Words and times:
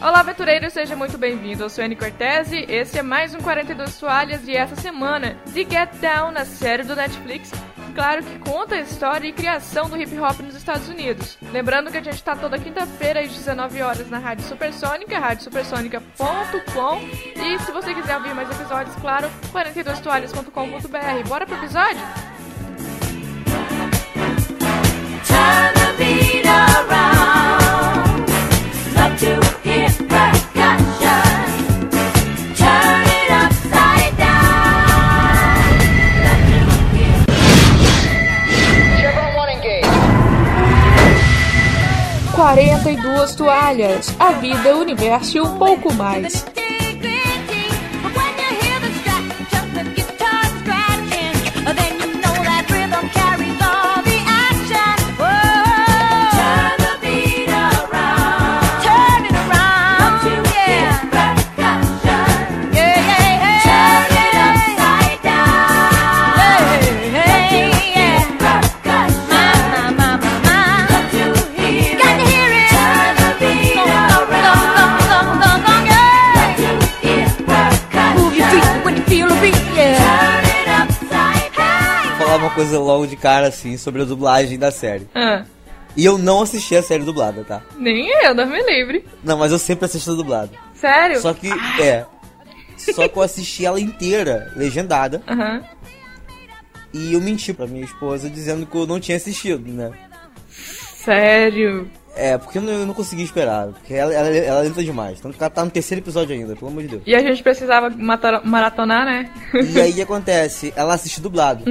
Olá, 0.00 0.20
aventureiro, 0.20 0.70
seja 0.70 0.96
muito 0.96 1.18
bem-vindo. 1.18 1.62
Eu 1.62 1.68
sou 1.68 1.84
Anne 1.84 1.94
Cortese, 1.94 2.64
esse 2.70 2.98
é 2.98 3.02
mais 3.02 3.34
um 3.34 3.38
42 3.38 3.98
Toalhas 3.98 4.48
e 4.48 4.56
essa 4.56 4.74
semana, 4.74 5.36
The 5.52 5.60
Get 5.60 5.90
Down, 6.00 6.32
a 6.36 6.46
série 6.46 6.84
do 6.84 6.96
Netflix, 6.96 7.52
claro 7.94 8.24
que 8.24 8.38
conta 8.38 8.76
a 8.76 8.80
história 8.80 9.28
e 9.28 9.32
criação 9.32 9.90
do 9.90 10.00
hip 10.00 10.18
hop 10.18 10.40
nos 10.40 10.54
Estados 10.54 10.88
Unidos. 10.88 11.36
Lembrando 11.52 11.90
que 11.90 11.98
a 11.98 12.02
gente 12.02 12.14
está 12.14 12.34
toda 12.34 12.58
quinta-feira 12.58 13.20
às 13.20 13.30
19 13.30 13.82
horas 13.82 14.08
na 14.08 14.18
Rádio 14.18 14.46
Supersônica, 14.46 15.18
radiosupersônica.com 15.18 17.00
e 17.38 17.58
se 17.58 17.70
você 17.70 17.92
quiser 17.92 18.16
ouvir 18.16 18.34
mais 18.34 18.50
episódios, 18.50 18.96
claro, 18.96 19.28
42toalhas.com.br. 19.52 21.28
Bora 21.28 21.44
pro 21.44 21.56
episódio? 21.56 22.29
42 42.80 43.34
toalhas, 43.34 44.14
a 44.18 44.32
vida, 44.32 44.74
o 44.74 44.80
universo 44.80 45.36
e 45.36 45.40
um 45.40 45.58
pouco 45.58 45.92
mais. 45.92 46.46
Uma 82.40 82.50
coisa 82.54 82.78
logo 82.78 83.06
de 83.06 83.16
cara, 83.16 83.48
assim, 83.48 83.76
sobre 83.76 84.02
a 84.02 84.04
dublagem 84.04 84.58
da 84.58 84.70
série. 84.70 85.06
Ah, 85.14 85.44
E 85.96 86.04
eu 86.04 86.16
não 86.18 86.42
assisti 86.42 86.74
a 86.76 86.82
série 86.82 87.04
dublada, 87.04 87.44
tá? 87.44 87.62
nem 87.78 88.08
eu, 88.24 88.34
Deus 88.34 88.48
me 88.48 88.62
livre. 88.62 89.04
Não, 89.24 89.36
mas 89.38 89.52
eu 89.52 89.58
sempre 89.58 89.84
assisto 89.86 90.10
a 90.12 90.14
dublada. 90.14 90.50
Sério? 90.74 91.20
Só 91.20 91.34
que, 91.34 91.48
é. 91.80 92.04
Só 92.76 93.06
que 93.06 93.18
eu 93.18 93.22
assisti 93.22 93.66
ela 93.66 93.78
inteira, 93.80 94.52
legendada. 94.56 95.22
E 96.92 97.12
eu 97.14 97.20
menti 97.20 97.52
pra 97.52 97.66
minha 97.66 97.84
esposa 97.84 98.28
dizendo 98.30 98.66
que 98.66 98.76
eu 98.76 98.86
não 98.86 98.98
tinha 98.98 99.16
assistido, 99.16 99.70
né? 99.70 99.90
Sério. 100.48 101.88
É, 102.16 102.36
porque 102.36 102.58
eu 102.58 102.62
não, 102.62 102.72
eu 102.72 102.86
não 102.86 102.92
consegui 102.94 103.22
esperar. 103.22 103.68
Porque 103.68 103.94
ela, 103.94 104.12
ela, 104.12 104.28
ela 104.28 104.60
lenta 104.62 104.82
demais. 104.82 105.20
Tanto 105.20 105.36
que 105.36 105.42
ela 105.42 105.50
tá 105.50 105.64
no 105.64 105.70
terceiro 105.70 106.02
episódio 106.02 106.34
ainda, 106.34 106.56
pelo 106.56 106.70
amor 106.70 106.82
de 106.82 106.88
Deus. 106.88 107.02
E 107.06 107.14
a 107.14 107.20
gente 107.20 107.42
precisava 107.42 107.88
matar- 107.90 108.44
maratonar, 108.44 109.04
né? 109.06 109.30
E 109.72 109.80
aí 109.80 109.92
o 109.92 109.94
que 109.94 110.02
acontece? 110.02 110.72
Ela 110.76 110.94
assiste 110.94 111.20
dublado. 111.20 111.64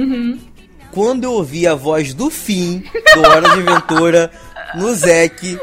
Quando 0.92 1.24
eu 1.24 1.32
ouvi 1.32 1.66
a 1.66 1.74
voz 1.74 2.12
do 2.14 2.30
fim 2.30 2.84
do 3.14 3.20
Hora 3.28 3.48
de 3.50 3.60
Aventura 3.70 4.30
no 4.74 4.92
Zek, 4.94 5.58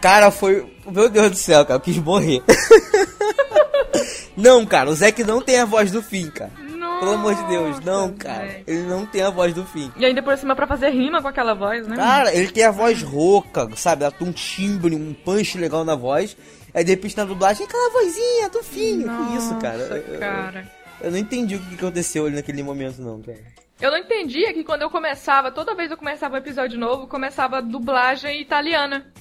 cara, 0.00 0.30
foi. 0.30 0.72
Meu 0.90 1.08
Deus 1.08 1.30
do 1.30 1.36
céu, 1.36 1.64
cara, 1.64 1.76
eu 1.78 1.80
quis 1.80 1.96
morrer. 1.98 2.42
não, 4.36 4.64
cara, 4.66 4.90
o 4.90 4.94
Zek 4.94 5.22
não 5.24 5.40
tem 5.40 5.58
a 5.58 5.64
voz 5.64 5.90
do 5.90 6.02
fim, 6.02 6.28
cara. 6.30 6.50
Pelo 7.00 7.12
amor 7.14 7.34
de 7.34 7.44
Deus, 7.48 7.80
não, 7.84 8.02
Nossa, 8.08 8.14
cara. 8.18 8.60
Ele 8.66 8.82
não 8.82 9.04
tem 9.04 9.20
a 9.22 9.28
voz 9.30 9.52
do 9.52 9.64
fim. 9.66 9.90
E 9.96 10.04
ainda 10.06 10.22
por 10.22 10.36
cima 10.38 10.54
pra 10.54 10.66
fazer 10.66 10.90
rima 10.90 11.20
com 11.20 11.28
aquela 11.28 11.52
voz, 11.54 11.86
né? 11.86 11.96
Cara, 11.96 12.32
ele 12.34 12.48
tem 12.50 12.64
a 12.64 12.70
voz 12.70 13.02
rouca, 13.02 13.68
sabe? 13.76 14.04
Ela 14.04 14.12
tem 14.12 14.26
um 14.28 14.32
timbre, 14.32 14.94
um 14.94 15.12
punch 15.12 15.58
legal 15.58 15.84
na 15.84 15.94
voz. 15.96 16.36
Aí 16.72 16.82
de 16.84 16.90
repente 16.92 17.16
na 17.16 17.24
dublagem, 17.24 17.66
aquela 17.66 17.90
vozinha 17.90 18.48
do 18.48 18.62
fim. 18.62 19.02
que 19.02 19.36
isso, 19.36 19.54
cara? 19.56 19.78
Nossa, 19.78 19.94
Eu- 19.96 20.14
eu- 20.14 20.20
cara. 20.20 20.68
Eu 21.00 21.10
não 21.10 21.18
entendi 21.18 21.56
o 21.56 21.60
que 21.60 21.74
aconteceu 21.74 22.26
ali 22.26 22.36
naquele 22.36 22.62
momento, 22.62 23.02
não, 23.02 23.20
cara. 23.20 23.38
Eu 23.80 23.90
não 23.90 23.98
entendia 23.98 24.52
que 24.52 24.64
quando 24.64 24.82
eu 24.82 24.90
começava, 24.90 25.50
toda 25.50 25.74
vez 25.74 25.88
que 25.88 25.94
eu 25.94 25.98
começava 25.98 26.34
um 26.34 26.38
episódio 26.38 26.78
novo, 26.78 27.06
começava 27.06 27.60
dublagem 27.60 28.40
italiana. 28.40 29.12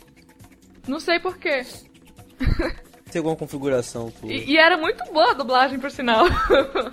Não 0.87 0.99
sei 0.99 1.19
porquê. 1.19 1.65
Tem 3.11 3.19
alguma 3.19 3.35
configuração, 3.35 4.11
pô. 4.11 4.27
E, 4.27 4.51
e 4.51 4.57
era 4.57 4.77
muito 4.77 5.03
boa 5.11 5.31
a 5.31 5.33
dublagem, 5.33 5.79
por 5.79 5.91
sinal. 5.91 6.25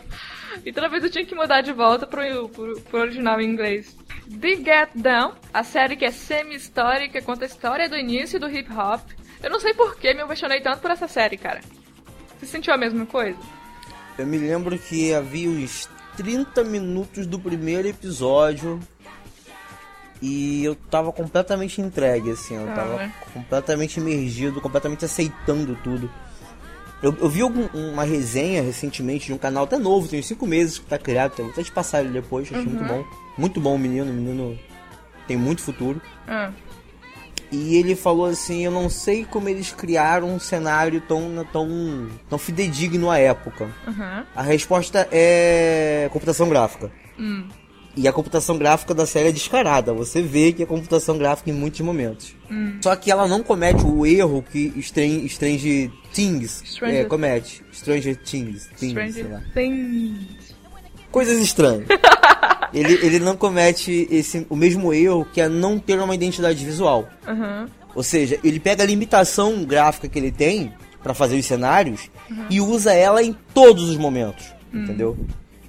e 0.64 0.72
toda 0.72 0.88
vez 0.88 1.02
eu 1.02 1.10
tinha 1.10 1.24
que 1.24 1.34
mudar 1.34 1.60
de 1.60 1.72
volta 1.72 2.06
pro, 2.06 2.48
pro, 2.48 2.80
pro 2.80 3.00
original 3.00 3.40
em 3.40 3.48
inglês. 3.48 3.96
The 4.40 4.56
Get 4.56 4.90
Down, 4.94 5.34
a 5.52 5.64
série 5.64 5.96
que 5.96 6.04
é 6.04 6.10
semi-histórica, 6.10 7.22
conta 7.22 7.44
a 7.44 7.46
história 7.46 7.88
do 7.88 7.96
início 7.96 8.38
do 8.38 8.48
hip 8.48 8.70
hop. 8.72 9.00
Eu 9.42 9.50
não 9.50 9.58
sei 9.58 9.74
porquê 9.74 10.12
me 10.12 10.20
apaixonei 10.20 10.60
tanto 10.60 10.80
por 10.80 10.90
essa 10.90 11.08
série, 11.08 11.36
cara. 11.36 11.60
Você 12.38 12.46
sentiu 12.46 12.72
a 12.72 12.76
mesma 12.76 13.06
coisa? 13.06 13.38
Eu 14.18 14.26
me 14.26 14.38
lembro 14.38 14.78
que 14.78 15.14
havia 15.14 15.48
uns 15.48 15.88
30 16.24 16.62
minutos 16.62 17.26
do 17.26 17.38
primeiro 17.38 17.88
episódio 17.88 18.78
e 20.20 20.62
eu 20.62 20.74
tava 20.74 21.10
completamente 21.12 21.80
entregue, 21.80 22.30
assim, 22.32 22.54
eu 22.54 22.68
Ah, 22.70 22.74
tava 22.74 22.96
né? 22.96 23.14
completamente 23.32 23.98
imergido, 23.98 24.60
completamente 24.60 25.02
aceitando 25.02 25.74
tudo. 25.82 26.10
Eu, 27.02 27.16
eu 27.18 27.28
vi 27.30 27.40
algum- 27.40 27.68
uma 27.72 28.04
resenha 28.04 28.62
recentemente 28.62 29.28
de 29.28 29.32
um 29.32 29.38
canal 29.38 29.64
até 29.64 29.78
novo, 29.78 30.06
tem 30.08 30.20
5 30.20 30.46
meses 30.46 30.78
que 30.78 30.84
tá 30.84 30.98
criado, 30.98 31.34
vou 31.38 31.48
até 31.48 31.62
te 31.62 31.72
passar 31.72 32.00
ele 32.02 32.10
depois, 32.10 32.46
achei 32.52 32.62
muito 32.66 32.84
bom. 32.84 33.02
Muito 33.38 33.58
bom 33.58 33.74
o 33.76 33.78
menino, 33.78 34.10
o 34.10 34.14
menino 34.14 34.58
tem 35.26 35.38
muito 35.38 35.62
futuro. 35.62 36.02
Ah, 36.28 36.50
E 37.52 37.76
ele 37.76 37.96
falou 37.96 38.26
assim, 38.26 38.64
eu 38.64 38.70
não 38.70 38.88
sei 38.88 39.24
como 39.24 39.48
eles 39.48 39.72
criaram 39.72 40.28
um 40.32 40.38
cenário 40.38 41.00
tão, 41.00 41.44
tão, 41.52 42.08
tão 42.28 42.38
fidedigno 42.38 43.10
à 43.10 43.18
época. 43.18 43.68
aham. 43.86 44.24
A 44.36 44.42
resposta 44.42 45.08
é 45.10 46.08
computação 46.12 46.48
gráfica. 46.48 46.90
Hum. 47.18 47.48
E 47.96 48.06
a 48.06 48.12
computação 48.12 48.56
gráfica 48.56 48.94
da 48.94 49.04
série 49.04 49.30
é 49.30 49.32
descarada. 49.32 49.92
Você 49.92 50.22
vê 50.22 50.52
que 50.52 50.62
é 50.62 50.66
computação 50.66 51.18
gráfica 51.18 51.50
em 51.50 51.52
muitos 51.52 51.80
momentos. 51.80 52.36
Hum. 52.48 52.78
Só 52.80 52.94
que 52.94 53.10
ela 53.10 53.26
não 53.26 53.42
comete 53.42 53.84
o 53.84 54.06
erro 54.06 54.44
que 54.48 54.72
Strange, 54.76 55.26
Strange 55.26 55.90
Things 56.12 56.62
Stranger- 56.64 57.00
é, 57.00 57.04
comete. 57.04 57.64
Stranger 57.72 58.16
Things. 58.16 58.68
Things. 58.78 58.92
Stranger 59.12 59.42
Things. 59.52 60.49
Coisas 61.10 61.38
estranhas. 61.40 61.86
ele, 62.72 62.92
ele 63.04 63.18
não 63.18 63.36
comete 63.36 64.06
esse, 64.10 64.46
o 64.48 64.56
mesmo 64.56 64.92
erro 64.92 65.26
que 65.32 65.40
é 65.40 65.48
não 65.48 65.78
ter 65.78 65.98
uma 66.00 66.14
identidade 66.14 66.64
visual. 66.64 67.08
Aham. 67.26 67.68
Ou 67.94 68.02
seja, 68.04 68.38
ele 68.44 68.60
pega 68.60 68.84
a 68.84 68.86
limitação 68.86 69.64
gráfica 69.64 70.08
que 70.08 70.18
ele 70.18 70.30
tem 70.30 70.72
pra 71.02 71.12
fazer 71.12 71.36
os 71.38 71.44
cenários 71.46 72.08
e 72.48 72.60
usa 72.60 72.92
ela 72.92 73.20
em 73.22 73.34
todos 73.52 73.88
os 73.88 73.96
momentos, 73.96 74.46
entendeu? 74.72 75.16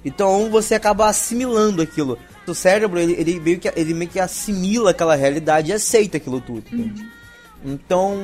Então 0.04 0.48
você 0.50 0.74
acaba 0.76 1.08
assimilando 1.08 1.82
aquilo. 1.82 2.16
O 2.46 2.54
cérebro, 2.54 2.98
ele, 3.00 3.14
ele, 3.14 3.40
meio 3.40 3.58
que, 3.58 3.72
ele 3.74 3.92
meio 3.94 4.10
que 4.10 4.20
assimila 4.20 4.90
aquela 4.90 5.16
realidade 5.16 5.70
e 5.70 5.74
aceita 5.74 6.16
aquilo 6.18 6.40
tudo, 6.40 6.62
entende? 6.72 7.04
Então, 7.64 8.16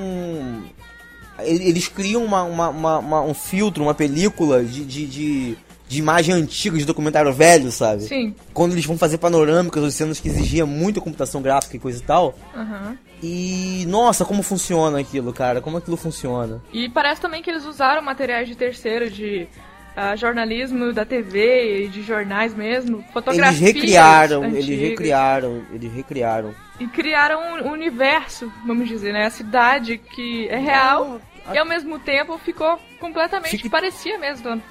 eles 1.41 1.89
criam 1.89 2.25
uma, 2.25 2.43
uma- 2.43 2.69
uma- 2.69 2.99
uma- 2.99 3.23
um 3.23 3.35
filtro, 3.35 3.83
uma 3.85 3.95
película 3.95 4.63
de, 4.65 4.85
de, 4.85 5.07
de, 5.07 5.57
de 5.89 5.99
imagem 5.99 6.35
antiga, 6.35 6.77
de 6.77 6.85
documentário 6.85 7.33
velho, 7.33 7.71
sabe? 7.73 8.03
Sim. 8.03 8.35
Quando 8.53 8.73
eles 8.73 8.85
vão 8.85 8.99
fazer 8.99 9.17
panorâmicas, 9.19 9.83
ou 9.83 9.91
cenas 9.91 10.21
que 10.21 10.29
exigiam 10.29 10.67
muita 10.67 11.01
computação 11.01 11.41
gráfica 11.41 11.77
e 11.77 11.81
coisa 11.81 11.99
e 11.99 12.03
tal, 12.05 12.39
Aham. 12.55 12.97
e 13.23 13.85
nossa, 13.89 14.25
como 14.25 14.43
funciona 14.43 15.01
aquilo, 15.01 15.33
cara? 15.33 15.61
Como 15.61 15.79
aquilo 15.79 15.97
funciona? 15.97 16.61
E 16.73 16.89
parece 16.91 17.21
também 17.21 17.43
que 17.43 17.51
eles 17.51 17.65
usaram 17.65 18.03
materiais 18.03 18.47
de 18.47 18.55
terceiro, 18.55 19.11
de 19.11 19.49
ah, 19.97 20.15
jornalismo 20.15 20.93
da 20.93 21.05
TV, 21.07 21.85
e 21.87 21.89
de 21.89 22.03
jornais 22.03 22.55
mesmo, 22.55 23.03
fotografias 23.13 23.61
Eles 23.61 23.75
recriaram, 23.75 24.45
eles 24.45 24.65
antigas. 24.65 24.81
recriaram, 24.91 25.63
eles 25.73 25.93
recriaram. 25.93 26.55
E 26.79 26.87
criaram 26.87 27.65
um 27.65 27.73
universo, 27.73 28.53
vamos 28.67 28.87
dizer, 28.89 29.13
né? 29.13 29.25
A 29.27 29.31
cidade 29.31 29.99
que 29.99 30.47
é 30.49 30.59
real 30.59 31.21
e 31.53 31.57
ao 31.59 31.65
mesmo 31.67 31.99
tempo 31.99 32.39
ficou 32.39 32.79
completamente 33.01 33.57
Fica- 33.57 33.71
parecia 33.71 34.19
mesmo 34.19 34.43
do 34.43 34.49
ano 34.51 34.63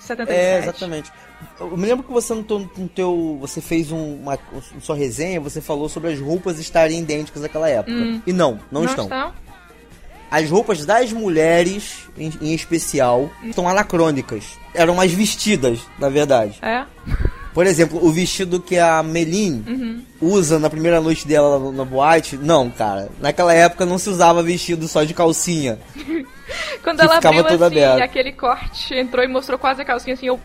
77. 0.00 0.30
É, 0.32 0.58
exatamente. 0.58 1.12
Eu 1.60 1.76
me 1.76 1.86
lembro 1.86 2.04
que 2.04 2.12
você 2.12 2.34
no 2.34 2.42
teu, 2.42 2.58
no 2.76 2.88
teu- 2.88 3.38
você 3.40 3.60
fez 3.60 3.92
um- 3.92 4.16
uma, 4.16 4.38
uma 4.52 4.80
sua 4.80 4.96
resenha, 4.96 5.40
você 5.40 5.60
falou 5.60 5.88
sobre 5.88 6.12
as 6.12 6.20
roupas 6.20 6.58
estarem 6.58 6.98
idênticas 7.00 7.44
àquela 7.44 7.68
época. 7.68 7.92
Hum. 7.96 8.20
E 8.26 8.32
não, 8.32 8.58
não, 8.72 8.82
Não 8.82 8.84
estão. 8.84 9.04
estão? 9.04 9.32
As 10.30 10.50
roupas 10.50 10.84
das 10.84 11.12
mulheres, 11.12 12.00
em, 12.18 12.30
em 12.42 12.54
especial, 12.54 13.30
estão 13.44 13.66
anacrônicas. 13.68 14.44
Eram 14.74 14.94
mais 14.94 15.12
vestidas, 15.12 15.80
na 15.98 16.08
verdade. 16.10 16.58
É. 16.60 16.84
Por 17.54 17.66
exemplo, 17.66 17.98
o 18.04 18.12
vestido 18.12 18.60
que 18.60 18.78
a 18.78 19.02
Melin 19.02 19.64
Uhum. 19.66 20.02
usa 20.20 20.58
na 20.58 20.68
primeira 20.68 21.00
noite 21.00 21.26
dela 21.26 21.72
na 21.72 21.84
boate, 21.84 22.36
não, 22.36 22.70
cara. 22.70 23.08
Naquela 23.20 23.54
época 23.54 23.86
não 23.86 23.98
se 23.98 24.10
usava 24.10 24.42
vestido 24.42 24.86
só 24.86 25.02
de 25.02 25.14
calcinha. 25.14 25.78
Quando 26.82 26.98
que 26.98 27.04
ela 27.04 27.16
abriu 27.18 27.44
todo 27.44 27.64
assim, 27.64 27.80
aquele 28.02 28.32
corte, 28.32 28.94
entrou 28.94 29.24
e 29.24 29.28
mostrou 29.28 29.58
quase 29.58 29.82
a 29.82 29.84
calcinha 29.84 30.14
assim, 30.14 30.26
eu. 30.26 30.40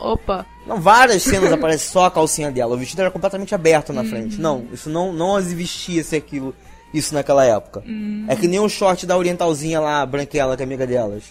Opa. 0.00 0.44
Não, 0.66 0.80
várias 0.80 1.22
cenas 1.22 1.52
aparece 1.52 1.90
só 1.90 2.06
a 2.06 2.10
calcinha 2.10 2.50
dela. 2.50 2.74
O 2.74 2.78
vestido 2.78 3.00
era 3.00 3.10
completamente 3.10 3.54
aberto 3.54 3.90
Uhum. 3.90 3.94
na 3.96 4.04
frente. 4.04 4.40
Não, 4.40 4.66
isso 4.72 4.90
não, 4.90 5.12
não 5.12 5.38
existia 5.38 6.02
se 6.02 6.16
aquilo, 6.16 6.54
isso 6.92 7.14
naquela 7.14 7.44
época. 7.44 7.82
Uhum. 7.86 8.24
É 8.28 8.34
que 8.34 8.48
nem 8.48 8.58
o 8.58 8.68
short 8.68 9.06
da 9.06 9.16
orientalzinha 9.16 9.80
lá, 9.80 10.04
branquela, 10.04 10.56
que 10.56 10.62
é 10.62 10.66
amiga 10.66 10.86
delas. 10.86 11.24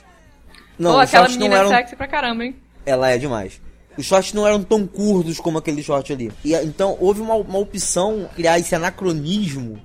Não, 0.80 0.94
Pô, 0.94 1.00
aquela 1.00 1.28
menina 1.28 1.56
eram. 1.56 1.74
é 1.74 1.78
sexy 1.78 1.96
pra 1.96 2.08
caramba, 2.08 2.46
hein? 2.46 2.56
Ela 2.86 3.10
é 3.12 3.18
demais. 3.18 3.62
Os 3.98 4.06
shorts 4.06 4.34
não 4.34 4.48
eram 4.48 4.64
tão 4.64 4.88
curtos 4.88 5.40
como 5.40 5.58
aquele 5.60 5.84
short 5.84 6.12
ali. 6.12 6.32
E 6.44 6.56
então 6.56 6.98
houve 7.00 7.22
uma, 7.22 7.36
uma 7.36 7.60
opção 7.60 8.28
criar 8.36 8.58
esse 8.58 8.74
anacronismo 8.74 9.80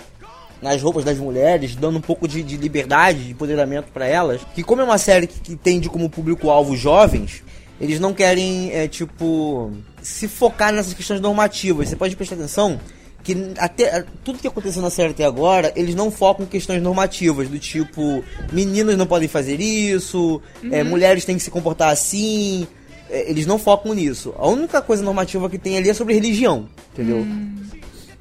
nas 0.61 0.83
roupas 0.83 1.05
das 1.05 1.19
mulheres, 1.19 1.77
dando 1.77 1.99
um 1.99 2.01
pouco 2.01 2.27
de, 2.27 2.43
de 2.43 2.57
liberdade, 2.57 3.25
de 3.25 3.31
empoderamento 3.33 3.93
pra 3.93 4.07
elas. 4.07 4.41
Que 4.55 4.63
como 4.63 4.83
é 4.83 4.85
uma 4.85 4.99
série 4.99 5.27
que, 5.27 5.41
que 5.41 5.57
tende 5.57 5.89
como 5.89 6.11
público-alvo 6.11 6.77
jovens, 6.77 7.43
eles 7.81 8.01
não 8.01 8.13
querem, 8.13 8.73
é, 8.73 8.89
tipo, 8.89 9.71
se 10.03 10.27
focar 10.27 10.73
nessas 10.73 10.95
questões 10.95 11.21
normativas. 11.21 11.89
Você 11.89 11.97
pode 11.97 12.17
prestar 12.17 12.35
atenção 12.35 12.81
que 13.23 13.53
até 13.59 14.05
tudo 14.25 14.39
que 14.39 14.49
aconteceu 14.49 14.81
na 14.81 14.91
série 14.91 15.11
até 15.11 15.25
agora, 15.25 15.73
eles 15.77 15.95
não 15.95 16.11
focam 16.11 16.47
em 16.47 16.49
questões 16.49 16.83
normativas, 16.83 17.49
do 17.49 17.59
tipo, 17.59 18.25
meninas 18.53 18.97
não 18.97 19.07
podem 19.07 19.29
fazer 19.29 19.61
isso, 19.61 20.41
é, 20.71 20.83
mulheres 20.83 21.25
têm 21.25 21.37
que 21.37 21.43
se 21.43 21.51
comportar 21.51 21.91
assim. 21.91 22.67
é, 23.11 23.29
eles 23.31 23.45
não 23.47 23.59
focam 23.59 23.93
nisso. 23.93 24.35
A 24.39 24.49
única 24.49 24.81
coisa 24.81 25.03
normativa 25.03 25.49
que 25.51 25.59
tem 25.59 25.77
ali 25.77 25.91
é 25.91 25.95
sobre 25.95 26.15
religião, 26.15 26.69
entendeu? 26.93 27.27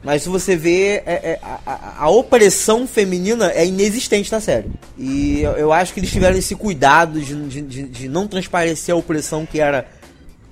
Mas 0.03 0.23
se 0.23 0.29
você 0.29 0.55
vê, 0.55 0.97
é- 0.97 1.03
é, 1.05 1.39
a, 1.41 1.59
a- 1.65 1.95
a 2.05 2.09
opressão 2.09 2.87
feminina 2.87 3.51
é 3.51 3.65
inexistente 3.65 4.31
na 4.31 4.39
série. 4.39 4.69
E 4.97 5.41
eu, 5.41 5.51
eu 5.53 5.73
acho 5.73 5.93
que 5.93 5.99
eles 5.99 6.11
tiveram 6.11 6.37
esse 6.37 6.55
cuidado 6.55 7.19
de, 7.19 7.35
de, 7.61 7.83
de- 7.83 8.07
não 8.09 8.27
transparecer 8.27 8.93
a 8.93 8.97
opressão 8.97 9.45
que 9.45 9.59
era 9.59 9.85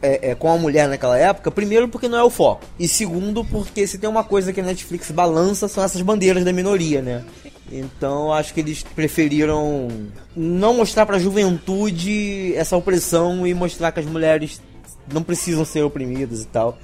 é, 0.02 0.32
é, 0.32 0.36
com 0.36 0.52
a 0.52 0.58
mulher 0.58 0.88
naquela 0.90 1.18
época. 1.18 1.50
Primeiro, 1.52 1.88
porque 1.88 2.08
não 2.08 2.18
é 2.18 2.24
o 2.24 2.30
foco. 2.30 2.66
E 2.78 2.88
segundo, 2.88 3.46
porque 3.46 3.88
se 3.88 3.98
tem 3.98 4.10
uma 4.10 4.24
coisa 4.24 4.52
que 4.52 4.60
a 4.60 4.64
Netflix 4.64 5.10
balança, 5.12 5.68
são 5.68 5.84
essas 5.84 6.02
bandeiras 6.02 6.44
da 6.44 6.52
minoria, 6.52 7.02
né? 7.02 7.24
Então, 7.72 8.32
acho 8.34 8.54
que 8.54 8.60
eles 8.60 8.84
preferiram 8.96 9.88
não 10.36 10.76
mostrar 10.76 11.06
pra 11.06 11.18
juventude 11.18 12.54
essa 12.56 12.78
opressão 12.78 13.46
e 13.48 13.54
mostrar 13.54 13.92
que 13.92 14.00
as 14.00 14.06
mulheres 14.06 14.62
não 15.12 15.24
precisam 15.24 15.66
ser 15.66 15.84
oprimidas 15.84 16.44
e 16.44 16.48
tal. 16.48 16.78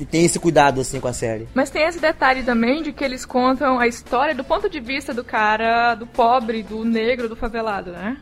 E 0.00 0.04
tem 0.04 0.24
esse 0.24 0.38
cuidado, 0.38 0.80
assim, 0.80 1.00
com 1.00 1.08
a 1.08 1.12
série. 1.12 1.46
Mas 1.54 1.68
tem 1.68 1.82
esse 1.82 1.98
detalhe 1.98 2.42
também 2.42 2.82
de 2.82 2.92
que 2.92 3.04
eles 3.04 3.26
contam 3.26 3.78
a 3.78 3.86
história 3.86 4.34
do 4.34 4.42
ponto 4.42 4.70
de 4.70 4.80
vista 4.80 5.12
do 5.12 5.22
cara, 5.22 5.94
do 5.94 6.06
pobre, 6.06 6.62
do 6.62 6.84
negro, 6.84 7.28
do 7.28 7.36
favelado, 7.36 7.92
né? 7.92 8.16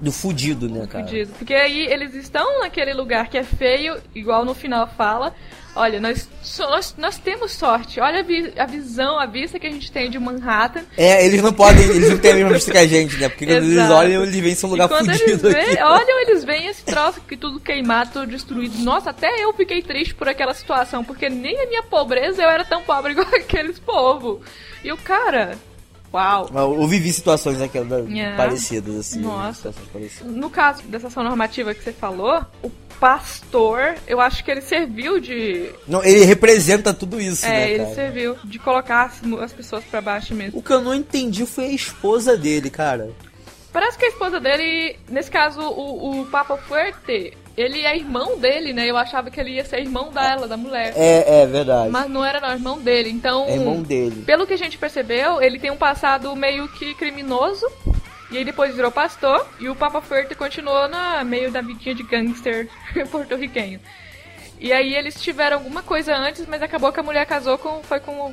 Do 0.00 0.12
fudido, 0.12 0.68
né, 0.68 0.86
cara? 0.86 1.04
Fudido. 1.06 1.32
Porque 1.38 1.54
aí 1.54 1.86
eles 1.86 2.14
estão 2.14 2.60
naquele 2.60 2.94
lugar 2.94 3.28
que 3.28 3.36
é 3.36 3.42
feio, 3.42 3.96
igual 4.14 4.44
no 4.44 4.54
final 4.54 4.86
fala. 4.96 5.34
Olha, 5.74 6.00
nós, 6.00 6.28
nós, 6.58 6.94
nós 6.98 7.18
temos 7.18 7.52
sorte. 7.52 8.00
Olha 8.00 8.20
a, 8.20 8.22
vi- 8.22 8.52
a 8.56 8.66
visão, 8.66 9.18
a 9.18 9.26
vista 9.26 9.60
que 9.60 9.66
a 9.66 9.70
gente 9.70 9.92
tem 9.92 10.10
de 10.10 10.18
Manhattan. 10.18 10.82
É, 10.96 11.24
eles 11.24 11.40
não 11.42 11.52
podem, 11.52 11.84
eles 11.84 12.10
não 12.10 12.18
têm 12.18 12.32
a 12.32 12.34
mesma 12.34 12.50
vista 12.54 12.72
que 12.72 12.78
a 12.78 12.86
gente, 12.86 13.16
né? 13.16 13.28
Porque 13.28 13.46
quando 13.46 13.64
eles 13.64 13.90
olham, 13.90 14.22
eles 14.24 14.34
veem 14.36 14.52
esse 14.52 14.66
lugar 14.66 14.86
e 14.86 14.88
quando 14.88 15.08
eles 15.10 15.20
fudido 15.20 15.50
veem, 15.50 15.72
aqui. 15.74 15.82
olham, 15.82 16.20
eles 16.22 16.44
veem 16.44 16.66
esse 16.66 16.84
troço 16.84 17.20
que 17.20 17.36
tudo 17.36 17.60
queimado, 17.60 18.10
tudo 18.12 18.26
destruído. 18.26 18.76
Nossa, 18.78 19.10
até 19.10 19.28
eu 19.42 19.52
fiquei 19.52 19.80
triste 19.82 20.14
por 20.14 20.28
aquela 20.28 20.54
situação, 20.54 21.04
porque 21.04 21.28
nem 21.28 21.60
a 21.62 21.66
minha 21.68 21.82
pobreza 21.84 22.42
eu 22.42 22.48
era 22.48 22.64
tão 22.64 22.82
pobre 22.82 23.12
igual 23.14 23.28
aqueles 23.34 23.78
povo. 23.78 24.40
E 24.82 24.90
o 24.90 24.96
cara, 24.96 25.56
uau. 26.12 26.48
Eu 26.54 26.86
vivi 26.86 27.12
situações 27.12 27.60
aqui, 27.60 27.80
da- 27.80 28.00
É. 28.00 28.36
parecidas, 28.36 28.96
assim. 28.96 29.20
Nossa. 29.20 29.54
situações 29.72 29.88
parecidas. 29.92 30.32
No 30.32 30.48
caso 30.50 30.82
dessa 30.84 31.06
ação 31.08 31.22
normativa 31.24 31.74
que 31.74 31.82
você 31.82 31.92
falou, 31.92 32.44
o 32.62 32.70
pastor, 32.98 33.94
eu 34.06 34.20
acho 34.20 34.44
que 34.44 34.50
ele 34.50 34.60
serviu 34.60 35.20
de. 35.20 35.70
Não, 35.86 36.02
ele 36.04 36.24
representa 36.24 36.92
tudo 36.92 37.20
isso, 37.20 37.44
é, 37.46 37.48
né, 37.48 37.70
ele 37.70 37.82
cara? 37.84 37.94
serviu 37.94 38.36
de 38.44 38.58
colocar 38.58 39.04
as, 39.04 39.22
as 39.42 39.52
pessoas 39.52 39.84
pra 39.84 40.00
baixo 40.00 40.34
mesmo. 40.34 40.58
O 40.58 40.62
que 40.62 40.72
eu 40.72 40.80
não 40.80 40.94
entendi 40.94 41.46
foi 41.46 41.66
a 41.66 41.72
esposa 41.72 42.36
dele, 42.36 42.70
cara. 42.70 43.10
Parece 43.72 43.98
que 43.98 44.04
a 44.06 44.08
esposa 44.08 44.40
dele, 44.40 44.96
nesse 45.08 45.30
caso, 45.30 45.60
o, 45.60 46.22
o 46.22 46.26
Papa 46.26 46.56
Fuerte, 46.56 47.36
ele 47.60 47.84
é 47.84 47.96
irmão 47.96 48.38
dele, 48.38 48.72
né? 48.72 48.86
Eu 48.86 48.96
achava 48.96 49.30
que 49.30 49.40
ele 49.40 49.50
ia 49.52 49.64
ser 49.64 49.80
irmão 49.80 50.10
dela, 50.12 50.46
da 50.46 50.56
mulher. 50.56 50.92
É, 50.96 51.42
é 51.42 51.46
verdade. 51.46 51.90
Mas 51.90 52.08
não 52.08 52.24
era 52.24 52.40
não, 52.40 52.52
irmão 52.52 52.78
dele. 52.78 53.10
Então, 53.10 53.46
É 53.48 53.54
irmão 53.54 53.82
dele. 53.82 54.22
pelo 54.24 54.46
que 54.46 54.54
a 54.54 54.58
gente 54.58 54.78
percebeu, 54.78 55.42
ele 55.42 55.58
tem 55.58 55.70
um 55.70 55.76
passado 55.76 56.34
meio 56.36 56.68
que 56.68 56.94
criminoso. 56.94 57.66
E 58.30 58.36
aí 58.38 58.44
depois 58.44 58.74
virou 58.76 58.92
pastor. 58.92 59.44
E 59.58 59.68
o 59.68 59.74
Papa 59.74 60.00
Fuerte 60.00 60.36
continuou 60.36 60.86
na 60.86 61.24
meio 61.24 61.50
da 61.50 61.60
vidinha 61.60 61.94
de 61.96 62.04
gangster 62.04 62.68
porto-riquenho. 63.10 63.80
E 64.60 64.72
aí 64.72 64.94
eles 64.94 65.20
tiveram 65.20 65.56
alguma 65.56 65.82
coisa 65.82 66.16
antes, 66.16 66.46
mas 66.46 66.62
acabou 66.62 66.92
que 66.92 67.00
a 67.00 67.02
mulher 67.02 67.26
casou 67.26 67.58
com. 67.58 67.82
Foi 67.82 67.98
com, 67.98 68.32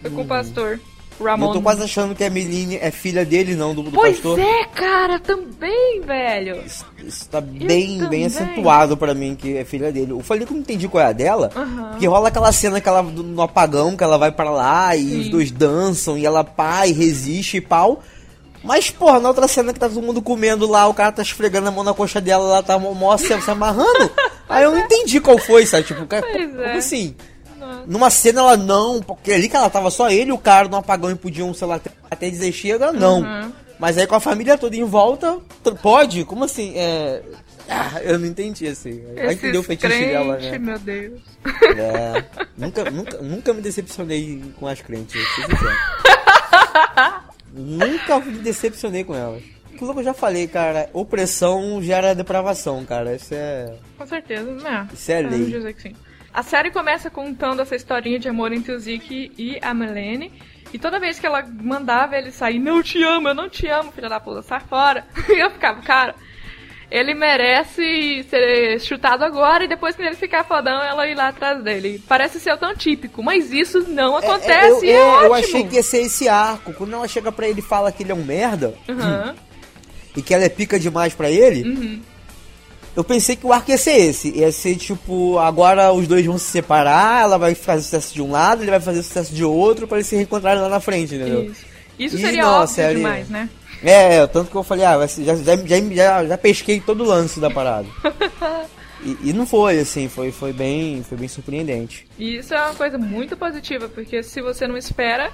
foi 0.00 0.10
com 0.10 0.22
o 0.22 0.26
pastor. 0.26 0.80
Hum. 1.20 1.24
Eu 1.24 1.26
Ramon. 1.26 1.52
tô 1.52 1.62
quase 1.62 1.82
achando 1.82 2.14
que 2.14 2.24
a 2.24 2.30
Meline 2.30 2.76
é 2.76 2.90
filha 2.90 3.24
dele, 3.24 3.54
não, 3.54 3.74
do, 3.74 3.82
do 3.82 3.90
Pois 3.92 4.14
pastor. 4.16 4.38
é, 4.38 4.64
cara, 4.74 5.18
também, 5.20 6.00
velho. 6.00 6.60
Isso, 6.66 6.84
isso 7.04 7.28
tá 7.28 7.40
bem, 7.40 7.98
também. 7.98 8.08
bem 8.08 8.26
acentuado 8.26 8.96
pra 8.96 9.14
mim 9.14 9.34
que 9.34 9.56
é 9.56 9.64
filha 9.64 9.92
dele. 9.92 10.12
Eu 10.12 10.20
falei 10.20 10.44
que 10.46 10.52
eu 10.52 10.54
não 10.56 10.62
entendi 10.62 10.88
qual 10.88 11.02
é 11.02 11.06
a 11.06 11.12
dela, 11.12 11.50
Aham. 11.54 11.90
porque 11.92 12.06
rola 12.06 12.28
aquela 12.28 12.50
cena 12.52 12.80
que 12.80 12.88
ela, 12.88 13.02
do- 13.02 13.22
no 13.22 13.42
apagão, 13.42 13.96
que 13.96 14.02
ela 14.04 14.18
vai 14.18 14.32
pra 14.32 14.50
lá 14.50 14.96
e 14.96 15.00
Sim. 15.08 15.20
os 15.20 15.28
dois 15.30 15.50
dançam 15.50 16.18
e 16.18 16.26
ela 16.26 16.42
pá 16.44 16.86
e 16.86 16.92
resiste 16.92 17.56
e 17.58 17.60
pau. 17.60 18.02
Mas, 18.62 18.88
porra, 18.90 19.20
na 19.20 19.28
outra 19.28 19.46
cena 19.46 19.74
que 19.74 19.78
tá 19.78 19.88
todo 19.90 20.00
mundo 20.00 20.22
comendo 20.22 20.66
lá, 20.66 20.86
o 20.88 20.94
cara 20.94 21.12
tá 21.12 21.20
esfregando 21.20 21.68
a 21.68 21.70
mão 21.70 21.84
na 21.84 21.92
coxa 21.92 22.18
dela, 22.18 22.44
ela 22.44 22.62
tá 22.62 22.78
mó 22.78 23.14
se, 23.18 23.26
se 23.40 23.50
amarrando. 23.50 24.10
Aí 24.48 24.64
eu 24.64 24.70
não 24.70 24.78
entendi 24.78 25.20
qual 25.20 25.36
foi, 25.38 25.66
sabe? 25.66 25.84
Tipo, 25.84 26.06
cara, 26.06 26.26
Pois 26.32 26.48
como 26.50 26.62
é. 26.62 26.76
assim? 26.76 27.14
Numa 27.86 28.10
cena 28.10 28.40
ela 28.40 28.56
não, 28.56 29.02
porque 29.02 29.32
ali 29.32 29.48
que 29.48 29.56
ela 29.56 29.68
tava 29.70 29.90
só 29.90 30.10
ele 30.10 30.30
e 30.30 30.32
o 30.32 30.38
cara 30.38 30.68
no 30.68 30.76
apagão 30.76 31.10
e 31.10 31.14
podiam, 31.14 31.52
sei 31.54 31.66
lá, 31.66 31.80
até- 32.10 32.30
dizer 32.30 32.52
chega, 32.52 32.92
não. 32.92 33.20
Uhum. 33.20 33.52
Mas 33.78 33.98
aí 33.98 34.06
com 34.06 34.14
a 34.14 34.20
família 34.20 34.56
toda 34.56 34.76
em 34.76 34.84
volta, 34.84 35.38
pode? 35.82 36.24
Como 36.24 36.44
assim? 36.44 36.72
É. 36.76 37.20
Ah, 37.68 38.00
eu 38.02 38.18
não 38.18 38.26
entendi 38.26 38.66
assim. 38.68 39.02
Vai 39.16 39.32
entender 39.34 39.58
o 39.58 39.62
fetiche 39.62 39.88
crente, 39.88 40.10
dela, 40.12 40.36
né? 40.36 40.58
meu 40.58 40.78
Deus. 40.78 41.20
É. 41.76 42.24
nunca, 42.56 42.90
nunca, 42.90 43.18
nunca 43.22 43.52
me 43.54 43.60
decepcionei 43.62 44.42
com 44.60 44.66
as 44.66 44.80
crentes. 44.80 45.20
Nunca 47.52 48.20
me 48.20 48.38
decepcionei 48.38 49.04
com 49.04 49.14
elas. 49.14 49.42
Aquilo 49.72 49.92
que 49.92 50.00
eu 50.00 50.04
já 50.04 50.14
falei, 50.14 50.46
cara, 50.46 50.88
opressão 50.92 51.80
gera 51.82 52.14
depravação, 52.14 52.84
cara. 52.84 53.14
Isso 53.14 53.32
é. 53.34 53.74
Com 53.98 54.06
certeza, 54.06 54.50
né? 54.52 54.88
Isso 54.92 55.10
é 55.10 55.22
Vamos 55.22 55.38
lei. 55.38 55.50
dizer 55.50 55.74
que 55.74 55.82
sim. 55.82 55.96
A 56.34 56.42
série 56.42 56.70
começa 56.72 57.08
contando 57.08 57.62
essa 57.62 57.76
historinha 57.76 58.18
de 58.18 58.28
amor 58.28 58.52
entre 58.52 58.72
o 58.72 58.78
Zeke 58.78 59.30
e 59.38 59.56
a 59.62 59.72
Melanie. 59.72 60.32
E 60.72 60.78
toda 60.78 60.98
vez 60.98 61.20
que 61.20 61.26
ela 61.26 61.44
mandava 61.62 62.18
ele 62.18 62.32
sair, 62.32 62.58
não 62.58 62.78
eu 62.78 62.82
te 62.82 63.00
amo, 63.04 63.28
eu 63.28 63.34
não 63.34 63.48
te 63.48 63.68
amo, 63.68 63.92
filha 63.92 64.08
da 64.08 64.18
puta, 64.18 64.42
sai 64.42 64.58
fora. 64.60 65.04
E 65.28 65.38
eu 65.40 65.48
ficava, 65.52 65.80
cara, 65.82 66.16
ele 66.90 67.14
merece 67.14 68.24
ser 68.28 68.80
chutado 68.80 69.22
agora 69.24 69.62
e 69.64 69.68
depois 69.68 69.94
que 69.94 70.02
ele 70.02 70.16
ficar 70.16 70.42
fodão, 70.42 70.82
ela 70.82 71.06
ir 71.06 71.14
lá 71.14 71.28
atrás 71.28 71.62
dele. 71.62 72.02
Parece 72.08 72.40
ser 72.40 72.56
tão 72.58 72.74
típico, 72.74 73.22
mas 73.22 73.52
isso 73.52 73.88
não 73.88 74.16
É, 74.18 74.26
acontece. 74.26 74.86
eu, 74.88 74.90
é, 75.20 75.24
é, 75.24 75.26
eu 75.26 75.34
achei 75.34 75.62
que 75.62 75.76
ia 75.76 75.82
ser 75.84 75.98
esse 76.02 76.28
arco. 76.28 76.72
Quando 76.74 76.94
ela 76.94 77.06
chega 77.06 77.30
pra 77.30 77.46
ele 77.48 77.60
e 77.60 77.62
fala 77.62 77.92
que 77.92 78.02
ele 78.02 78.10
é 78.10 78.14
um 78.14 78.24
merda 78.24 78.74
Aham. 78.88 79.36
e 80.16 80.20
que 80.20 80.34
ela 80.34 80.42
é 80.42 80.48
pica 80.48 80.80
demais 80.80 81.14
pra 81.14 81.30
ele, 81.30 81.62
Uhum. 81.62 82.02
Eu 82.96 83.02
pensei 83.02 83.34
que 83.34 83.46
o 83.46 83.52
arco 83.52 83.70
ia 83.70 83.78
ser 83.78 83.96
esse. 83.96 84.30
Ia 84.30 84.52
ser 84.52 84.76
tipo, 84.76 85.38
agora 85.38 85.92
os 85.92 86.06
dois 86.06 86.24
vão 86.24 86.38
se 86.38 86.46
separar, 86.46 87.22
ela 87.22 87.38
vai 87.38 87.54
fazer 87.54 87.82
sucesso 87.82 88.14
de 88.14 88.22
um 88.22 88.30
lado, 88.30 88.62
ele 88.62 88.70
vai 88.70 88.80
fazer 88.80 89.02
sucesso 89.02 89.34
de 89.34 89.44
outro 89.44 89.88
pra 89.88 89.98
eles 89.98 90.06
se 90.06 90.16
reencontrarem 90.16 90.62
lá 90.62 90.68
na 90.68 90.80
frente, 90.80 91.14
entendeu? 91.14 91.44
Isso. 91.44 91.74
Isso 91.98 92.16
Ih, 92.16 92.20
seria 92.20 92.42
não, 92.42 92.62
óbvio 92.62 92.94
demais, 92.94 93.28
né? 93.28 93.48
É, 93.82 94.16
é, 94.16 94.26
tanto 94.26 94.50
que 94.50 94.56
eu 94.56 94.62
falei, 94.62 94.84
ah, 94.84 95.06
já, 95.06 95.34
já, 95.34 95.56
já, 95.56 96.24
já 96.24 96.38
pesquei 96.38 96.80
todo 96.80 97.04
o 97.04 97.06
lance 97.06 97.38
da 97.38 97.50
parada. 97.50 97.86
e, 99.04 99.30
e 99.30 99.32
não 99.32 99.46
foi, 99.46 99.78
assim, 99.78 100.08
foi, 100.08 100.32
foi, 100.32 100.52
bem, 100.52 101.02
foi 101.02 101.18
bem 101.18 101.28
surpreendente. 101.28 102.06
E 102.18 102.38
isso 102.38 102.54
é 102.54 102.60
uma 102.60 102.74
coisa 102.74 102.98
muito 102.98 103.36
positiva, 103.36 103.88
porque 103.88 104.22
se 104.22 104.40
você 104.40 104.66
não 104.66 104.76
espera 104.76 105.30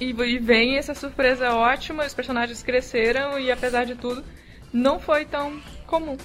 e, 0.00 0.10
e 0.10 0.38
vem 0.38 0.76
essa 0.76 0.94
surpresa 0.94 1.52
ótima, 1.54 2.04
os 2.04 2.14
personagens 2.14 2.62
cresceram 2.62 3.38
e 3.38 3.50
apesar 3.50 3.84
de 3.84 3.94
tudo, 3.94 4.22
não 4.72 5.00
foi 5.00 5.24
tão 5.24 5.60
comum. 5.86 6.16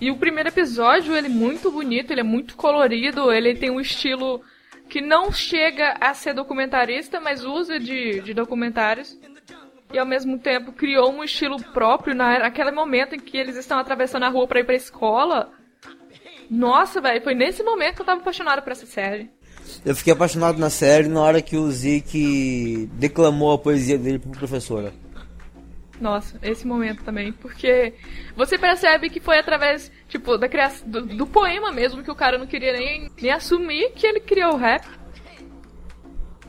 E 0.00 0.10
o 0.10 0.16
primeiro 0.16 0.48
episódio, 0.48 1.16
ele 1.16 1.28
é 1.28 1.30
muito 1.30 1.70
bonito, 1.70 2.10
ele 2.10 2.20
é 2.20 2.24
muito 2.24 2.56
colorido, 2.56 3.32
ele 3.32 3.54
tem 3.54 3.70
um 3.70 3.80
estilo 3.80 4.42
que 4.88 5.00
não 5.00 5.32
chega 5.32 5.96
a 6.00 6.12
ser 6.14 6.34
documentarista, 6.34 7.20
mas 7.20 7.44
usa 7.44 7.78
de, 7.78 8.20
de 8.20 8.34
documentários. 8.34 9.16
E 9.92 9.98
ao 9.98 10.06
mesmo 10.06 10.38
tempo 10.38 10.72
criou 10.72 11.12
um 11.12 11.22
estilo 11.22 11.62
próprio 11.72 12.14
na, 12.14 12.40
naquele 12.40 12.72
momento 12.72 13.14
em 13.14 13.20
que 13.20 13.36
eles 13.36 13.56
estão 13.56 13.78
atravessando 13.78 14.24
a 14.24 14.28
rua 14.28 14.46
pra 14.46 14.60
ir 14.60 14.64
pra 14.64 14.74
escola. 14.74 15.52
Nossa, 16.50 17.00
velho, 17.00 17.22
foi 17.22 17.34
nesse 17.34 17.62
momento 17.62 17.96
que 17.96 18.02
eu 18.02 18.06
tava 18.06 18.20
apaixonada 18.20 18.60
por 18.60 18.72
essa 18.72 18.86
série. 18.86 19.30
Eu 19.84 19.94
fiquei 19.94 20.12
apaixonado 20.12 20.58
na 20.58 20.68
série 20.68 21.08
na 21.08 21.20
hora 21.20 21.40
que 21.40 21.56
o 21.56 21.70
Zeke 21.70 22.88
declamou 22.94 23.52
a 23.52 23.58
poesia 23.58 23.96
dele 23.96 24.18
pro 24.18 24.30
professora. 24.30 24.92
Nossa, 26.00 26.38
esse 26.42 26.66
momento 26.66 27.04
também, 27.04 27.32
porque 27.32 27.94
você 28.36 28.58
percebe 28.58 29.08
que 29.08 29.20
foi 29.20 29.38
através, 29.38 29.90
tipo, 30.08 30.36
da 30.36 30.48
criação 30.48 30.88
do, 30.88 31.06
do 31.06 31.26
poema 31.26 31.70
mesmo 31.70 32.02
que 32.02 32.10
o 32.10 32.14
cara 32.16 32.36
não 32.36 32.46
queria 32.46 32.72
nem, 32.72 33.10
nem 33.20 33.30
assumir 33.30 33.92
que 33.94 34.06
ele 34.06 34.20
criou 34.20 34.54
o 34.54 34.56
rap. 34.56 34.84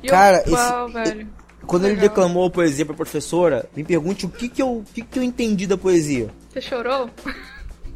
E 0.01 0.07
eu, 0.07 0.11
Cara, 0.11 0.43
uau, 0.47 0.85
esse- 0.89 0.93
velho. 0.93 1.27
Quando 1.67 1.85
ele 1.85 1.95
Legal. 1.95 2.09
declamou 2.09 2.45
a 2.45 2.49
poesia 2.51 2.85
pra 2.85 2.93
professora, 2.93 3.67
me 3.75 3.83
pergunte 3.83 4.25
o 4.25 4.29
que 4.29 4.47
que 4.49 4.61
eu, 4.61 4.77
o 4.77 4.83
que 4.93 5.01
que 5.01 5.17
eu 5.17 5.23
entendi 5.23 5.65
da 5.65 5.75
poesia. 5.77 6.29
Você 6.51 6.61
chorou? 6.61 7.09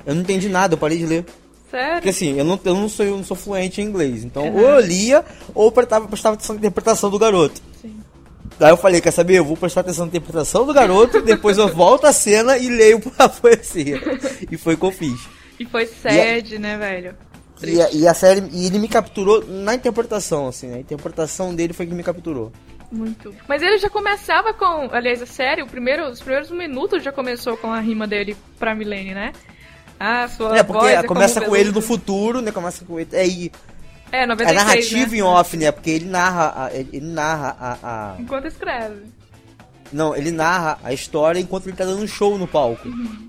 Eu 0.05 0.15
não 0.15 0.21
entendi 0.23 0.49
nada, 0.49 0.73
eu 0.73 0.77
parei 0.77 0.97
de 0.97 1.05
ler. 1.05 1.25
Sério? 1.69 1.93
Porque 1.97 2.09
assim, 2.09 2.35
eu 2.39 2.43
não, 2.43 2.59
eu 2.65 2.73
não, 2.73 2.89
sou, 2.89 3.05
eu 3.05 3.15
não 3.15 3.23
sou 3.23 3.37
fluente 3.37 3.79
em 3.79 3.85
inglês. 3.85 4.23
Então, 4.23 4.47
Uhum. 4.47 4.55
ou 4.55 4.69
eu 4.69 4.79
lia, 4.79 5.23
ou 5.53 5.71
prestava, 5.71 6.07
prestava 6.07 6.33
atenção 6.33 6.55
na 6.55 6.59
interpretação 6.59 7.11
do 7.11 7.19
garoto. 7.19 7.61
Daí 8.59 8.71
eu 8.71 8.77
falei, 8.77 8.99
quer 8.99 9.11
saber? 9.11 9.35
Eu 9.35 9.45
vou 9.45 9.55
prestar 9.55 9.81
atenção 9.81 10.05
na 10.05 10.09
interpretação 10.09 10.65
do 10.65 10.73
garoto, 10.73 11.21
depois 11.21 11.57
eu 11.57 11.69
volto 11.69 12.05
à 12.05 12.11
cena 12.11 12.57
e 12.57 12.67
leio 12.69 13.01
a 13.17 13.29
poesia. 13.29 14.01
E 14.51 14.57
foi 14.57 14.73
o 14.73 14.77
que 14.77 14.85
eu 14.85 14.91
fiz. 14.91 15.27
E 15.57 15.65
foi 15.65 15.85
sad, 15.85 16.59
né, 16.59 16.77
velho? 16.77 17.15
E 17.63 17.81
a, 17.81 17.91
e 17.91 18.07
a 18.07 18.13
série, 18.13 18.43
e 18.51 18.65
ele 18.65 18.79
me 18.79 18.87
capturou 18.87 19.43
na 19.45 19.73
interpretação, 19.73 20.47
assim, 20.47 20.73
a 20.73 20.79
interpretação 20.79 21.55
dele 21.55 21.73
foi 21.73 21.85
que 21.85 21.93
me 21.93 22.03
capturou. 22.03 22.51
Muito. 22.91 23.33
Mas 23.47 23.61
ele 23.61 23.77
já 23.77 23.89
começava 23.89 24.53
com. 24.53 24.89
Aliás, 24.91 25.21
a 25.21 25.25
série, 25.25 25.61
o 25.61 25.67
primeiro, 25.67 26.09
os 26.09 26.21
primeiros 26.21 26.49
minutos 26.49 27.03
já 27.03 27.11
começou 27.11 27.55
com 27.55 27.71
a 27.71 27.79
rima 27.79 28.07
dele 28.07 28.35
pra 28.57 28.73
Milene, 28.73 29.13
né? 29.13 29.31
Ah, 29.99 30.27
sua 30.27 30.57
é, 30.57 30.63
porque 30.63 30.87
é 30.87 31.03
começa 31.03 31.41
com 31.41 31.55
ele 31.55 31.71
no 31.71 31.81
futuro, 31.81 32.41
né? 32.41 32.51
Começa 32.51 32.83
com 32.85 32.99
ele. 32.99 33.09
É, 33.11 33.27
e 33.27 33.51
É, 34.11 34.23
é 34.23 34.25
96, 34.25 34.55
narrativa 34.65 35.11
né? 35.11 35.17
em 35.17 35.21
off, 35.21 35.57
né? 35.57 35.71
Porque 35.71 35.89
ele 35.89 36.05
narra. 36.05 36.65
a- 36.65 36.73
ele, 36.73 36.99
narra 37.01 37.55
a, 37.59 37.77
a- 37.83 38.15
Enquanto 38.19 38.45
escreve. 38.47 39.03
Não, 39.91 40.15
ele 40.15 40.31
narra 40.31 40.79
a 40.83 40.93
história 40.93 41.39
enquanto 41.39 41.67
ele 41.67 41.75
tá 41.77 41.85
dando 41.85 42.03
um 42.03 42.07
show 42.07 42.37
no 42.37 42.47
palco. 42.47 42.87
Uhum. 42.87 43.27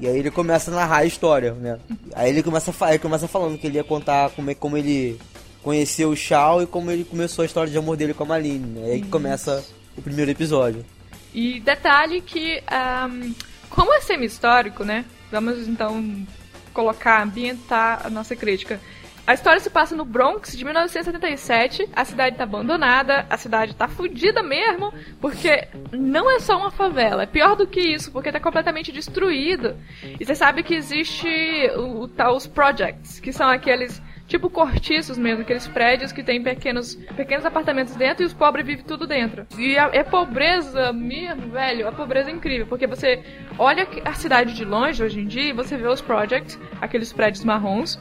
E 0.00 0.06
aí 0.08 0.18
ele 0.18 0.30
começa 0.30 0.70
a 0.70 0.74
narrar 0.74 0.98
a 0.98 1.04
história, 1.04 1.52
né? 1.54 1.78
Aí 2.14 2.30
ele 2.30 2.42
começa, 2.42 2.72
a 2.84 2.90
ele 2.90 2.98
começa 2.98 3.28
falando 3.28 3.58
que 3.58 3.66
ele 3.66 3.76
ia 3.76 3.84
contar 3.84 4.30
como, 4.30 4.50
é- 4.50 4.54
como 4.54 4.76
ele 4.76 5.20
conheceu 5.62 6.10
o 6.10 6.16
Shao 6.16 6.62
e 6.62 6.66
como 6.66 6.90
ele 6.90 7.04
começou 7.04 7.42
a 7.42 7.46
história 7.46 7.70
de 7.70 7.78
amor 7.78 7.96
dele 7.96 8.12
com 8.14 8.24
a 8.24 8.26
Maline. 8.26 8.80
Né? 8.80 8.92
Aí 8.92 9.02
que 9.02 9.08
começa 9.08 9.64
o 9.96 10.02
primeiro 10.02 10.30
episódio. 10.30 10.84
E 11.32 11.60
detalhe 11.60 12.20
que, 12.20 12.62
ahm, 12.66 13.32
como 13.70 13.92
é 13.94 14.00
semi-histórico, 14.00 14.84
né? 14.84 15.04
Vamos 15.30 15.66
então 15.68 16.24
colocar, 16.72 17.22
ambientar 17.22 18.02
a 18.04 18.10
nossa 18.10 18.34
crítica. 18.36 18.80
A 19.26 19.32
história 19.32 19.58
se 19.58 19.70
passa 19.70 19.96
no 19.96 20.04
Bronx 20.04 20.54
de 20.54 20.62
1977. 20.64 21.88
A 21.94 22.04
cidade 22.04 22.36
tá 22.36 22.44
abandonada, 22.44 23.24
a 23.30 23.38
cidade 23.38 23.74
tá 23.74 23.88
fudida 23.88 24.42
mesmo, 24.42 24.92
porque 25.18 25.66
não 25.92 26.30
é 26.30 26.38
só 26.40 26.58
uma 26.58 26.70
favela, 26.70 27.22
é 27.22 27.26
pior 27.26 27.56
do 27.56 27.66
que 27.66 27.80
isso, 27.80 28.12
porque 28.12 28.30
tá 28.30 28.38
completamente 28.38 28.92
destruído. 28.92 29.76
E 30.20 30.24
você 30.24 30.34
sabe 30.34 30.62
que 30.62 30.74
existe 30.74 31.26
o, 31.74 32.06
tal 32.06 32.36
os 32.36 32.46
projects, 32.46 33.18
que 33.18 33.32
são 33.32 33.48
aqueles 33.48 34.02
tipo 34.26 34.48
cortiços 34.50 35.18
mesmo, 35.18 35.42
aqueles 35.42 35.66
prédios 35.68 36.12
que 36.12 36.22
tem 36.22 36.42
pequenos, 36.42 36.94
pequenos 37.16 37.44
apartamentos 37.44 37.94
dentro 37.94 38.22
e 38.22 38.26
os 38.26 38.34
pobres 38.34 38.66
vivem 38.66 38.84
tudo 38.84 39.06
dentro. 39.06 39.46
E 39.58 39.76
é 39.76 40.02
pobreza 40.02 40.92
mesmo, 40.92 41.50
velho, 41.50 41.88
a 41.88 41.92
pobreza 41.92 42.30
é 42.30 42.32
incrível, 42.32 42.66
porque 42.66 42.86
você 42.86 43.22
olha 43.58 43.86
a 44.04 44.12
cidade 44.14 44.54
de 44.54 44.64
longe 44.64 45.02
hoje 45.02 45.20
em 45.20 45.26
dia 45.26 45.50
e 45.50 45.52
você 45.52 45.76
vê 45.76 45.88
os 45.88 46.00
projects, 46.00 46.58
aqueles 46.80 47.12
prédios 47.12 47.44
marrons, 47.44 47.98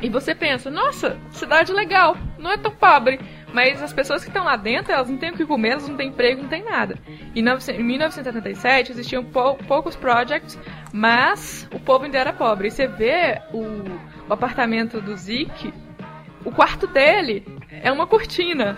e 0.00 0.08
você 0.08 0.34
pensa, 0.34 0.70
nossa, 0.70 1.16
cidade 1.30 1.72
legal, 1.72 2.16
não 2.38 2.50
é 2.52 2.56
tão 2.56 2.70
pobre. 2.72 3.18
Mas 3.52 3.82
as 3.82 3.94
pessoas 3.94 4.22
que 4.22 4.28
estão 4.28 4.44
lá 4.44 4.56
dentro, 4.56 4.92
elas 4.92 5.08
não 5.08 5.16
têm 5.16 5.30
o 5.30 5.34
que 5.36 5.46
comer, 5.46 5.70
elas 5.70 5.88
não 5.88 5.96
têm 5.96 6.08
emprego, 6.08 6.42
não 6.42 6.48
têm 6.50 6.62
nada. 6.62 6.96
Em 7.34 7.40
900 7.42 7.80
em 7.80 7.82
1977 7.84 8.92
existiam 8.92 9.24
pou- 9.24 9.56
poucos 9.66 9.96
projects, 9.96 10.58
mas 10.92 11.66
o 11.74 11.80
povo 11.80 12.04
ainda 12.04 12.18
era 12.18 12.32
pobre. 12.32 12.68
E 12.68 12.70
você 12.70 12.86
vê 12.86 13.40
o, 13.52 13.62
o 14.28 14.32
apartamento 14.32 15.00
do 15.00 15.16
Zeke, 15.16 15.72
o 16.44 16.50
quarto 16.52 16.86
dele 16.86 17.42
é 17.82 17.90
uma 17.90 18.06
cortina. 18.06 18.76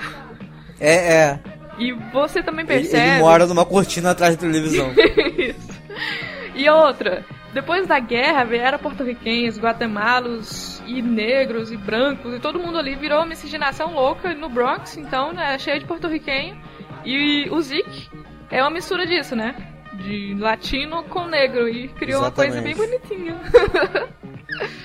É, 0.79 1.15
é. 1.15 1.41
E 1.77 1.93
você 2.13 2.41
também 2.43 2.65
Ele, 2.69 2.79
percebe. 2.81 3.09
ele 3.11 3.19
mora 3.19 3.47
numa 3.47 3.67
cortina 3.67 4.13
atrás 4.13 4.37
da 4.37 4.41
televisão. 4.41 4.93
Isso. 5.37 5.81
E 6.55 6.69
outra, 6.71 7.25
depois 7.53 7.87
da 7.87 7.99
guerra 7.99 8.45
vieram 8.45 8.79
porto-riquenhos, 8.79 9.59
guatemalos 9.59 10.81
e 10.87 11.03
negros 11.03 11.73
e 11.73 11.77
brancos, 11.77 12.35
e 12.35 12.39
todo 12.39 12.59
mundo 12.59 12.79
ali 12.79 12.95
virou 12.95 13.19
uma 13.19 13.27
miscigenação 13.27 13.93
louca 13.93 14.33
no 14.35 14.49
Bronx, 14.49 14.97
então, 14.97 15.33
né, 15.33 15.59
cheio 15.59 15.81
de 15.81 15.87
porto-riquenho. 15.87 16.57
E 17.05 17.49
o 17.51 17.61
Zeke 17.61 18.09
é 18.51 18.63
uma 18.63 18.71
mistura 18.71 19.07
disso, 19.07 19.35
né? 19.35 19.55
De 19.95 20.35
latino 20.39 21.03
com 21.05 21.27
negro, 21.27 21.69
e 21.69 21.89
criou 21.89 22.23
uma 22.23 22.31
coisa 22.31 22.61
bem 22.61 22.73
Exatamente. 22.73 23.09
bonitinha. 23.09 23.41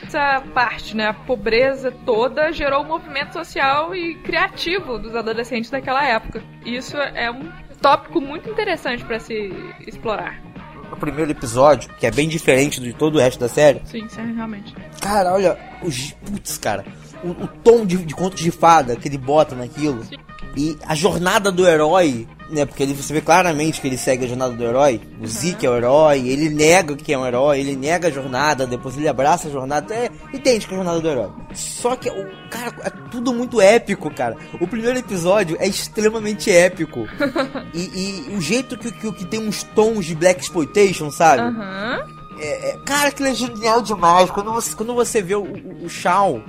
Essa 0.04 0.42
parte, 0.54 0.96
né, 0.96 1.08
a 1.08 1.14
pobreza 1.14 1.92
toda 2.06 2.52
gerou 2.52 2.84
um 2.84 2.88
movimento 2.88 3.34
social 3.34 3.96
e 3.96 4.16
criativo 4.16 4.98
dos 4.98 5.16
adolescentes 5.16 5.70
daquela 5.70 6.04
época. 6.04 6.42
Isso 6.66 6.98
é 6.98 7.30
um 7.30 7.52
tópico 7.82 8.22
muito 8.22 8.50
interessante 8.50 9.04
para 9.04 9.20
se 9.20 9.52
explorar. 9.86 10.45
O 10.92 10.96
primeiro 10.98 11.32
episódio, 11.32 11.90
que 12.00 12.06
é 12.06 12.12
bem 12.12 12.28
diferente 12.28 12.80
de 12.80 12.94
todo 12.94 13.16
o 13.16 13.20
resto 13.20 13.40
da 13.40 13.50
série, 13.50 13.82
Sim, 13.86 14.08
sim, 14.10 14.34
realmente. 14.36 14.74
cara, 15.02 15.34
olha, 15.34 15.58
os. 15.84 16.12
Putz, 16.26 16.58
cara. 16.58 16.86
O, 17.24 17.30
o 17.30 17.48
tom 17.48 17.86
de, 17.86 17.98
de 17.98 18.14
conto 18.14 18.36
de 18.36 18.52
fada 18.52 18.96
que 18.96 19.08
ele 19.08 19.18
bota 19.18 19.56
naquilo. 19.56 20.04
Sim. 20.04 20.16
E 20.56 20.78
a 20.88 20.96
jornada 20.96 21.52
do 21.52 21.68
herói, 21.68 22.28
né? 22.50 22.66
Porque 22.66 22.84
ele, 22.84 22.94
você 22.94 23.14
vê 23.14 23.22
claramente 23.22 23.82
que 23.82 23.88
ele 23.88 23.98
segue 23.98 24.26
a 24.26 24.28
jornada 24.28 24.54
do 24.54 24.64
herói. 24.64 25.02
O 25.20 25.28
Zeke 25.28 25.66
é 25.66 25.70
o 25.70 25.76
herói, 25.76 26.28
ele 26.28 26.50
nega 26.50 26.96
que 26.96 27.14
é 27.14 27.18
um 27.18 27.26
herói, 27.26 27.60
ele 27.60 27.76
nega 27.76 28.08
a 28.08 28.12
jornada, 28.12 28.68
depois 28.68 28.98
ele 28.98 29.08
abraça 29.08 29.48
a 29.48 29.52
jornada. 29.52 29.94
É, 29.94 30.10
entende 30.34 30.68
que 30.68 30.74
é 30.74 30.76
a 30.76 30.78
jornada 30.78 31.00
do 31.00 31.08
herói. 31.08 31.30
Só 31.54 31.96
que, 31.96 32.10
o 32.10 32.50
cara, 32.50 32.74
é 32.84 32.90
tudo 33.10 33.34
muito 33.34 33.60
épico, 33.62 34.14
cara. 34.14 34.38
O 34.60 34.68
primeiro 34.68 35.00
episódio 35.00 35.58
é 35.60 35.68
extremamente 35.68 36.52
épico. 36.52 37.08
e, 37.74 38.30
e 38.30 38.36
o 38.36 38.42
jeito 38.42 38.78
que, 38.78 38.92
que, 38.92 39.12
que 39.12 39.26
tem 39.26 39.40
uns 39.40 39.64
tons 39.64 40.06
de 40.06 40.16
Black 40.16 40.42
Exploitation, 40.42 41.10
sabe? 41.12 41.42
Aham. 41.42 42.16
É, 42.38 42.72
é, 42.72 42.78
cara, 42.86 43.10
aquilo 43.10 43.30
é 43.30 43.34
genial 43.34 43.82
demais. 43.82 44.30
Quando 44.30 44.52
você, 44.52 44.76
quando 44.76 44.94
você 44.94 45.22
vê 45.22 45.36
o, 45.36 45.44
o, 45.44 45.86
o 45.86 45.90
Shawn 45.90 46.42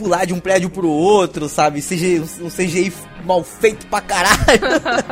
pular 0.00 0.24
de 0.24 0.32
um 0.32 0.40
prédio 0.40 0.70
pro 0.70 0.88
outro, 0.88 1.46
sabe? 1.46 1.82
CGI, 1.82 2.20
um 2.40 2.48
CGI 2.48 2.90
mal 3.24 3.44
feito 3.44 3.86
pra 3.86 4.00
caralho. 4.00 4.38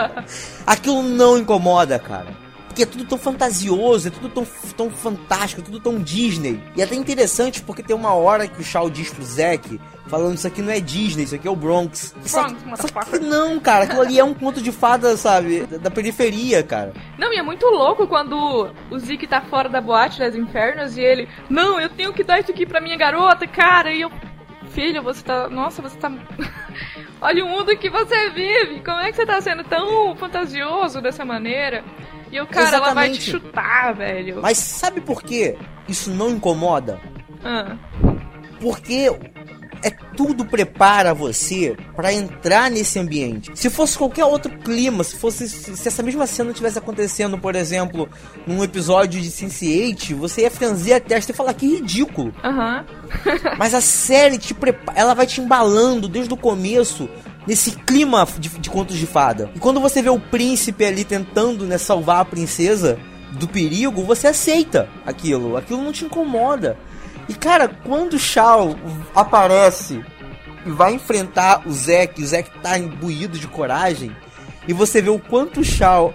aquilo 0.67 1.03
não 1.03 1.37
incomoda, 1.37 1.99
cara. 1.99 2.49
Porque 2.69 2.83
é 2.85 2.87
tudo 2.87 3.05
tão 3.07 3.19
fantasioso, 3.19 4.07
é 4.09 4.11
tudo 4.11 4.29
tão, 4.29 4.47
tão 4.77 4.89
fantástico, 4.91 5.61
é 5.61 5.65
tudo 5.65 5.81
tão 5.81 5.99
Disney. 5.99 6.63
E 6.77 6.81
é 6.81 6.85
até 6.85 6.95
interessante 6.95 7.61
porque 7.61 7.83
tem 7.83 7.95
uma 7.95 8.13
hora 8.15 8.47
que 8.47 8.61
o 8.61 8.65
Shaw 8.65 8.89
diz 8.89 9.11
pro 9.11 9.25
Zack, 9.25 9.81
falando 10.07 10.37
isso 10.37 10.47
aqui 10.47 10.63
não 10.63 10.71
é 10.73 10.79
Disney, 10.79 11.25
isso 11.25 11.35
aqui 11.35 11.49
é 11.49 11.51
o 11.51 11.57
Bronx. 11.57 12.15
Só 12.25 12.45
que- 12.45 12.55
Bronx, 12.55 12.81
só 12.81 12.87
que 12.87 12.95
motherfucker. 12.95 13.21
não, 13.29 13.59
cara, 13.59 13.85
aquilo 13.85 14.03
ali 14.03 14.19
é 14.19 14.23
um 14.25 14.33
conto 14.33 14.63
de 14.63 14.71
fada, 14.71 15.17
sabe? 15.17 15.63
Da, 15.67 15.79
da 15.79 15.91
periferia, 15.91 16.63
cara. 16.63 16.93
Não, 17.19 17.33
e 17.35 17.37
é 17.39 17.43
muito 17.43 17.67
louco 17.67 18.07
quando 18.07 18.71
o 18.93 18.99
Zeke 19.01 19.27
tá 19.27 19.41
fora 19.41 19.69
da 19.69 19.81
boate 19.81 20.21
das 20.21 20.37
infernos 20.37 20.97
e 20.97 21.01
ele, 21.01 21.29
não, 21.51 21.81
eu 21.81 21.89
tenho 21.89 22.13
que 22.13 22.23
dar 22.23 22.39
isso 22.39 22.51
aqui 22.53 22.65
pra 22.65 22.81
minha 22.81 22.97
garota, 22.97 23.45
cara, 23.47 23.93
e 23.93 24.03
eu. 24.03 24.11
Filho, 24.79 25.03
você 25.03 25.25
tá. 25.25 25.49
Nossa, 25.49 25.83
você 25.83 25.99
tá. 25.99 26.09
Olha 27.21 27.45
o 27.45 27.49
mundo 27.49 27.77
que 27.77 27.91
você 27.91 28.31
vive! 28.31 28.81
Como 28.85 29.01
é 29.01 29.11
que 29.11 29.17
você 29.17 29.27
tá 29.27 29.41
sendo 29.41 29.65
tão 29.65 30.15
fantasioso 30.15 31.01
dessa 31.01 31.25
maneira? 31.25 31.83
E 32.31 32.41
o 32.41 32.47
cara, 32.47 32.77
ela 32.77 32.95
vai 32.95 33.11
te 33.11 33.19
Exatamente. 33.19 33.31
chutar, 33.31 33.95
velho. 33.95 34.41
Mas 34.41 34.57
sabe 34.59 35.01
por 35.01 35.21
que 35.21 35.57
isso 35.89 36.11
não 36.13 36.31
incomoda? 36.31 37.01
Ah, 37.45 37.77
Porque 38.61 39.11
é 39.83 39.91
tudo 39.91 40.45
prepara 40.45 41.15
você 41.15 41.77
pra 41.95 42.13
entrar 42.13 42.71
nesse 42.71 42.99
ambiente. 42.99 43.51
Se 43.55 43.71
fosse 43.71 43.97
qualquer 43.97 44.25
outro 44.25 44.51
clima, 44.59 45.05
se 45.05 45.17
fosse 45.17 45.49
se 45.49 45.89
essa 45.89 46.03
mesma 46.03 46.27
cena 46.27 46.53
tivesse 46.53 46.79
acontecendo, 46.79 47.39
por 47.39 47.55
exemplo, 47.55 48.09
num 48.47 48.63
episódio 48.63 49.21
de 49.21 49.31
Sense8, 49.31 50.15
você 50.15 50.43
ia 50.43 50.51
franzir 50.51 50.95
a 50.95 51.01
testa 51.01 51.33
e 51.33 51.35
falar 51.35 51.55
que 51.55 51.67
ridículo. 51.67 52.33
Aham. 52.43 52.85
Mas 53.59 53.75
a 53.75 53.81
série 53.81 54.39
te 54.39 54.55
prepara, 54.55 54.99
ela 54.99 55.15
vai 55.15 55.27
te 55.27 55.41
embalando 55.41 56.09
desde 56.09 56.33
o 56.33 56.37
começo 56.37 57.09
nesse 57.47 57.73
clima 57.73 58.27
de, 58.39 58.49
de 58.49 58.69
contos 58.71 58.97
de 58.97 59.07
fada. 59.07 59.51
E 59.55 59.59
quando 59.59 59.81
você 59.81 60.03
vê 60.03 60.11
o 60.11 60.21
príncipe 60.21 60.85
ali 60.85 61.05
tentando 61.05 61.65
né, 61.65 61.79
salvar 61.79 62.21
a 62.21 62.25
princesa 62.25 62.99
do 63.33 63.49
perigo, 63.49 64.03
você 64.03 64.27
aceita 64.27 64.89
aquilo. 65.07 65.57
Aquilo 65.57 65.83
não 65.83 65.93
te 65.93 66.05
incomoda. 66.05 66.77
E 67.29 67.35
cara, 67.35 67.69
quando 67.69 68.15
o 68.15 68.19
Shao 68.19 68.75
aparece 69.15 70.05
e 70.65 70.71
vai 70.71 70.95
enfrentar 70.95 71.67
o 71.67 71.73
Zack, 71.73 72.23
o 72.23 72.27
Zack 72.27 72.51
tá 72.61 72.79
imbuído 72.79 73.39
de 73.39 73.47
coragem, 73.47 74.15
e 74.67 74.73
você 74.73 75.01
vê 75.03 75.11
o 75.11 75.19
quanto 75.19 75.61
o 75.61 75.65
Shao 75.65 76.15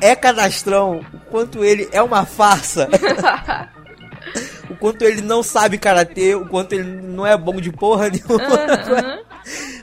é 0.00 0.16
cadastrão, 0.16 1.00
o 1.12 1.18
quanto 1.30 1.64
ele 1.64 1.88
é 1.92 2.02
uma 2.02 2.24
farsa. 2.24 2.88
o 4.68 4.76
quanto 4.76 5.02
ele 5.02 5.20
não 5.20 5.42
sabe 5.42 5.78
karatê, 5.78 6.34
o 6.34 6.46
quanto 6.46 6.72
ele 6.74 6.84
não 7.02 7.26
é 7.26 7.36
bom 7.36 7.60
de 7.60 7.70
porra 7.70 8.10
nenhuma. 8.10 8.44
Aham. 8.44 9.15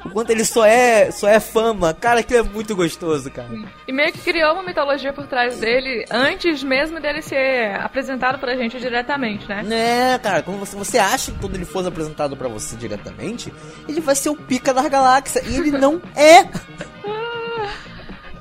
O 0.05 0.09
Enquanto 0.09 0.29
ele 0.29 0.43
só 0.45 0.65
é, 0.65 1.11
só 1.11 1.27
é 1.27 1.39
fama. 1.39 1.93
Cara, 1.93 2.19
aquilo 2.19 2.39
é 2.39 2.43
muito 2.43 2.75
gostoso, 2.75 3.29
cara. 3.31 3.49
E 3.87 3.91
meio 3.91 4.11
que 4.11 4.19
criou 4.19 4.53
uma 4.53 4.63
mitologia 4.63 5.11
por 5.13 5.25
trás 5.27 5.57
dele 5.59 6.05
antes 6.11 6.61
mesmo 6.63 6.99
dele 6.99 7.21
ser 7.21 7.75
apresentado 7.79 8.37
pra 8.39 8.55
gente 8.55 8.79
diretamente, 8.79 9.47
né? 9.47 9.63
Né, 9.63 10.19
cara, 10.19 10.41
quando 10.43 10.59
você, 10.59 10.75
você 10.75 10.97
acha 10.97 11.31
que 11.31 11.39
quando 11.39 11.55
ele 11.55 11.65
for 11.65 11.85
apresentado 11.87 12.35
pra 12.37 12.47
você 12.47 12.75
diretamente, 12.75 13.53
ele 13.87 14.01
vai 14.01 14.15
ser 14.15 14.29
o 14.29 14.35
pica 14.35 14.73
das 14.73 14.87
galáxias. 14.87 15.45
E 15.47 15.55
ele 15.55 15.71
não 15.71 16.01
é. 16.15 16.43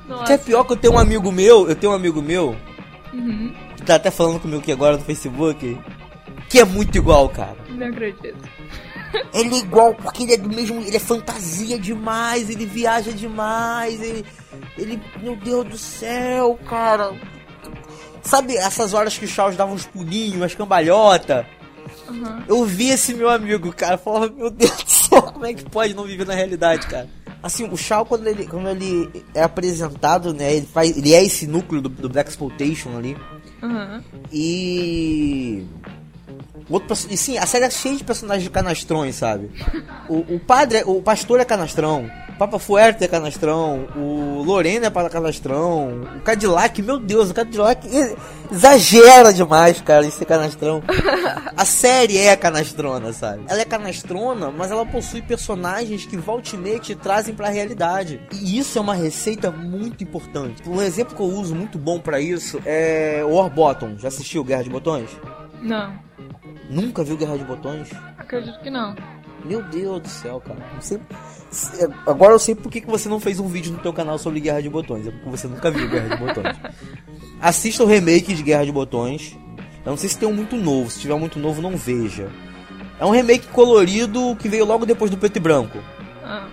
Nossa. 0.07 0.25
Que 0.25 0.33
é 0.33 0.37
pior 0.37 0.63
que 0.63 0.73
eu 0.73 0.77
tenho 0.77 0.93
um 0.93 0.99
amigo 0.99 1.31
meu, 1.31 1.67
eu 1.69 1.75
tenho 1.75 1.91
um 1.91 1.95
amigo 1.95 2.21
meu, 2.21 2.55
Uhum. 3.13 3.53
que 3.75 3.83
tá 3.83 3.95
até 3.95 4.09
falando 4.11 4.39
comigo 4.39 4.59
aqui 4.59 4.71
agora 4.71 4.97
no 4.97 5.03
Facebook, 5.03 5.79
que 6.49 6.59
é 6.59 6.65
muito 6.65 6.97
igual, 6.97 7.29
cara. 7.29 7.55
Não 7.69 7.87
acredito. 7.87 8.35
Ele 9.33 9.55
é 9.55 9.59
igual 9.59 9.93
porque 9.93 10.23
ele 10.23 10.33
é 10.33 10.37
do 10.37 10.49
mesmo. 10.49 10.81
Ele 10.81 10.95
é 10.95 10.99
fantasia 10.99 11.77
demais, 11.77 12.49
ele 12.49 12.65
viaja 12.65 13.11
demais, 13.11 14.01
ele. 14.01 14.25
Ele. 14.77 15.01
Meu 15.21 15.35
Deus 15.35 15.65
do 15.65 15.77
céu, 15.77 16.57
cara. 16.67 17.13
Sabe 18.23 18.55
essas 18.55 18.93
horas 18.93 19.17
que 19.17 19.25
os 19.25 19.31
Charles 19.31 19.57
davam 19.57 19.75
uns 19.75 19.85
pulinhos, 19.85 20.37
umas 20.37 20.55
cambalhota? 20.55 21.45
Uhum. 22.07 22.43
Eu 22.47 22.65
vi 22.65 22.89
esse 22.89 23.13
meu 23.13 23.29
amigo, 23.29 23.73
cara, 23.73 23.97
falava, 23.97 24.29
meu 24.29 24.49
Deus 24.49 24.71
do 24.83 24.89
céu, 24.89 25.21
como 25.21 25.45
é 25.45 25.53
que 25.53 25.69
pode 25.69 25.93
não 25.93 26.05
viver 26.05 26.25
na 26.25 26.33
realidade, 26.33 26.87
cara? 26.87 27.09
Assim, 27.41 27.67
o 27.69 27.75
Shao, 27.75 28.05
quando 28.05 28.25
ele, 28.25 28.47
quando 28.47 28.69
ele 28.69 29.25
é 29.33 29.43
apresentado, 29.43 30.33
né, 30.33 30.55
ele, 30.55 30.65
faz, 30.65 30.95
ele 30.95 31.13
é 31.13 31.21
esse 31.23 31.45
núcleo 31.45 31.81
do, 31.81 31.89
do 31.89 32.09
Black 32.09 32.29
Exploitation 32.29 32.97
ali, 32.97 33.17
Uhum. 33.61 34.01
e... 34.31 35.65
Outro, 36.69 36.95
e 37.09 37.17
sim, 37.17 37.37
a 37.37 37.45
série 37.45 37.65
é 37.65 37.69
cheia 37.69 37.97
de 37.97 38.03
personagens 38.03 38.47
canastrões, 38.49 39.15
sabe? 39.15 39.51
O, 40.09 40.35
o 40.35 40.39
padre, 40.39 40.83
o 40.85 41.01
pastor 41.01 41.39
é 41.39 41.45
canastrão, 41.45 42.09
Papa 42.37 42.57
Fuerte 42.57 43.03
é 43.03 43.07
canastrão, 43.07 43.87
o 43.95 44.43
Lorena 44.43 44.87
é 44.87 44.89
para 44.89 45.09
canastrão, 45.09 46.01
o 46.17 46.21
Cadillac, 46.21 46.81
meu 46.81 46.99
Deus, 46.99 47.29
o 47.29 47.33
Cadillac 47.33 47.87
exagera 48.51 49.31
demais, 49.31 49.79
cara, 49.81 50.05
em 50.05 50.09
ser 50.09 50.25
canastrão. 50.25 50.83
A 51.55 51.65
série 51.65 52.17
é 52.17 52.35
canastrona, 52.35 53.13
sabe? 53.13 53.43
Ela 53.47 53.61
é 53.61 53.65
canastrona, 53.65 54.51
mas 54.51 54.71
ela 54.71 54.85
possui 54.85 55.21
personagens 55.21 56.05
que 56.05 56.17
volta 56.17 56.55
e 56.55 56.57
meia 56.57 56.79
te 56.79 56.95
trazem 56.95 57.35
pra 57.35 57.49
realidade. 57.49 58.19
E 58.31 58.57
isso 58.57 58.77
é 58.77 58.81
uma 58.81 58.95
receita 58.95 59.51
muito 59.51 60.03
importante. 60.03 60.67
Um 60.67 60.81
exemplo 60.81 61.15
que 61.15 61.21
eu 61.21 61.27
uso 61.27 61.55
muito 61.55 61.77
bom 61.77 61.99
pra 61.99 62.19
isso 62.19 62.59
é 62.65 63.23
War 63.23 63.49
Bottom. 63.49 63.97
Já 63.97 64.07
assistiu 64.07 64.43
Guerra 64.43 64.63
de 64.63 64.69
Botões? 64.69 65.09
Não, 65.61 65.93
Nunca 66.69 67.03
viu 67.03 67.17
Guerra 67.17 67.37
de 67.37 67.43
Botões? 67.43 67.89
acredito 68.17 68.59
que 68.61 68.69
não. 68.69 68.95
Meu 69.45 69.61
Deus 69.63 70.01
do 70.01 70.07
céu, 70.07 70.41
cara. 70.41 70.59
Se- 70.79 70.99
Agora 72.07 72.33
eu 72.33 72.39
sei 72.39 72.55
por 72.55 72.71
que 72.71 72.81
você 72.85 73.09
não 73.09 73.19
fez 73.19 73.39
um 73.39 73.47
vídeo 73.47 73.71
no 73.73 73.79
teu 73.79 73.91
canal 73.93 74.17
sobre 74.17 74.39
Guerra 74.39 74.61
de 74.61 74.69
Botões. 74.69 75.05
É 75.07 75.11
porque 75.11 75.29
você 75.29 75.47
nunca 75.47 75.69
viu 75.69 75.87
Guerra 75.89 76.15
de 76.15 76.17
Botões. 76.25 76.55
Assista 77.41 77.83
o 77.83 77.87
remake 77.87 78.33
de 78.33 78.41
Guerra 78.41 78.65
de 78.65 78.71
Botões. 78.71 79.37
Eu 79.85 79.89
não 79.91 79.97
sei 79.97 80.07
se 80.09 80.17
tem 80.17 80.27
um 80.29 80.33
muito 80.33 80.55
novo. 80.55 80.89
Se 80.89 80.99
tiver 81.01 81.13
um 81.13 81.19
muito 81.19 81.37
novo, 81.39 81.61
não 81.61 81.75
veja. 81.75 82.29
É 82.99 83.05
um 83.05 83.09
remake 83.11 83.47
colorido 83.47 84.35
que 84.37 84.47
veio 84.47 84.63
logo 84.65 84.85
depois 84.85 85.11
do 85.11 85.17
preto 85.17 85.35
e 85.37 85.39
branco. 85.41 85.77
Ah, 86.23 86.47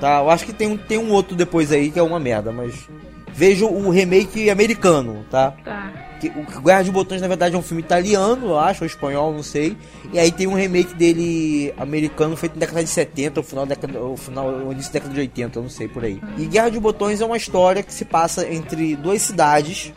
Tá? 0.00 0.18
Eu 0.18 0.28
acho 0.28 0.44
que 0.44 0.52
tem 0.52 0.68
um, 0.68 0.76
tem 0.76 0.98
um 0.98 1.10
outro 1.12 1.34
depois 1.34 1.72
aí 1.72 1.90
que 1.90 1.98
é 1.98 2.02
uma 2.02 2.20
merda, 2.20 2.52
mas. 2.52 2.88
Veja 3.32 3.64
o 3.64 3.88
remake 3.90 4.50
americano, 4.50 5.24
tá? 5.30 5.52
tá. 5.64 5.92
Que, 6.24 6.58
o 6.58 6.62
Guerra 6.62 6.82
de 6.82 6.90
Botões, 6.90 7.20
na 7.20 7.28
verdade, 7.28 7.54
é 7.54 7.58
um 7.58 7.62
filme 7.62 7.82
italiano, 7.82 8.48
eu 8.48 8.58
acho, 8.58 8.84
ou 8.84 8.86
espanhol, 8.86 9.32
não 9.32 9.42
sei. 9.42 9.76
E 10.12 10.18
aí 10.18 10.32
tem 10.32 10.46
um 10.46 10.54
remake 10.54 10.94
dele 10.94 11.74
americano 11.76 12.36
feito 12.36 12.54
na 12.54 12.60
década 12.60 12.82
de 12.82 12.88
70, 12.88 13.40
ou 13.40 13.44
final 13.44 13.66
da 13.66 13.74
década, 13.74 13.98
ou 13.98 14.16
final, 14.16 14.46
ou 14.46 14.72
início 14.72 14.90
da 14.90 15.00
década 15.00 15.14
de 15.14 15.20
80, 15.20 15.58
eu 15.58 15.62
não 15.62 15.70
sei 15.70 15.88
por 15.88 16.04
aí. 16.04 16.20
E 16.38 16.46
Guerra 16.46 16.70
de 16.70 16.80
Botões 16.80 17.20
é 17.20 17.26
uma 17.26 17.36
história 17.36 17.82
que 17.82 17.92
se 17.92 18.04
passa 18.04 18.48
entre 18.50 18.96
duas 18.96 19.20
cidades, 19.20 19.92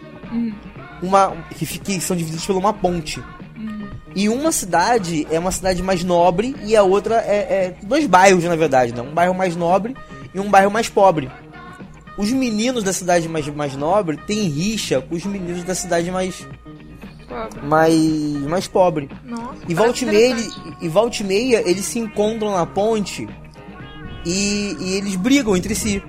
uma 1.01 1.33
que, 1.55 1.65
que 1.65 2.01
são 2.01 2.15
divididas 2.15 2.45
por 2.45 2.57
uma 2.57 2.73
ponte. 2.73 3.23
E 4.15 4.27
uma 4.29 4.51
cidade 4.51 5.27
é 5.29 5.37
uma 5.37 5.51
cidade 5.51 5.81
mais 5.83 6.03
nobre 6.03 6.55
e 6.63 6.75
a 6.75 6.81
outra 6.81 7.17
é, 7.17 7.35
é 7.35 7.75
dois 7.83 8.07
bairros, 8.07 8.43
na 8.43 8.55
verdade, 8.55 8.93
né? 8.93 9.01
Um 9.01 9.13
bairro 9.13 9.33
mais 9.33 9.55
nobre 9.55 9.95
e 10.33 10.39
um 10.39 10.49
bairro 10.49 10.71
mais 10.71 10.89
pobre. 10.89 11.29
Os 12.17 12.31
meninos 12.31 12.83
da 12.83 12.91
cidade 12.93 13.27
mais, 13.29 13.47
mais 13.47 13.75
nobre 13.75 14.17
têm 14.25 14.47
rixa 14.47 14.99
com 15.01 15.15
os 15.15 15.23
meninos 15.25 15.63
da 15.63 15.75
cidade 15.75 16.09
mais, 16.09 16.47
Pobre. 17.27 17.61
mais, 17.67 17.93
mais 18.47 18.67
pobre. 18.67 19.09
Nossa. 19.23 19.57
E 19.67 19.73
volta 19.75 20.03
e 20.03 20.07
meia, 20.07 20.25
ele- 20.31 20.49
e 20.81 20.87
volta 20.89 21.21
e 21.21 21.23
meia 21.25 21.61
eles 21.69 21.85
se 21.85 21.99
encontram 21.99 22.51
na 22.51 22.65
ponte 22.65 23.27
e, 24.25 24.75
e 24.79 24.93
eles 24.95 25.15
brigam 25.15 25.55
entre 25.55 25.75
si. 25.75 26.01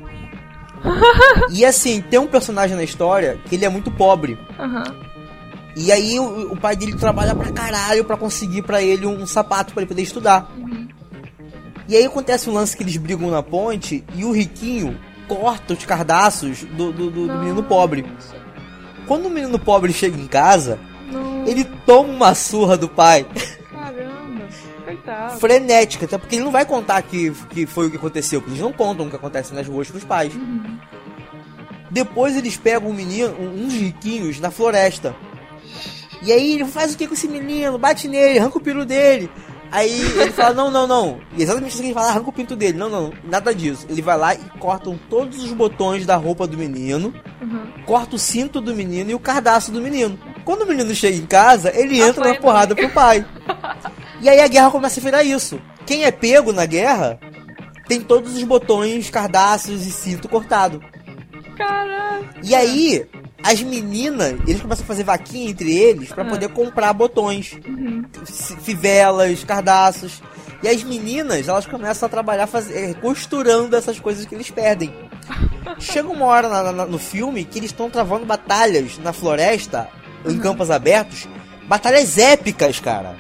e 1.51 1.65
assim, 1.65 2.01
tem 2.01 2.19
um 2.19 2.27
personagem 2.27 2.77
na 2.77 2.85
história 2.85 3.39
que 3.47 3.55
ele 3.57 3.65
é 3.65 3.69
muito 3.69 3.91
pobre. 3.91 4.39
Aham. 4.59 4.85
E 5.77 5.93
aí 5.93 6.19
o, 6.19 6.53
o 6.53 6.57
pai 6.57 6.75
dele 6.75 6.97
trabalha 6.97 7.35
pra 7.35 7.53
caralho 7.53 8.05
pra 8.05 8.17
conseguir 8.17 8.63
pra 8.63 8.83
ele 8.83 9.07
um, 9.07 9.27
sapato 9.27 9.73
pra 9.75 9.83
ele 9.83 9.89
poder 9.89 10.03
estudar. 10.03 10.51
E 11.89 11.95
aí 11.97 12.05
acontece 12.05 12.49
um 12.51 12.53
lance 12.55 12.77
que 12.77 12.83
eles 12.83 12.97
brigam 12.97 13.31
na 13.31 13.43
ponte 13.43 14.05
e 14.15 14.25
o 14.25 14.33
riquinho 14.33 14.99
corta 15.29 15.75
os 15.75 15.85
cardaços 15.85 16.65
do, 16.65 16.91
do, 16.93 17.11
do- 17.11 17.27
do 17.29 17.39
menino 17.39 17.63
pobre. 17.63 18.05
Quando 19.07 19.27
o 19.27 19.31
menino 19.31 19.59
pobre 19.59 19.93
chega 19.93 20.19
em 20.19 20.27
casa, 20.27 20.79
Não. 21.13 21.47
ele 21.47 21.65
toma 21.87 22.09
uma 22.13 22.35
surra 22.35 22.77
do 22.77 22.89
pai. 22.89 23.27
Caramba. 23.71 24.49
Coitado. 24.85 25.39
frenética, 25.39 26.07
até 26.07 26.17
porque 26.17 26.37
ele 26.37 26.45
não 26.45 26.51
vai 26.51 26.65
contar 26.65 27.03
que, 27.03 27.31
que 27.51 27.67
foi 27.67 27.87
o 27.87 27.91
que 27.91 27.97
aconteceu, 27.99 28.41
porque 28.41 28.53
eles 28.55 28.63
não 28.63 28.73
contam 28.73 29.07
o 29.07 29.11
que 29.11 29.17
acontece 29.17 29.53
nas 29.55 29.67
ruas 29.67 29.91
pros 29.91 30.03
pais. 30.05 30.33
Depois 31.91 32.37
eles 32.37 32.57
pegam 32.57 32.91
um 32.91 32.95
menino, 32.95 33.35
um- 33.39 33.65
uns 33.67 33.75
riquinhos 33.75 34.41
na 34.41 34.51
floresta. 34.51 35.15
E 36.23 36.33
aí 36.33 36.55
ele 36.55 36.65
faz 36.65 36.95
o 36.95 36.99
que 36.99 37.07
com 37.07 37.15
esse 37.15 37.29
menino? 37.29 37.79
Bate 37.79 38.09
nele, 38.09 38.39
arranca 38.39 38.59
o 38.59 38.61
piro 38.61 38.85
dele. 38.85 39.31
Aí 39.71 40.01
ele 40.01 40.33
fala, 40.33 40.55
não, 40.55 40.71
não, 40.71 40.87
não. 40.87 41.21
E 41.37 41.43
exatamente 41.43 41.69
assim 41.75 41.83
que 41.83 41.87
ele 41.89 41.95
fala, 41.95 42.09
arranca 42.09 42.31
o 42.31 42.33
pinto 42.33 42.57
dele. 42.57 42.79
Não, 42.79 42.89
não, 42.89 43.13
nada 43.25 43.55
disso. 43.55 43.87
Ele 43.89 44.01
vai 44.01 44.17
lá 44.17 44.35
e 44.35 44.39
cortam 44.59 44.99
todos 45.11 45.43
os 45.43 45.53
botões 45.53 46.07
da 46.07 46.17
roupa 46.17 46.47
do 46.47 46.57
menino, 46.57 47.13
Uhum. 47.41 47.67
corta 47.87 48.17
o 48.17 48.19
cinto 48.19 48.61
do 48.61 48.75
menino 48.75 49.11
e 49.11 49.15
o 49.15 49.21
cardaço 49.21 49.71
do 49.71 49.81
menino. 49.81 50.19
Quando 50.45 50.63
o 50.63 50.67
menino 50.67 50.95
chega 50.95 51.17
em 51.17 51.27
casa, 51.27 51.71
ele 51.75 52.01
entra 52.01 52.25
na 52.33 52.35
porrada 52.41 52.75
pro 52.75 52.89
pai. 52.91 53.25
E 54.21 54.29
aí 54.29 54.41
a 54.41 54.49
guerra 54.49 54.71
começa 54.71 54.99
a 54.99 55.03
virar 55.03 55.23
isso. 55.23 55.61
Quem 55.87 56.05
é 56.05 56.11
pego 56.11 56.53
na 56.53 56.67
guerra 56.67 57.19
tem 57.87 58.01
todos 58.01 58.37
os 58.37 58.43
botões, 58.43 59.09
cardaços 59.11 59.87
e 59.87 59.91
cinto 59.93 60.29
cortado. 60.29 60.83
Caralho. 61.57 62.29
E 62.43 62.55
aí, 62.55 63.07
as 63.43 63.61
meninas, 63.63 64.35
eles 64.47 64.61
começam 64.61 64.85
a 64.85 64.87
fazer 64.87 65.05
vaquinha 65.05 65.51
entre 65.51 65.73
eles 65.77 66.09
pra 66.11 66.25
Ah. 66.25 66.29
poder 66.29 66.49
comprar 66.51 66.93
botões, 66.93 67.57
fi- 68.25 68.57
fivelas, 68.63 69.45
cardaços. 69.45 70.23
E 70.63 70.69
as 70.69 70.83
meninas, 70.83 71.47
elas 71.49 71.67
começam 71.67 72.07
a 72.07 72.11
trabalhar 72.11 72.47
faz- 72.49 72.71
eh, 72.71 72.95
costurando 73.01 73.77
essas 73.77 74.01
coisas 74.01 74.27
que 74.27 74.35
eles 74.35 74.51
perdem. 74.51 74.93
Chega 75.79 76.09
uma 76.09 76.27
hora 76.27 76.49
na- 76.49 76.73
na- 76.73 76.87
no 76.87 76.99
filme 76.99 77.45
que 77.45 77.59
eles 77.59 77.71
estão 77.71 77.89
travando 77.89 78.27
batalhas 78.27 78.99
na 78.99 79.13
floresta, 79.13 79.89
em 80.27 80.37
campos 80.39 80.71
abertos, 80.71 81.29
batalhas 81.69 82.19
épicas, 82.19 82.81
cara. 82.81 83.15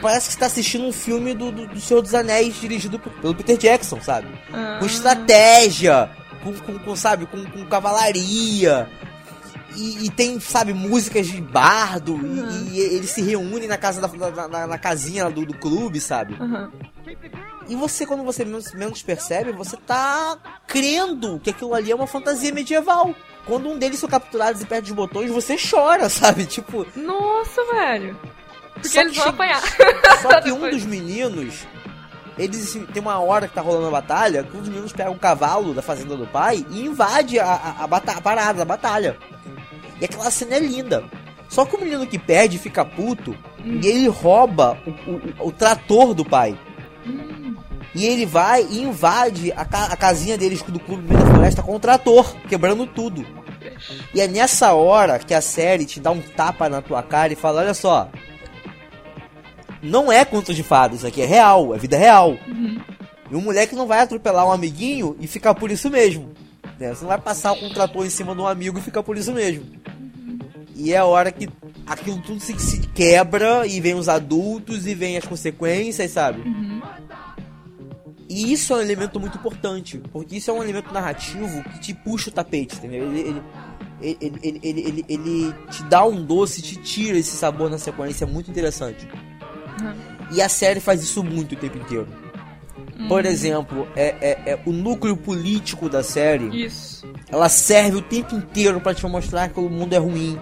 Parece 0.00 0.28
que 0.28 0.32
você 0.34 0.38
tá 0.40 0.46
assistindo 0.46 0.84
um 0.86 0.92
filme 0.92 1.34
do, 1.34 1.50
do, 1.52 1.66
do 1.66 1.80
Senhor 1.80 2.00
dos 2.00 2.14
Anéis 2.14 2.58
dirigido 2.60 2.98
pelo 2.98 3.34
Peter 3.34 3.56
Jackson, 3.58 4.00
sabe? 4.00 4.26
Ah. 4.52 4.76
com 4.80 4.86
estratégia, 4.86 6.08
com, 6.42 6.52
com, 6.54 6.78
com, 6.78 6.96
sabe, 6.96 7.26
com, 7.26 7.44
com 7.44 7.64
cavalaria. 7.66 8.88
E, 9.76 10.06
e 10.06 10.10
tem, 10.10 10.38
sabe, 10.40 10.72
músicas 10.72 11.26
de 11.26 11.40
bardo. 11.40 12.18
E, 12.22 12.74
e 12.76 12.80
eles 12.80 13.10
se 13.10 13.22
reúnem 13.22 13.68
na 13.68 13.76
casa 13.78 14.00
da, 14.00 14.30
na, 14.30 14.48
na- 14.48 14.66
na 14.66 14.78
casinha 14.78 15.28
do, 15.30 15.44
do 15.44 15.54
clube, 15.54 16.00
sabe? 16.00 16.36
Aham. 16.40 16.70
E 17.68 17.74
você, 17.74 18.04
quando 18.06 18.22
você 18.22 18.44
menos, 18.44 18.72
menos 18.74 19.02
percebe, 19.02 19.52
você 19.52 19.76
tá 19.76 20.36
crendo 20.66 21.40
que 21.42 21.50
aquilo 21.50 21.74
ali 21.74 21.90
é 21.90 21.94
uma 21.94 22.06
fantasia 22.06 22.52
medieval. 22.52 23.14
Quando 23.46 23.68
um 23.68 23.78
deles 23.78 23.98
são 23.98 24.08
capturados 24.08 24.60
e 24.62 24.66
perde 24.66 24.90
os 24.90 24.96
botões, 24.96 25.30
você 25.30 25.56
chora, 25.56 26.08
sabe? 26.10 26.44
Tipo, 26.46 26.86
Nossa, 26.96 27.62
velho. 27.72 28.18
Porque 28.74 28.88
Só 28.88 29.00
eles 29.00 29.12
que 29.12 29.18
vão 29.20 29.28
apanhar. 29.30 29.62
Só 30.20 30.40
que 30.42 30.52
um 30.52 30.68
dos 30.68 30.84
meninos, 30.84 31.66
eles 32.36 32.68
assim, 32.68 32.84
tem 32.86 33.00
uma 33.00 33.18
hora 33.18 33.48
que 33.48 33.54
tá 33.54 33.60
rolando 33.62 33.86
a 33.86 33.90
batalha, 33.90 34.42
que 34.42 34.56
dos 34.56 34.68
meninos 34.68 34.92
pega 34.92 35.10
um 35.10 35.18
cavalo 35.18 35.72
da 35.72 35.80
fazenda 35.80 36.16
do 36.16 36.26
pai 36.26 36.66
e 36.70 36.84
invade 36.84 37.38
a, 37.38 37.46
a, 37.46 37.84
a 37.84 37.84
a 37.84 38.20
parada, 38.20 38.62
a 38.62 38.64
batalha. 38.66 39.16
E 40.00 40.04
aquela 40.04 40.30
cena 40.30 40.54
é 40.56 40.60
linda. 40.60 41.04
Só 41.48 41.64
que 41.64 41.76
o 41.76 41.80
menino 41.80 42.06
que 42.06 42.18
perde 42.18 42.58
fica 42.58 42.84
puto 42.84 43.36
e 43.64 43.86
ele 43.86 44.08
rouba 44.08 44.76
o, 44.86 44.90
o- 45.44 45.48
o 45.48 45.52
trator 45.52 46.12
do 46.14 46.24
pai. 46.24 46.58
E 47.94 48.04
ele 48.06 48.26
vai 48.26 48.66
e 48.68 48.82
invade 48.82 49.52
a, 49.52 49.64
ca- 49.64 49.86
a 49.86 49.96
casinha 49.96 50.36
deles 50.36 50.62
do 50.62 50.80
clube 50.80 51.02
no 51.04 51.08
meio 51.14 51.24
da 51.24 51.30
floresta 51.32 51.62
com 51.62 51.76
o 51.76 51.80
trator, 51.80 52.34
quebrando 52.48 52.86
tudo. 52.86 53.24
E 54.12 54.20
é 54.20 54.26
nessa 54.26 54.72
hora 54.72 55.18
que 55.20 55.32
a 55.32 55.40
série 55.40 55.84
te 55.84 56.00
dá 56.00 56.10
um 56.10 56.20
tapa 56.20 56.68
na 56.68 56.82
tua 56.82 57.02
cara 57.04 57.32
e 57.32 57.36
fala: 57.36 57.60
olha 57.60 57.74
só. 57.74 58.08
Não 59.82 60.10
é 60.10 60.24
conto 60.24 60.54
de 60.54 60.62
fadas, 60.62 60.98
isso 60.98 61.06
aqui 61.06 61.20
é 61.20 61.26
real, 61.26 61.74
é 61.74 61.78
vida 61.78 61.96
real. 61.96 62.36
E 63.30 63.34
um 63.36 63.40
moleque 63.40 63.74
não 63.76 63.86
vai 63.86 64.00
atropelar 64.00 64.46
um 64.46 64.52
amiguinho 64.52 65.16
e 65.20 65.26
ficar 65.26 65.54
por 65.54 65.70
isso 65.70 65.90
mesmo. 65.90 66.32
Né? 66.84 66.94
Você 66.94 67.02
não 67.02 67.08
vai 67.08 67.20
passar 67.20 67.58
com 67.58 67.66
um 67.66 67.72
trator 67.72 68.04
em 68.04 68.10
cima 68.10 68.34
de 68.34 68.40
um 68.40 68.46
amigo 68.46 68.78
e 68.78 68.82
ficar 68.82 69.02
por 69.02 69.16
isso 69.16 69.32
mesmo. 69.32 69.64
E 70.76 70.92
é 70.92 70.98
a 70.98 71.04
hora 71.04 71.32
que 71.32 71.48
aquilo 71.86 72.20
tudo 72.20 72.40
se, 72.40 72.58
se 72.58 72.80
quebra 72.88 73.66
e 73.66 73.80
vem 73.80 73.94
os 73.94 74.08
adultos 74.08 74.86
e 74.86 74.94
vem 74.94 75.16
as 75.16 75.24
consequências, 75.24 76.10
sabe? 76.10 76.42
E 78.28 78.52
isso 78.52 78.72
é 78.72 78.76
um 78.76 78.80
elemento 78.80 79.20
muito 79.20 79.38
importante, 79.38 80.02
porque 80.12 80.36
isso 80.36 80.50
é 80.50 80.54
um 80.54 80.62
elemento 80.62 80.92
narrativo 80.92 81.62
que 81.64 81.78
te 81.80 81.94
puxa 81.94 82.30
o 82.30 82.32
tapete, 82.32 82.76
entendeu? 82.76 83.04
Ele, 83.04 83.20
ele, 83.20 83.42
ele, 84.00 84.18
ele, 84.42 84.60
ele, 84.62 84.80
ele, 84.80 85.04
ele 85.08 85.54
te 85.70 85.82
dá 85.84 86.04
um 86.04 86.24
doce, 86.24 86.60
te 86.60 86.76
tira 86.76 87.16
esse 87.16 87.36
sabor 87.36 87.70
na 87.70 87.78
sequência, 87.78 88.24
é 88.24 88.26
muito 88.26 88.50
interessante. 88.50 89.06
E 90.32 90.42
a 90.42 90.48
série 90.48 90.80
faz 90.80 91.02
isso 91.02 91.22
muito 91.22 91.52
o 91.52 91.56
tempo 91.56 91.78
inteiro. 91.78 92.23
Por 93.08 93.26
exemplo, 93.26 93.88
é, 93.96 94.14
é, 94.20 94.50
é 94.52 94.58
o 94.64 94.72
núcleo 94.72 95.16
político 95.16 95.88
da 95.88 96.02
série 96.02 96.64
Isso. 96.64 97.04
ela 97.30 97.48
serve 97.48 97.96
o 97.96 98.02
tempo 98.02 98.34
inteiro 98.36 98.80
pra 98.80 98.94
te 98.94 99.04
mostrar 99.06 99.48
que 99.48 99.58
o 99.58 99.68
mundo 99.68 99.92
é 99.94 99.98
ruim. 99.98 100.38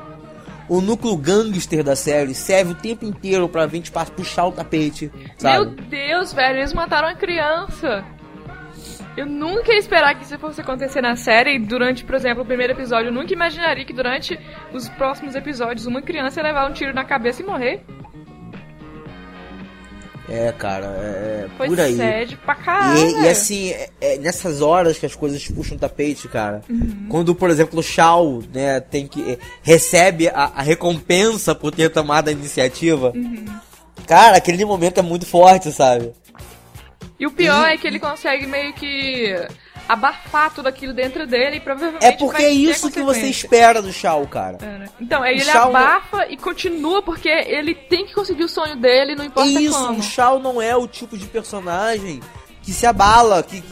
O 0.68 0.80
núcleo 0.80 1.16
gangster 1.16 1.82
da 1.82 1.96
série 1.96 2.34
serve 2.34 2.72
o 2.72 2.74
tempo 2.74 3.04
inteiro 3.04 3.48
pra 3.48 3.66
vir 3.66 3.80
te 3.80 3.90
pa- 3.90 4.04
puxar 4.04 4.46
o 4.46 4.52
tapete, 4.52 5.10
Meu 5.14 5.30
sabe? 5.38 5.82
Deus, 5.82 6.32
velho, 6.32 6.58
eles 6.58 6.72
mataram 6.72 7.08
a 7.08 7.14
criança. 7.14 8.04
Eu 9.16 9.26
nunca 9.26 9.72
ia 9.72 9.78
esperar 9.78 10.14
que 10.14 10.24
isso 10.24 10.38
fosse 10.38 10.60
acontecer 10.62 11.02
na 11.02 11.16
série. 11.16 11.58
Durante, 11.58 12.02
por 12.04 12.14
exemplo, 12.14 12.42
o 12.42 12.46
primeiro 12.46 12.72
episódio, 12.72 13.08
eu 13.08 13.12
nunca 13.12 13.32
imaginaria 13.32 13.84
que 13.84 13.92
durante 13.92 14.38
os 14.72 14.88
próximos 14.90 15.34
episódios 15.34 15.84
uma 15.86 16.00
criança 16.00 16.40
ia 16.40 16.44
levar 16.44 16.70
um 16.70 16.72
tiro 16.72 16.94
na 16.94 17.04
cabeça 17.04 17.42
e 17.42 17.44
morrer. 17.44 17.82
É, 20.28 20.52
cara, 20.52 20.86
é, 20.86 21.46
é 21.46 21.48
Foi 21.56 21.66
por 21.68 21.80
aí. 21.80 21.96
sede 21.96 22.36
pra 22.36 22.54
caralho. 22.54 22.96
E, 22.98 23.22
e 23.24 23.28
assim, 23.28 23.70
é, 23.70 23.90
é 24.00 24.18
nessas 24.18 24.60
horas 24.62 24.96
que 24.98 25.04
as 25.04 25.14
coisas 25.16 25.46
puxam 25.48 25.76
o 25.76 25.80
tapete, 25.80 26.28
cara. 26.28 26.62
Uhum. 26.70 27.06
Quando, 27.08 27.34
por 27.34 27.50
exemplo, 27.50 27.80
o 27.80 27.82
Shao, 27.82 28.40
né, 28.54 28.78
tem 28.80 29.06
que. 29.08 29.32
é, 29.32 29.38
recebe 29.62 30.28
a, 30.28 30.52
a 30.54 30.62
recompensa 30.62 31.54
por 31.54 31.72
ter 31.72 31.90
tomado 31.90 32.28
a 32.28 32.32
iniciativa. 32.32 33.12
Uhum. 33.14 33.44
Cara, 34.06 34.36
aquele 34.36 34.64
momento 34.64 34.98
é 34.98 35.02
muito 35.02 35.26
forte, 35.26 35.72
sabe? 35.72 36.12
E 37.18 37.26
o 37.26 37.30
pior 37.30 37.68
E- 37.68 37.74
é 37.74 37.76
que 37.76 37.86
ele 37.86 37.98
consegue 37.98 38.46
meio 38.46 38.72
que 38.74 39.34
abafar 39.88 40.52
tudo 40.54 40.66
aquilo 40.68 40.92
dentro 40.92 41.26
dele 41.26 41.56
e 41.56 41.60
provavelmente. 41.60 42.04
É 42.04 42.12
porque 42.12 42.42
é 42.42 42.50
isso 42.50 42.90
que 42.90 43.02
você 43.02 43.26
espera 43.26 43.80
do 43.82 43.92
Shao, 43.92 44.26
cara. 44.26 44.58
É, 44.60 44.78
né? 44.78 44.88
Então, 45.00 45.24
ele 45.24 45.44
Shao- 45.44 45.68
abafa 45.68 46.26
e 46.30 46.36
continua 46.36 47.02
porque 47.02 47.28
ele 47.28 47.74
tem 47.74 48.06
que 48.06 48.14
conseguir 48.14 48.44
o 48.44 48.48
sonho 48.48 48.76
dele, 48.76 49.14
não 49.14 49.24
importa 49.24 49.48
Isso, 49.48 49.78
como. 49.78 49.98
o 49.98 50.02
Shao 50.02 50.38
não 50.38 50.60
é 50.60 50.76
o 50.76 50.86
tipo 50.86 51.16
de 51.16 51.26
personagem 51.26 52.20
que 52.62 52.72
se 52.72 52.86
abala, 52.86 53.42
que, 53.42 53.62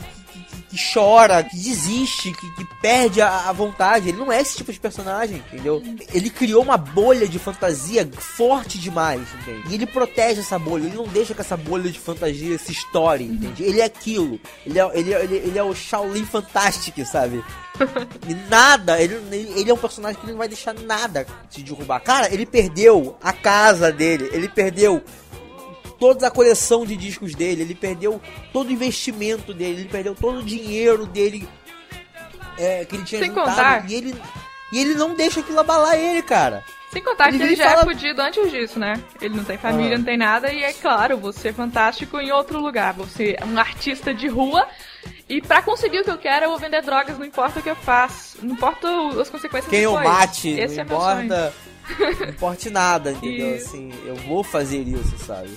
que, 0.70 0.76
chora, 0.92 1.42
que 1.42 1.56
desiste, 1.56 2.32
que, 2.32 2.50
que 2.54 2.64
perde 2.80 3.20
a, 3.20 3.48
a 3.48 3.52
vontade. 3.52 4.08
Ele 4.08 4.18
não 4.18 4.30
é 4.30 4.40
esse 4.40 4.56
tipo 4.56 4.72
de 4.72 4.78
personagem, 4.78 5.42
entendeu? 5.52 5.82
Ele 6.14 6.30
criou 6.30 6.62
uma 6.62 6.76
bolha 6.76 7.26
de 7.26 7.38
fantasia 7.38 8.08
forte 8.12 8.78
demais, 8.78 9.22
entende? 9.40 9.62
E 9.68 9.74
ele 9.74 9.86
protege 9.86 10.40
essa 10.40 10.58
bolha, 10.58 10.84
ele 10.84 10.96
não 10.96 11.08
deixa 11.08 11.34
que 11.34 11.40
essa 11.40 11.56
bolha 11.56 11.90
de 11.90 11.98
fantasia 11.98 12.56
se 12.58 12.72
estoure, 12.72 13.24
entende? 13.24 13.64
Ele 13.64 13.80
é 13.80 13.84
aquilo. 13.84 14.40
Ele 14.64 14.78
é, 14.78 14.90
ele 14.94 15.12
é, 15.12 15.24
ele, 15.24 15.36
ele 15.36 15.58
é 15.58 15.62
o 15.62 15.74
Shaolin 15.74 16.24
Fantastic, 16.24 17.04
sabe? 17.04 17.44
E 18.28 18.34
nada, 18.48 19.00
ele, 19.00 19.14
ele, 19.32 19.70
é 19.70 19.72
um 19.72 19.78
personagem 19.78 20.20
que 20.20 20.26
não 20.26 20.36
vai 20.36 20.46
deixar 20.46 20.74
nada 20.74 21.26
te 21.48 21.62
derrubar. 21.62 22.00
Cara, 22.00 22.32
ele 22.32 22.44
perdeu 22.44 23.16
a 23.22 23.32
casa 23.32 23.90
dele, 23.90 24.28
ele 24.32 24.48
perdeu 24.48 25.02
toda 26.00 26.26
a 26.26 26.30
coleção 26.30 26.84
de 26.84 26.96
discos 26.96 27.34
dele, 27.34 27.62
ele 27.62 27.74
perdeu 27.74 28.20
todo 28.52 28.68
o 28.68 28.72
investimento 28.72 29.52
dele, 29.54 29.82
ele 29.82 29.88
perdeu 29.88 30.14
todo 30.14 30.38
o 30.38 30.42
dinheiro 30.42 31.06
dele 31.06 31.46
é, 32.58 32.84
que 32.84 32.96
ele 32.96 33.04
tinha 33.04 33.20
Sem 33.20 33.28
juntado. 33.30 33.50
contar- 33.50 33.90
E 33.90 33.94
ele, 33.94 34.14
e 34.72 34.78
ele 34.78 34.94
não 34.94 35.14
deixa 35.14 35.40
aquilo 35.40 35.60
abalar 35.60 35.94
ele, 35.98 36.22
cara. 36.22 36.64
Sem 36.92 37.00
contar 37.04 37.28
Ele 37.28 37.38
que 37.38 37.44
ele 37.44 37.52
e 37.52 37.56
já 37.56 37.66
é 37.66 37.68
fala- 37.70 37.82
fudido 37.84 38.20
antes 38.20 38.50
disso, 38.50 38.76
né? 38.80 38.94
Ele 39.20 39.36
não 39.36 39.44
tem 39.44 39.56
família, 39.56 39.94
Ah. 39.94 39.98
não 39.98 40.04
tem 40.04 40.16
nada, 40.16 40.52
e 40.52 40.64
é 40.64 40.72
claro, 40.72 41.16
você 41.18 41.50
é 41.50 41.52
fantástico 41.52 42.18
em 42.18 42.32
outro 42.32 42.58
lugar. 42.60 42.94
Você 42.94 43.36
é 43.40 43.44
um 43.44 43.56
artista 43.56 44.12
de 44.12 44.26
rua, 44.26 44.66
e 45.28 45.40
pra 45.40 45.62
conseguir 45.62 46.00
o 46.00 46.04
que 46.04 46.10
eu 46.10 46.18
quero, 46.18 46.46
eu 46.46 46.50
vou 46.50 46.58
vender 46.58 46.82
drogas, 46.82 47.16
não 47.16 47.24
importa 47.24 47.60
o 47.60 47.62
que 47.62 47.70
eu 47.70 47.76
faço. 47.76 48.38
Não 48.42 48.54
importa 48.54 48.88
as 49.20 49.30
consequências 49.30 49.70
Quem 49.70 49.82
eu 49.82 49.92
mate, 49.92 50.48
Esse 50.50 50.74
não 50.76 50.82
é 50.82 50.84
meu 50.86 51.00
sonho. 51.00 51.24
importa. 51.26 51.54
Não 52.20 52.28
importe 52.28 52.70
nada, 52.70 53.12
entendeu? 53.22 53.54
Isso. 53.56 53.68
Assim, 53.68 53.92
eu 54.04 54.16
vou 54.16 54.42
fazer 54.42 54.80
isso, 54.82 55.16
sabe? 55.24 55.50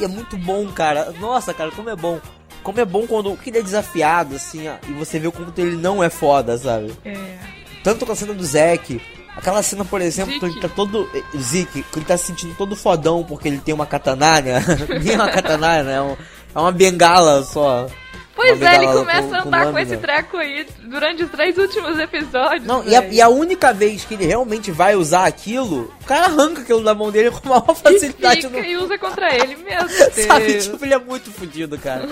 E 0.00 0.04
é 0.04 0.08
muito 0.08 0.36
bom, 0.36 0.66
cara. 0.68 1.12
Nossa, 1.20 1.52
cara, 1.52 1.70
como 1.70 1.90
é 1.90 1.96
bom. 1.96 2.20
Como 2.62 2.78
é 2.78 2.84
bom 2.84 3.06
quando 3.06 3.36
ele 3.44 3.58
é 3.58 3.62
desafiado, 3.62 4.36
assim, 4.36 4.68
ó, 4.68 4.74
e 4.88 4.92
você 4.92 5.18
vê 5.18 5.26
o 5.26 5.32
quanto 5.32 5.58
ele 5.58 5.76
não 5.76 6.02
é 6.02 6.08
foda, 6.08 6.56
sabe? 6.56 6.92
É. 7.04 7.38
Tanto 7.82 8.06
com 8.06 8.12
a 8.12 8.16
cena 8.16 8.32
do 8.32 8.44
Zack. 8.44 9.00
Aquela 9.36 9.62
cena, 9.62 9.84
por 9.84 10.00
exemplo, 10.00 10.38
que 10.38 10.44
ele 10.44 10.60
tá 10.60 10.68
todo. 10.68 11.08
eh, 11.14 11.22
Zeke, 11.38 11.82
que 11.82 11.98
ele 11.98 12.04
tá 12.04 12.16
se 12.16 12.26
sentindo 12.26 12.54
todo 12.54 12.76
fodão 12.76 13.24
porque 13.24 13.48
ele 13.48 13.58
tem 13.58 13.74
uma 13.74 13.86
katana, 13.86 14.40
né? 14.40 14.62
Nem 15.02 15.14
é 15.14 15.16
uma 15.16 15.30
katana, 15.30 15.82
né? 15.82 15.94
É 15.94 16.16
É 16.54 16.58
uma 16.58 16.70
bengala 16.70 17.42
só. 17.42 17.86
Pois 18.34 18.62
é, 18.62 18.74
ele 18.76 18.86
começa 18.86 19.28
com- 19.28 19.34
a 19.34 19.42
com 19.42 19.48
andar 19.48 19.58
com 19.60 19.72
lâmina. 19.72 19.82
esse 19.82 19.96
treco 19.98 20.36
aí 20.38 20.66
durante 20.84 21.22
os 21.24 21.30
três 21.30 21.58
últimos 21.58 21.98
episódios. 21.98 22.66
Não, 22.66 22.82
e 22.88 22.96
a, 22.96 23.04
e 23.06 23.20
a 23.20 23.28
única 23.28 23.72
vez 23.74 24.04
que 24.04 24.14
ele 24.14 24.24
realmente 24.24 24.70
vai 24.70 24.94
usar 24.96 25.26
aquilo, 25.26 25.92
o 26.00 26.04
cara 26.04 26.26
arranca 26.26 26.62
aquilo 26.62 26.82
da 26.82 26.94
mão 26.94 27.10
dele 27.10 27.30
com 27.30 27.46
a 27.52 27.58
maior 27.60 27.72
E 27.72 27.74
facilidade. 27.74 28.42
fica 28.42 28.58
no- 28.58 28.64
e 28.64 28.76
usa 28.76 28.96
contra 28.98 29.28
ele, 29.34 29.54
Deus. 29.56 30.26
Sabe, 30.26 30.58
tipo, 30.60 30.84
ele 30.84 30.94
é 30.94 30.98
muito 30.98 31.30
fodido, 31.30 31.78
cara. 31.78 32.08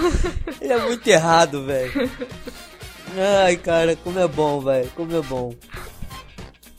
ele 0.61 0.73
é 0.73 0.79
muito 0.79 1.07
errado, 1.09 1.65
velho. 1.65 2.11
Ai, 3.45 3.57
cara, 3.57 3.97
como 3.97 4.19
é 4.21 4.29
bom, 4.29 4.61
velho. 4.61 4.91
Como 4.95 5.17
é 5.17 5.21
bom. 5.23 5.55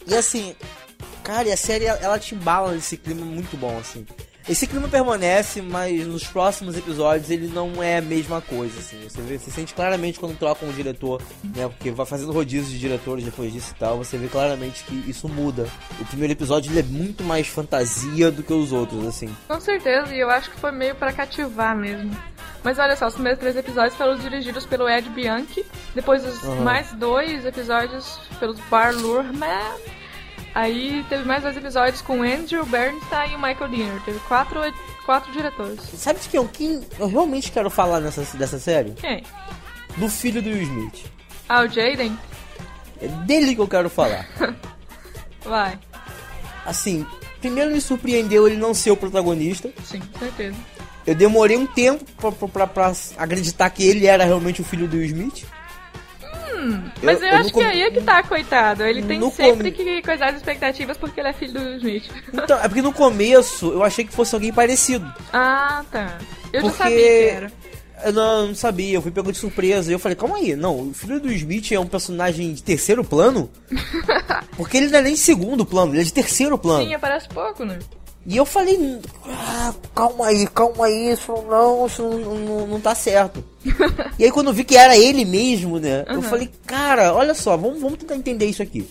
E 0.07 0.15
assim, 0.15 0.55
cara, 1.23 1.47
e 1.47 1.51
a 1.51 1.57
série 1.57 1.85
ela 1.85 2.17
te 2.19 2.35
embala 2.35 2.71
nesse 2.73 2.95
clima 2.95 3.25
muito 3.25 3.57
bom, 3.57 3.77
assim. 3.79 4.05
Esse 4.49 4.65
clima 4.65 4.87
permanece, 4.87 5.61
mas 5.61 6.05
nos 6.07 6.23
próximos 6.25 6.75
episódios 6.75 7.29
ele 7.29 7.47
não 7.47 7.81
é 7.81 7.97
a 7.97 8.01
mesma 8.01 8.41
coisa, 8.41 8.79
assim. 8.79 8.97
Você, 9.07 9.21
vê, 9.21 9.37
você 9.37 9.51
sente 9.51 9.73
claramente 9.73 10.19
quando 10.19 10.37
trocam 10.37 10.67
o 10.67 10.73
diretor, 10.73 11.21
né? 11.55 11.67
Porque 11.67 11.91
vai 11.91 12.05
fazendo 12.05 12.31
rodízio 12.31 12.71
de 12.71 12.79
diretores 12.79 13.23
depois 13.23 13.53
disso 13.53 13.73
e 13.75 13.79
tal. 13.79 13.97
Você 13.97 14.17
vê 14.17 14.27
claramente 14.27 14.83
que 14.83 15.09
isso 15.09 15.29
muda. 15.29 15.67
O 15.99 16.05
primeiro 16.05 16.33
episódio 16.33 16.71
ele 16.71 16.79
é 16.79 16.83
muito 16.83 17.23
mais 17.23 17.47
fantasia 17.47 18.31
do 18.31 18.41
que 18.41 18.53
os 18.53 18.71
outros, 18.71 19.05
assim. 19.05 19.29
Com 19.47 19.59
certeza, 19.59 20.13
e 20.13 20.19
eu 20.19 20.29
acho 20.29 20.49
que 20.49 20.59
foi 20.59 20.71
meio 20.71 20.95
pra 20.95 21.13
cativar 21.13 21.75
mesmo. 21.75 22.11
Mas 22.63 22.77
olha 22.77 22.95
só, 22.95 23.07
os 23.07 23.13
primeiros 23.13 23.39
três 23.39 23.55
episódios 23.55 23.95
foram 23.95 24.15
dirigidos 24.17 24.65
pelo 24.65 24.87
Ed 24.87 25.09
Bianchi, 25.09 25.65
depois 25.95 26.23
os 26.25 26.43
Aham. 26.43 26.61
mais 26.61 26.91
dois 26.93 27.43
episódios 27.45 28.19
pelos 28.39 28.59
Bar 28.69 28.93
Luhrmann, 28.95 29.79
aí 30.53 31.05
teve 31.09 31.23
mais 31.25 31.43
dois 31.43 31.55
episódios 31.57 32.01
com 32.01 32.21
Andrew 32.23 32.65
Bernstein 32.65 33.31
e 33.31 33.35
o 33.35 33.41
Michael 33.41 33.69
Dinner. 33.69 34.01
Teve 34.03 34.19
quatro, 34.27 34.59
quatro 35.05 35.31
diretores. 35.31 35.79
Sabe 35.95 36.19
de 36.19 36.29
quem 36.29 36.37
eu, 36.39 36.47
quem 36.47 36.81
eu 36.99 37.07
realmente 37.07 37.51
quero 37.51 37.69
falar 37.69 37.99
nessa, 37.99 38.21
dessa 38.37 38.59
série? 38.59 38.91
Quem? 38.91 39.23
Do 39.97 40.07
filho 40.09 40.41
do 40.41 40.49
Will 40.49 40.61
Smith. 40.63 41.05
Ah, 41.49 41.61
o 41.61 41.67
Jaden? 41.67 42.17
É 43.01 43.07
dele 43.07 43.55
que 43.55 43.61
eu 43.61 43.67
quero 43.67 43.89
falar. 43.89 44.25
Vai. 45.43 45.77
Assim, 46.65 47.05
primeiro 47.39 47.71
me 47.71 47.81
surpreendeu 47.81 48.47
ele 48.47 48.57
não 48.57 48.73
ser 48.73 48.91
o 48.91 48.97
protagonista. 48.97 49.71
Sim, 49.83 49.99
com 49.99 50.19
certeza. 50.19 50.55
Eu 51.05 51.15
demorei 51.15 51.57
um 51.57 51.65
tempo 51.65 52.05
pra, 52.15 52.31
pra, 52.31 52.47
pra- 52.47 52.67
pra 52.67 52.93
acreditar 53.17 53.69
que 53.71 53.83
ele 53.83 54.05
era 54.05 54.23
realmente 54.23 54.61
o 54.61 54.63
filho 54.63 54.87
do 54.87 54.97
Will 54.97 55.05
Smith. 55.07 55.45
Mas 57.01 57.21
eu, 57.21 57.27
eu 57.27 57.35
acho 57.37 57.53
que 57.53 57.61
aí 57.61 57.81
é 57.83 57.91
que 57.91 58.01
tá, 58.01 58.21
coitado. 58.23 58.83
Ele 58.83 59.01
tem 59.03 59.19
sempre 59.31 59.71
com- 59.71 59.83
que 59.83 60.01
coisar 60.01 60.29
as 60.29 60.35
expectativas 60.37 60.97
porque 60.97 61.19
ele 61.19 61.29
é 61.29 61.33
filho 61.33 61.53
do 61.53 61.69
Smith. 61.77 62.09
Então, 62.33 62.57
é 62.59 62.67
porque 62.67 62.81
no 62.81 62.93
começo 62.93 63.71
eu 63.71 63.83
achei 63.83 64.05
que 64.05 64.13
fosse 64.13 64.33
alguém 64.35 64.51
parecido. 64.53 65.11
ah, 65.33 65.83
tá. 65.91 66.17
Eu 66.53 66.61
já 66.61 66.67
Porque- 66.67 66.77
sabia 66.83 66.97
que 66.97 67.29
era. 67.29 67.51
Eu 68.03 68.13
não, 68.13 68.47
não 68.47 68.55
sabia, 68.55 68.95
eu 68.95 69.01
fui 69.01 69.11
pego 69.11 69.31
de 69.31 69.37
surpresa. 69.37 69.91
E 69.91 69.93
eu 69.93 69.99
falei, 69.99 70.15
calma 70.15 70.37
aí, 70.37 70.55
não, 70.55 70.89
o 70.89 70.93
filho 70.93 71.19
do 71.19 71.31
Smith 71.31 71.71
é 71.71 71.79
um 71.79 71.85
personagem 71.85 72.51
de 72.51 72.63
terceiro 72.63 73.03
plano? 73.03 73.47
Porque 74.57 74.77
ele 74.77 74.87
não 74.87 74.99
é 74.99 75.01
nem 75.03 75.15
segundo 75.15 75.63
plano, 75.65 75.93
ele 75.93 76.01
é 76.01 76.03
de 76.03 76.11
terceiro 76.13 76.57
plano. 76.57 76.83
Sim, 76.83 76.93
aparece 76.95 77.27
pouco, 77.29 77.63
né? 77.63 77.77
E 78.25 78.37
eu 78.37 78.45
falei, 78.45 78.99
ah, 79.27 79.73
calma 79.95 80.27
aí, 80.27 80.45
calma 80.47 80.85
aí, 80.85 81.11
isso 81.11 81.33
não, 81.49 81.87
isso 81.87 82.03
não, 82.03 82.35
não, 82.37 82.67
não 82.67 82.79
tá 82.79 82.93
certo. 82.93 83.43
e 84.19 84.23
aí 84.23 84.31
quando 84.31 84.47
eu 84.47 84.53
vi 84.53 84.63
que 84.63 84.77
era 84.77 84.95
ele 84.95 85.25
mesmo, 85.25 85.79
né, 85.79 86.05
eu 86.07 86.17
Uhum. 86.17 86.21
falei, 86.21 86.49
cara, 86.67 87.13
olha 87.15 87.33
só, 87.33 87.57
vamos, 87.57 87.81
vamos 87.81 87.97
tentar 87.97 88.15
entender 88.15 88.45
isso 88.45 88.61
aqui. 88.61 88.87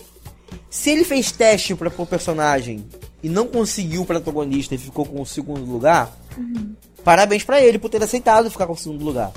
Se 0.69 0.89
ele 0.89 1.05
fez 1.05 1.31
teste 1.31 1.73
pra 1.75 1.89
pôr 1.89 2.05
personagem 2.05 2.85
e 3.23 3.29
não 3.29 3.47
conseguiu 3.47 4.01
o 4.01 4.05
protagonista 4.05 4.75
e 4.75 4.77
ficou 4.77 5.05
com 5.05 5.21
o 5.21 5.25
segundo 5.25 5.63
lugar, 5.65 6.11
parabéns 7.03 7.43
pra 7.43 7.61
ele 7.61 7.79
por 7.79 7.89
ter 7.89 8.03
aceitado 8.03 8.51
ficar 8.51 8.67
com 8.67 8.73
o 8.73 8.77
segundo 8.77 9.03
lugar. 9.05 9.31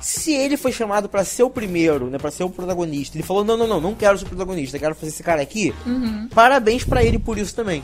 Se 0.00 0.32
ele 0.32 0.56
foi 0.56 0.70
chamado 0.70 1.08
pra 1.08 1.24
ser 1.24 1.42
o 1.42 1.50
primeiro, 1.50 2.06
né, 2.08 2.18
para 2.18 2.30
ser 2.30 2.44
o 2.44 2.50
protagonista, 2.50 3.16
ele 3.16 3.24
falou: 3.24 3.42
"Não, 3.44 3.56
não, 3.56 3.66
não, 3.66 3.80
não 3.80 3.94
quero 3.94 4.16
ser 4.16 4.24
o 4.24 4.28
protagonista, 4.28 4.78
quero 4.78 4.94
fazer 4.94 5.08
esse 5.08 5.22
cara 5.24 5.42
aqui". 5.42 5.74
Parabéns 6.32 6.84
pra 6.84 7.02
ele 7.02 7.18
por 7.18 7.36
isso 7.36 7.54
também. 7.54 7.82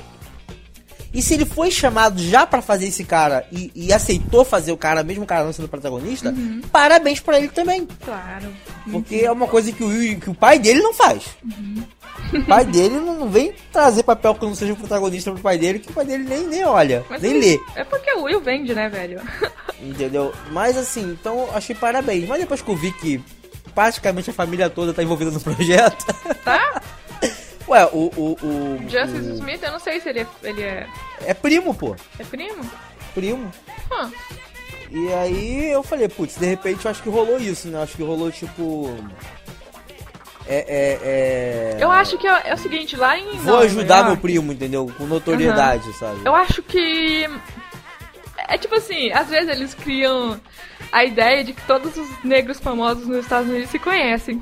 E 1.13 1.21
se 1.21 1.35
ele 1.35 1.45
foi 1.45 1.71
chamado 1.71 2.19
já 2.23 2.47
pra 2.47 2.63
fazer 2.63 2.87
esse 2.87 3.05
cara 3.05 3.47
e, 3.53 3.71
e 3.75 3.93
aceitou 3.93 4.45
fazer 4.45 4.73
o 4.73 4.77
cara, 4.77 5.03
mesmo 5.03 5.25
o 5.25 5.27
cara 5.27 5.45
não 5.45 5.53
sendo 5.53 5.69
protagonista, 5.69 6.31
Uhum. 6.31 6.63
parabéns 6.73 7.21
pra 7.21 7.39
ele 7.39 7.49
também. 7.49 7.87
Claro. 8.05 8.49
Porque 8.91 9.17
é 9.17 9.31
uma 9.31 9.47
coisa 9.47 9.71
que 9.73 9.85
o, 9.85 10.21
que 10.21 10.31
o 10.31 10.35
pai 10.35 10.59
dele 10.59 10.81
não 10.81 10.95
faz. 10.95 11.25
O 12.33 12.45
pai 12.47 12.65
dele 12.65 12.99
não 12.99 13.29
vem 13.29 13.53
trazer 13.71 14.03
papel 14.05 14.35
que 14.35 14.45
não 14.47 14.55
seja 14.55 14.73
o 14.73 14.77
protagonista 14.77 15.31
pro 15.31 15.43
pai 15.43 15.59
dele, 15.59 15.79
que 15.81 15.91
o 15.91 15.93
pai 15.93 16.05
dele 16.07 16.25
nem, 16.25 16.47
nem 16.47 16.65
olha, 16.65 17.05
Mas 17.11 17.21
nem 17.21 17.39
lê. 17.39 17.61
É 17.77 17.85
porque 17.85 18.11
o 18.15 18.23
Will 18.23 18.41
vende, 18.41 18.75
né, 18.75 18.89
velho? 18.89 19.21
Entendeu? 19.83 20.33
Mas 20.51 20.77
assim, 20.79 21.03
então 21.21 21.49
achei 21.53 21.75
parabéns. 21.77 22.27
Mas 22.27 22.41
depois 22.41 22.63
que 22.63 22.71
eu 22.71 22.77
vi 22.77 22.91
que 22.93 23.23
praticamente 23.75 24.31
a 24.31 24.35
família 24.35 24.71
toda 24.71 24.95
tá 24.95 25.03
envolvida 25.03 25.31
no 25.31 25.41
projeto. 25.41 26.07
Tá? 26.45 26.81
Ué, 27.69 27.85
o. 27.93 28.11
o, 28.17 28.37
o 28.43 28.79
Justice 28.89 29.31
o- 29.31 29.35
Smith, 29.35 29.63
eu 29.63 29.73
não 29.73 29.79
sei 29.79 30.01
se 30.01 30.09
ele 30.09 30.21
é, 30.21 30.27
ele 30.43 30.63
é, 30.63 30.87
É 31.27 31.35
primo, 31.35 31.73
pô. 31.75 31.95
é 32.19 32.25
primo. 32.25 32.69
Primo. 33.15 33.51
E 34.91 35.13
aí 35.15 35.71
eu 35.71 35.83
falei, 35.83 36.09
putz, 36.09 36.37
de 36.37 36.47
repente 36.47 36.85
eu 36.85 36.91
acho 36.91 37.03
que 37.03 37.09
rolou 37.09 37.39
isso, 37.39 37.69
né? 37.69 37.83
Acho 37.83 37.97
que 37.97 38.03
rolou 38.03 38.31
tipo. 38.31 38.95
É. 40.47 40.57
é, 40.57 40.99
é... 41.03 41.77
Eu 41.81 41.91
acho 41.91 42.19
que 42.19 42.27
é, 42.27 42.43
é 42.51 42.55
o 42.55 42.59
seguinte, 42.59 42.97
lá 42.97 43.17
em. 43.17 43.31
Vou 43.39 43.55
Nova 43.55 43.65
ajudar 43.65 43.97
York, 43.99 44.11
meu 44.11 44.17
primo, 44.19 44.53
entendeu? 44.53 44.93
Com 44.99 45.05
notoriedade, 45.07 45.91
sabe? 45.95 46.21
Eu 46.25 46.35
acho 46.35 46.63
que. 46.63 47.29
É 48.49 48.59
tipo 48.59 48.75
assim, 48.75 49.11
às 49.13 49.29
vezes 49.29 49.49
eles 49.49 49.73
criam 49.73 50.39
a 50.91 51.05
ideia 51.05 51.45
de 51.45 51.53
que 51.55 51.63
todos 51.63 51.97
os 51.97 52.09
negros 52.25 52.59
famosos 52.59 53.07
nos 53.07 53.19
Estados 53.19 53.49
Unidos 53.49 53.71
se 53.71 53.79
conhecem. 53.79 54.41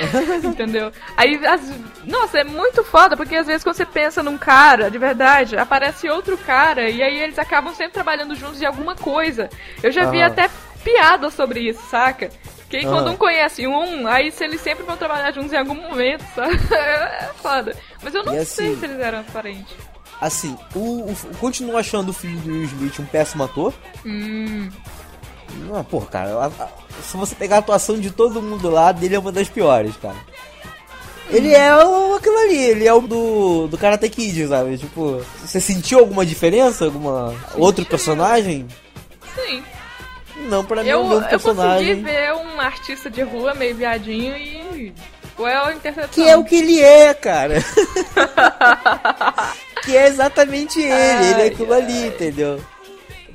Entendeu? 0.44 0.92
Aí, 1.16 1.44
as... 1.46 1.60
nossa, 2.04 2.38
é 2.38 2.44
muito 2.44 2.82
foda, 2.84 3.16
porque 3.16 3.36
às 3.36 3.46
vezes 3.46 3.62
quando 3.62 3.76
você 3.76 3.86
pensa 3.86 4.22
num 4.22 4.38
cara, 4.38 4.90
de 4.90 4.98
verdade, 4.98 5.56
aparece 5.56 6.08
outro 6.08 6.36
cara, 6.38 6.88
e 6.88 7.02
aí 7.02 7.18
eles 7.18 7.38
acabam 7.38 7.74
sempre 7.74 7.92
trabalhando 7.92 8.34
juntos 8.34 8.60
em 8.60 8.66
alguma 8.66 8.94
coisa. 8.94 9.48
Eu 9.82 9.90
já 9.92 10.06
vi 10.10 10.22
até 10.22 10.48
piada 10.82 11.30
sobre 11.30 11.60
isso, 11.60 11.82
saca? 11.90 12.30
Que 12.68 12.78
aí 12.78 12.84
quando 12.84 13.10
um 13.10 13.16
conhece 13.16 13.66
um, 13.66 14.06
aí 14.06 14.30
se 14.32 14.42
eles 14.44 14.60
sempre 14.60 14.82
vão 14.84 14.96
trabalhar 14.96 15.30
juntos 15.32 15.52
em 15.52 15.58
algum 15.58 15.74
momento, 15.74 16.24
sabe? 16.34 16.58
É 16.72 17.30
foda. 17.42 17.76
Mas 18.02 18.14
eu 18.14 18.24
não 18.24 18.34
E 18.34 18.44
sei 18.46 18.68
assim- 18.68 18.78
se 18.80 18.84
eles 18.86 18.98
eram 18.98 19.22
parentes. 19.24 19.74
Assim, 20.20 20.56
o, 20.74 21.10
o, 21.10 21.16
continuo 21.40 21.76
achando 21.76 22.10
o 22.10 22.12
filho 22.12 22.38
do 22.40 22.50
Will 22.50 22.62
Smith 22.64 22.98
um 23.00 23.04
péssimo 23.04 23.42
ator. 23.42 23.74
Hum. 24.06 24.70
Não, 25.54 25.84
pô, 25.84 26.00
cara, 26.00 26.50
se 27.02 27.16
você 27.16 27.34
pegar 27.34 27.56
a 27.56 27.58
atuação 27.60 27.98
de 27.98 28.10
todo 28.10 28.42
mundo 28.42 28.70
lá, 28.70 28.92
dele 28.92 29.16
é 29.16 29.18
uma 29.18 29.32
das 29.32 29.48
piores, 29.48 29.96
cara. 29.96 30.16
Ele 31.30 31.54
é 31.54 31.74
o, 31.76 32.14
aquilo 32.14 32.36
ali, 32.38 32.58
ele 32.58 32.86
é 32.86 32.92
o 32.92 33.00
do, 33.00 33.68
do 33.68 33.78
Karate 33.78 34.08
Kid, 34.08 34.48
sabe? 34.48 34.76
Tipo, 34.76 35.24
você 35.40 35.60
sentiu 35.60 35.98
alguma 35.98 36.26
diferença? 36.26 36.84
Alguma 36.84 37.34
outro 37.56 37.86
personagem? 37.86 38.66
Sim. 39.34 39.62
Não, 40.48 40.64
pra 40.64 40.82
mim 40.82 40.90
é 40.90 40.96
o 40.96 41.08
mesmo 41.08 41.14
eu 41.14 41.20
consegui 41.20 41.30
personagem. 41.30 42.02
ver 42.02 42.34
um 42.34 42.60
artista 42.60 43.08
de 43.08 43.22
rua 43.22 43.54
meio 43.54 43.74
viadinho 43.74 44.36
e. 44.36 44.92
É 45.38 45.72
interpretação? 45.72 46.24
Que 46.24 46.28
é 46.28 46.36
o 46.36 46.44
que 46.44 46.54
ele 46.54 46.80
é, 46.80 47.14
cara. 47.14 47.54
que 49.84 49.96
é 49.96 50.06
exatamente 50.06 50.80
ele, 50.80 50.92
ele 50.92 51.40
é 51.40 51.44
Ai, 51.44 51.46
aquilo 51.48 51.72
ali, 51.72 52.06
entendeu? 52.06 52.60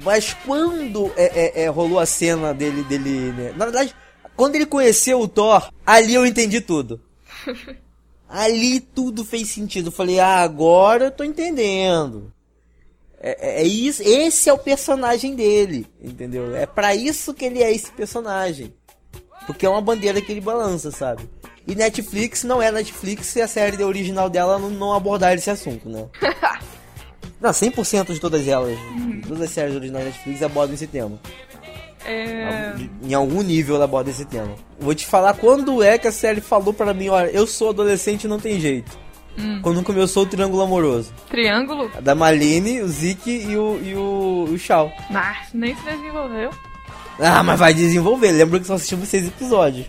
Mas 0.04 0.34
quando 0.46 1.12
é, 1.18 1.62
é- 1.62 1.64
é, 1.64 1.68
rolou 1.68 2.00
a 2.00 2.06
cena 2.06 2.54
dele, 2.54 2.84
dele, 2.84 3.32
né? 3.34 3.54
Na 3.56 3.66
verdade, 3.66 3.96
quando 4.36 4.56
ele 4.56 4.66
conheceu 4.66 5.20
o 5.20 5.28
Thor, 5.28 5.72
ali 5.86 6.14
eu 6.14 6.26
entendi 6.26 6.62
tudo. 6.62 7.00
Ali 8.30 8.82
tudo 8.82 9.24
fez 9.24 9.50
sentido. 9.52 9.88
Eu 9.88 9.92
falei, 9.94 10.20
ah, 10.20 10.40
agora 10.42 11.06
eu 11.06 11.12
tô 11.12 11.24
entendendo. 11.24 12.30
É, 13.22 13.62
é- 13.62 13.62
é 13.62 13.66
isso, 13.66 14.04
esse 14.04 14.50
é 14.50 14.54
o 14.54 14.58
personagem 14.58 15.34
dele, 15.34 15.88
entendeu? 16.02 16.54
É 16.54 16.66
pra 16.66 16.94
isso 16.94 17.34
que 17.34 17.46
ele 17.46 17.64
é 17.64 17.74
esse 17.74 17.90
personagem. 17.90 18.74
Porque 19.46 19.66
é 19.66 19.70
uma 19.70 19.82
bandeira 19.82 20.20
que 20.22 20.30
ele 20.30 20.42
balança, 20.42 20.92
sabe? 20.92 21.24
E 21.66 21.74
Netflix 21.74 22.44
não 22.44 22.62
é 22.62 22.70
Netflix 22.70 23.28
se 23.28 23.42
a 23.42 23.48
série 23.48 23.82
original 23.82 24.30
dela 24.30 24.60
não, 24.60 24.70
não 24.70 24.94
abordar 24.94 25.34
esse 25.34 25.50
assunto, 25.50 25.88
né? 25.88 26.06
não, 27.42 27.52
100% 27.52 28.14
de 28.14 28.20
todas 28.20 28.48
elas, 28.48 28.78
todas 29.28 29.44
as 29.44 29.50
séries 29.52 29.76
originais 29.76 30.06
da 30.06 30.12
Netflix 30.12 30.42
abordam 30.42 30.74
esse 30.74 30.88
tema. 30.88 31.20
É... 32.06 32.74
Em 33.04 33.14
algum 33.14 33.42
nível 33.42 33.76
ela 33.76 33.86
aborda 33.86 34.10
esse 34.10 34.26
tema. 34.26 34.56
Vou 34.80 34.96
te 34.96 35.06
falar 35.06 35.34
quando 35.34 35.84
é 35.84 35.98
que 35.98 36.08
a 36.08 36.12
série 36.12 36.42
falou 36.42 36.74
pra 36.74 36.94
mim, 36.94 37.10
olha, 37.10 37.30
eu 37.30 37.46
sou 37.46 37.70
adolescente 37.70 38.24
e 38.24 38.28
não 38.28 38.40
tem 38.40 38.60
jeito. 38.60 38.98
Quando 39.62 39.84
começou 39.84 40.24
o 40.24 40.26
Triângulo 40.26 40.64
Amoroso. 40.64 41.14
Triângulo? 41.30 41.92
A 41.96 42.02
da 42.02 42.16
Malene, 42.16 42.82
o 42.82 42.88
Zeke 42.88 43.30
e 43.30 43.56
o, 43.56 43.80
e 43.84 43.94
o, 43.94 44.48
o 44.52 44.58
Shao. 44.58 44.92
Mas 45.12 45.54
nem 45.54 45.76
se 45.76 45.84
desenvolveu. 45.84 46.50
Ah, 47.20 47.44
mas 47.44 47.60
vai 47.60 47.74
desenvolver. 47.74 48.32
Lembra 48.32 48.60
que 48.60 48.66
só 48.66 48.74
assistimos 48.74 49.08
seis 49.10 49.28
episódios. 49.28 49.86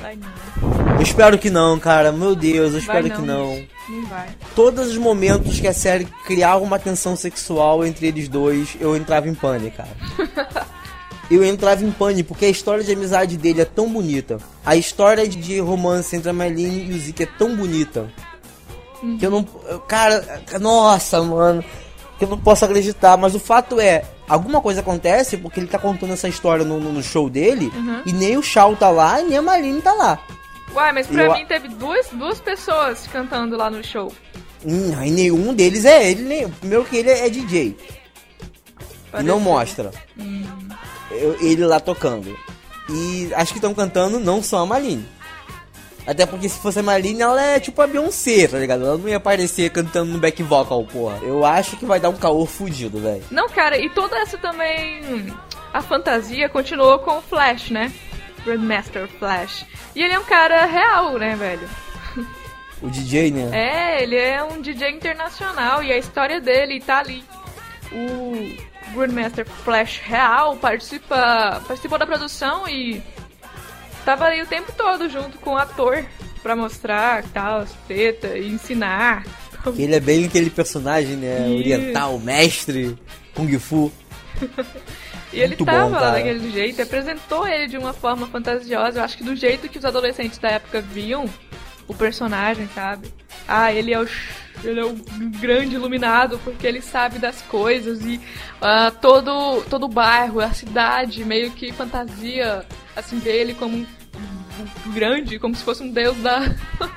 Vai 0.00 0.16
não. 0.16 0.79
Eu 1.00 1.02
espero 1.02 1.38
que 1.38 1.48
não, 1.48 1.78
cara. 1.78 2.12
Meu 2.12 2.34
Deus, 2.36 2.72
eu 2.74 2.78
espero 2.78 3.04
que 3.10 3.22
não. 3.22 3.64
Não 3.88 4.06
vai. 4.06 4.28
Todos 4.54 4.88
os 4.88 4.98
momentos 4.98 5.58
que 5.58 5.66
a 5.66 5.72
série 5.72 6.04
criava 6.26 6.62
uma 6.62 6.78
tensão 6.78 7.16
sexual 7.16 7.84
entre 7.86 8.06
eles 8.06 8.28
dois, 8.28 8.76
eu 8.78 8.94
entrava 8.94 9.26
em 9.26 9.34
pânico, 9.34 9.78
cara. 9.78 10.66
eu 11.30 11.42
entrava 11.42 11.82
em 11.82 11.90
pânico 11.90 12.28
porque 12.28 12.44
a 12.44 12.50
história 12.50 12.84
de 12.84 12.92
amizade 12.92 13.38
dele 13.38 13.62
é 13.62 13.64
tão 13.64 13.88
bonita. 13.90 14.36
A 14.64 14.76
história 14.76 15.26
de 15.26 15.58
romance 15.58 16.14
entre 16.14 16.28
a 16.28 16.32
Marlene 16.34 16.90
e 16.90 16.94
o 16.94 16.98
Zeke 17.00 17.22
é 17.22 17.26
tão 17.38 17.56
bonita. 17.56 18.06
Que 19.18 19.24
eu 19.24 19.30
não. 19.30 19.46
eu- 19.68 19.80
Cara, 19.80 20.42
nossa, 20.60 21.22
mano. 21.22 21.64
Que 22.18 22.26
eu 22.26 22.28
não 22.28 22.36
posso 22.38 22.66
acreditar. 22.66 23.16
Mas 23.16 23.34
o 23.34 23.40
fato 23.40 23.80
é, 23.80 24.04
alguma 24.28 24.60
coisa 24.60 24.80
acontece 24.80 25.38
porque 25.38 25.58
ele 25.60 25.66
tá 25.66 25.78
contando 25.78 26.12
essa 26.12 26.28
história 26.28 26.62
no, 26.64 26.78
no- 26.78 27.02
show 27.02 27.30
dele. 27.30 27.72
E 28.04 28.12
nem 28.12 28.36
o 28.36 28.42
Shao 28.42 28.76
tá 28.76 28.90
lá 28.90 29.18
e 29.22 29.24
nem 29.24 29.38
a 29.38 29.42
Marlene 29.42 29.80
tá 29.80 29.94
lá. 29.94 30.18
Uai, 30.74 30.92
mas 30.92 31.06
pra 31.06 31.24
Eu- 31.24 31.32
mim 31.34 31.44
teve 31.46 31.68
duas, 31.68 32.06
duas 32.12 32.40
pessoas 32.40 33.06
cantando 33.12 33.56
lá 33.56 33.68
no 33.70 33.82
show. 33.84 34.12
Hum, 34.64 34.94
aí 34.98 35.10
nenhum 35.10 35.52
deles 35.54 35.84
é 35.84 36.10
ele. 36.10 36.22
Nem, 36.22 36.48
primeiro 36.48 36.84
que 36.84 36.96
ele 36.96 37.10
é 37.10 37.28
DJ. 37.28 37.68
E 37.68 37.76
Parece- 39.10 39.28
não 39.28 39.40
mostra. 39.40 39.90
Eu- 41.10 41.36
ele 41.40 41.64
lá 41.64 41.80
tocando. 41.80 42.36
E 42.88 43.30
acho 43.34 43.52
que 43.52 43.58
estão 43.58 43.74
cantando 43.74 44.20
não 44.20 44.42
só 44.42 44.58
a 44.58 44.66
Marlene. 44.66 45.06
Até 46.06 46.24
porque 46.26 46.48
se 46.48 46.58
fosse 46.58 46.78
a 46.78 46.82
Marlene, 46.82 47.20
ela 47.22 47.40
é 47.40 47.60
tipo 47.60 47.80
a 47.82 47.86
Beyoncé, 47.86 48.48
tá 48.48 48.58
ligado? 48.58 48.84
Ela 48.86 48.96
não 48.98 49.08
ia 49.08 49.16
aparecer 49.18 49.70
cantando 49.70 50.12
no 50.12 50.18
back 50.18 50.42
vocal, 50.42 50.84
porra. 50.84 51.18
Eu 51.22 51.44
acho 51.44 51.76
que 51.76 51.84
vai 51.84 52.00
dar 52.00 52.08
um 52.08 52.16
caô 52.16 52.46
fudido, 52.46 52.98
velho. 53.00 53.22
Não, 53.30 53.48
cara, 53.48 53.78
e 53.78 53.88
toda 53.90 54.16
essa 54.18 54.38
também. 54.38 55.32
A 55.72 55.82
fantasia 55.82 56.48
continuou 56.48 56.98
com 57.00 57.18
o 57.18 57.22
Flash, 57.22 57.70
né? 57.70 57.92
Grandmaster 58.44 59.08
Flash. 59.18 59.64
E 59.94 60.02
ele 60.02 60.14
é 60.14 60.18
um 60.18 60.24
cara 60.24 60.64
real, 60.66 61.18
né, 61.18 61.36
velho? 61.36 61.68
O 62.82 62.88
DJ, 62.88 63.30
né? 63.30 63.50
É, 63.52 64.02
ele 64.02 64.16
é 64.16 64.42
um 64.42 64.60
DJ 64.60 64.90
internacional 64.90 65.82
e 65.82 65.92
a 65.92 65.98
história 65.98 66.40
dele 66.40 66.80
tá 66.80 66.98
ali. 66.98 67.22
O 67.92 68.56
Grandmaster 68.94 69.46
Flash 69.46 70.00
real 70.02 70.56
participa, 70.56 71.62
participou 71.66 71.98
da 71.98 72.06
produção 72.06 72.66
e 72.68 73.02
tava 74.04 74.24
ali 74.24 74.40
o 74.40 74.46
tempo 74.46 74.72
todo 74.72 75.08
junto 75.08 75.38
com 75.38 75.50
o 75.50 75.56
ator 75.58 76.04
pra 76.42 76.56
mostrar 76.56 77.22
tal, 77.34 77.66
treta 77.86 78.38
e 78.38 78.48
ensinar. 78.48 79.24
Ele 79.76 79.94
é 79.94 80.00
bem 80.00 80.24
aquele 80.24 80.48
personagem, 80.48 81.16
né? 81.16 81.46
Isso. 81.48 81.58
Oriental, 81.58 82.18
mestre, 82.18 82.98
Kung 83.34 83.58
Fu. 83.58 83.92
E 85.32 85.38
ele 85.38 85.48
Muito 85.48 85.64
tava 85.64 85.84
bom, 85.84 85.92
lá 85.92 86.10
daquele 86.10 86.50
jeito, 86.50 86.82
apresentou 86.82 87.46
ele 87.46 87.68
de 87.68 87.78
uma 87.78 87.92
forma 87.92 88.26
fantasiosa. 88.26 88.98
Eu 88.98 89.04
acho 89.04 89.16
que 89.16 89.24
do 89.24 89.36
jeito 89.36 89.68
que 89.68 89.78
os 89.78 89.84
adolescentes 89.84 90.38
da 90.38 90.48
época 90.48 90.80
viam 90.80 91.26
o 91.86 91.94
personagem, 91.94 92.68
sabe? 92.74 93.12
Ah, 93.46 93.72
ele 93.72 93.92
é 93.92 94.00
o, 94.00 94.08
ele 94.64 94.80
é 94.80 94.84
o 94.84 94.94
grande 95.40 95.74
iluminado 95.76 96.38
porque 96.44 96.66
ele 96.66 96.80
sabe 96.80 97.18
das 97.18 97.42
coisas 97.42 98.04
e 98.04 98.20
ah, 98.60 98.90
todo, 98.90 99.62
todo 99.68 99.84
o 99.84 99.88
bairro, 99.88 100.40
a 100.40 100.52
cidade 100.52 101.24
meio 101.24 101.50
que 101.52 101.72
fantasia 101.72 102.64
assim 102.94 103.18
dele 103.18 103.54
como 103.54 103.76
um, 103.76 103.86
um 104.86 104.92
grande, 104.92 105.38
como 105.38 105.54
se 105.54 105.62
fosse 105.62 105.82
um 105.82 105.90
deus 105.90 106.16
da, 106.18 106.40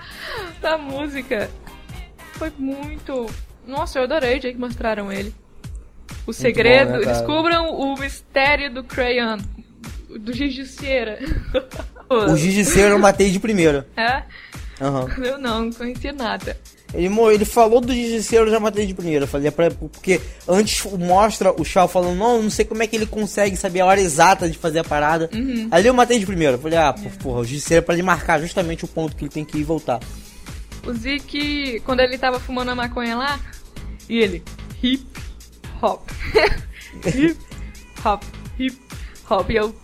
da 0.60 0.78
música. 0.78 1.50
Foi 2.34 2.52
muito. 2.58 3.28
Nossa, 3.66 4.00
eu 4.00 4.04
adorei 4.04 4.38
o 4.38 4.42
jeito 4.42 4.56
que 4.56 4.62
mostraram 4.62 5.12
ele. 5.12 5.34
O 6.26 6.34
segredo, 6.34 6.94
né, 6.94 7.00
cara? 7.00 7.14
descubram 7.14 7.76
o 7.76 8.00
mistério 8.00 8.74
do 8.74 8.84
Crayon, 8.84 9.40
do 10.10 10.34
Giz 10.34 10.54
de 10.54 10.66
Cera. 10.66 11.20
O 12.10 12.38
Jiu-Jitsu 12.38 12.80
eu 12.80 13.00
matei 13.00 13.32
de 13.32 13.40
primeira. 13.40 13.88
É? 13.98 14.24
Aham. 14.82 15.08
Eu 15.24 15.38
não, 15.38 15.66
não 15.66 15.72
conhecia 15.72 16.14
nada. 16.14 16.58
Ele, 16.94 17.08
ele 17.08 17.46
falou 17.46 17.82
do 17.82 17.94
Jiu-Jitsu 17.94 18.36
eu 18.36 18.52
já 18.52 18.60
matei 18.60 18.86
de 18.86 18.94
primeira. 18.94 19.24
Eu 19.24 19.28
Falei, 19.28 19.48
é 19.48 19.52
pra, 19.52 19.72
porque 19.72 20.22
antes 20.48 20.86
mostra 20.92 21.52
o 21.60 21.66
Shao 21.66 21.88
falando, 21.88 22.18
não, 22.18 22.44
não 22.44 22.50
sei 22.52 22.66
como 22.66 22.84
é 22.84 22.88
que 22.88 22.96
ele 22.96 23.08
consegue 23.08 23.56
saber 23.56 23.80
a 23.80 23.86
hora 23.86 24.00
exata 24.00 24.48
de 24.48 24.58
fazer 24.58 24.80
a 24.80 24.84
parada. 24.84 25.30
Ali 25.72 25.88
eu 25.88 25.94
matei 25.94 26.20
de 26.20 26.26
primeira. 26.26 26.54
Eu 26.54 26.60
Falei, 26.60 26.78
ah, 26.78 26.94
pô, 26.94 27.10
porra, 27.22 27.40
o 27.40 27.46
Jiu-Jitsu 27.46 27.74
é 27.76 27.82
pra 27.82 27.96
ele 27.96 28.04
marcar 28.04 28.40
justamente 28.40 28.86
o 28.86 28.88
ponto 28.88 29.16
que 29.16 29.24
ele 29.24 29.32
tem 29.32 29.46
que 29.46 29.58
ir 29.58 29.62
e 29.62 29.64
voltar. 29.64 30.00
O 30.86 30.94
Zeke, 30.94 31.82
quando 31.86 32.02
ele 32.02 32.18
tava 32.18 32.40
fumando 32.40 32.70
a 32.70 32.76
maconha 32.76 33.16
lá, 33.16 33.40
e 34.10 34.18
ele. 34.18 34.44
hip 34.84 35.23
hop. 35.84 36.10
hip 37.06 37.38
hop, 38.04 38.24
hip 38.58 38.78
hop. 39.30 39.50
E 39.50 39.56
eu. 39.56 39.76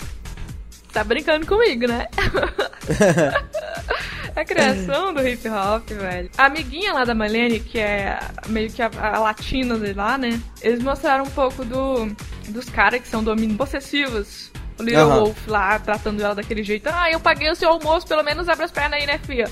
Tá 0.94 1.04
brincando 1.04 1.46
comigo, 1.46 1.88
né? 1.88 2.08
a 4.36 4.44
criação 4.44 5.14
do 5.14 5.28
hip 5.28 5.48
hop, 5.48 5.88
velho. 5.90 6.30
A 6.36 6.46
amiguinha 6.46 6.94
lá 6.94 7.06
da 7.06 7.14
Malene, 7.14 7.60
que 7.60 7.78
é 7.78 8.20
meio 8.48 8.72
que 8.72 8.82
a, 8.82 8.90
a 9.00 9.20
latina 9.20 9.78
de 9.78 9.94
lá, 9.94 10.18
né? 10.18 10.42
Eles 10.62 10.82
mostraram 10.82 11.26
um 11.26 11.30
pouco 11.30 11.64
do, 11.64 12.08
dos 12.48 12.70
caras 12.70 13.02
que 13.02 13.08
são 13.08 13.24
domínios 13.24 13.58
possessivos. 13.58 14.52
O 14.80 14.84
Little 14.84 15.02
Aham. 15.02 15.20
Wolf 15.20 15.48
lá, 15.48 15.78
tratando 15.78 16.24
ela 16.24 16.34
daquele 16.34 16.64
jeito. 16.64 16.88
Ah, 16.88 17.12
eu 17.12 17.20
paguei 17.20 17.52
o 17.52 17.56
seu 17.56 17.70
almoço, 17.70 18.08
pelo 18.08 18.24
menos 18.24 18.48
abre 18.48 18.64
as 18.64 18.72
pernas 18.72 19.00
aí, 19.00 19.06
né, 19.06 19.20
filha? 19.20 19.50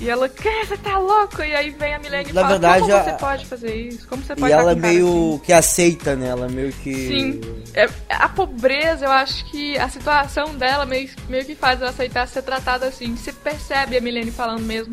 E 0.00 0.10
ela, 0.10 0.28
que? 0.28 0.64
Você 0.66 0.76
tá 0.76 0.98
louco? 0.98 1.40
E 1.42 1.54
aí 1.54 1.70
vem 1.70 1.94
a 1.94 1.98
Milene 1.98 2.30
e 2.30 2.32
Na 2.32 2.40
fala, 2.42 2.52
verdade, 2.54 2.80
como 2.82 2.94
a- 2.94 3.04
você 3.04 3.12
pode 3.12 3.46
fazer 3.46 3.74
isso? 3.74 4.08
Como 4.08 4.22
você 4.22 4.32
E 4.32 4.36
pode 4.36 4.52
estar 4.52 4.62
ela 4.62 4.74
meio 4.74 5.06
assim?" 5.34 5.38
que 5.44 5.52
aceita, 5.52 6.16
né? 6.16 6.28
Ela 6.28 6.48
meio 6.48 6.72
que. 6.72 6.92
Sim. 6.94 7.40
É, 7.74 7.88
a 8.10 8.28
pobreza, 8.28 9.04
eu 9.06 9.10
acho 9.12 9.44
que 9.50 9.78
a 9.78 9.88
situação 9.88 10.54
dela 10.56 10.84
meio, 10.84 11.08
meio 11.28 11.44
que 11.44 11.54
faz 11.54 11.80
ela 11.80 11.90
aceitar 11.90 12.26
ser 12.26 12.42
tratada 12.42 12.86
assim. 12.86 13.14
Você 13.16 13.32
percebe 13.32 13.96
a 13.96 14.00
Milene 14.00 14.30
falando 14.30 14.62
mesmo. 14.62 14.92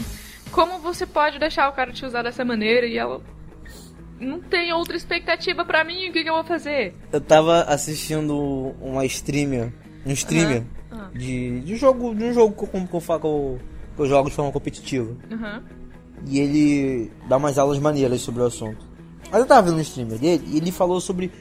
Como 0.52 0.80
você 0.80 1.06
pode 1.06 1.40
deixar 1.40 1.68
o 1.70 1.74
cara 1.74 1.92
te 1.92 2.06
usar 2.06 2.22
dessa 2.24 2.46
maneira? 2.46 2.86
E 2.86 2.98
ela. 2.98 3.22
Não 4.20 4.40
tem 4.40 4.72
outra 4.72 4.96
expectativa 4.96 5.66
pra 5.66 5.84
mim, 5.84 6.10
o 6.10 6.14
que, 6.14 6.22
que 6.24 6.30
eu 6.30 6.36
vou 6.36 6.44
fazer? 6.44 6.94
Eu 7.12 7.20
tava 7.20 7.64
assistindo 7.64 8.76
uma 8.80 9.04
streamer. 9.06 9.72
Um 10.06 10.12
streamer 10.12 10.62
Aham. 10.92 11.10
de, 11.14 11.60
de 11.62 11.76
jogo. 11.76 12.14
De 12.14 12.24
um 12.26 12.32
jogo 12.34 12.54
que 12.56 12.64
eu, 12.78 12.88
que 12.88 12.96
eu, 12.96 13.20
que 13.20 13.26
eu, 13.26 13.60
que 13.96 14.02
eu 14.02 14.08
jogo 14.08 14.30
de 14.30 14.36
forma 14.36 14.52
competitiva. 14.52 15.16
Aham. 15.32 15.64
E 16.28 16.40
ele 16.40 17.12
dá 17.28 17.38
umas 17.38 17.58
aulas 17.58 17.80
maneiras 17.80 18.22
sobre 18.22 18.42
o 18.42 18.46
assunto. 18.46 18.86
Aí 19.32 19.40
eu 19.42 19.46
tava 19.46 19.70
vendo 19.70 19.78
um 19.78 19.82
streamer 19.82 20.20
dele 20.20 20.44
e 20.48 20.58
ele 20.58 20.72
falou 20.72 21.00
sobre. 21.02 21.32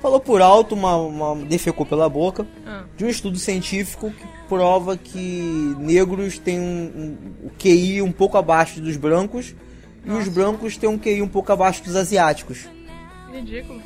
Falou 0.00 0.18
por 0.18 0.40
alto, 0.40 0.74
uma, 0.74 0.96
uma 0.96 1.36
defecou 1.44 1.84
pela 1.84 2.08
boca, 2.08 2.46
Ah. 2.66 2.84
de 2.96 3.04
um 3.04 3.08
estudo 3.08 3.38
científico 3.38 4.10
que 4.10 4.24
prova 4.48 4.96
que 4.96 5.74
negros 5.78 6.38
têm 6.38 6.58
um, 6.58 7.16
um, 7.44 7.48
QI 7.58 8.00
um 8.00 8.10
pouco 8.10 8.38
abaixo 8.38 8.80
dos 8.80 8.96
brancos 8.96 9.54
e 10.02 10.10
os 10.10 10.26
brancos 10.26 10.78
têm 10.78 10.88
um 10.88 10.96
QI 10.96 11.20
um 11.20 11.28
pouco 11.28 11.52
abaixo 11.52 11.84
dos 11.84 11.96
asiáticos. 11.96 12.66
Ridículo. 13.30 13.82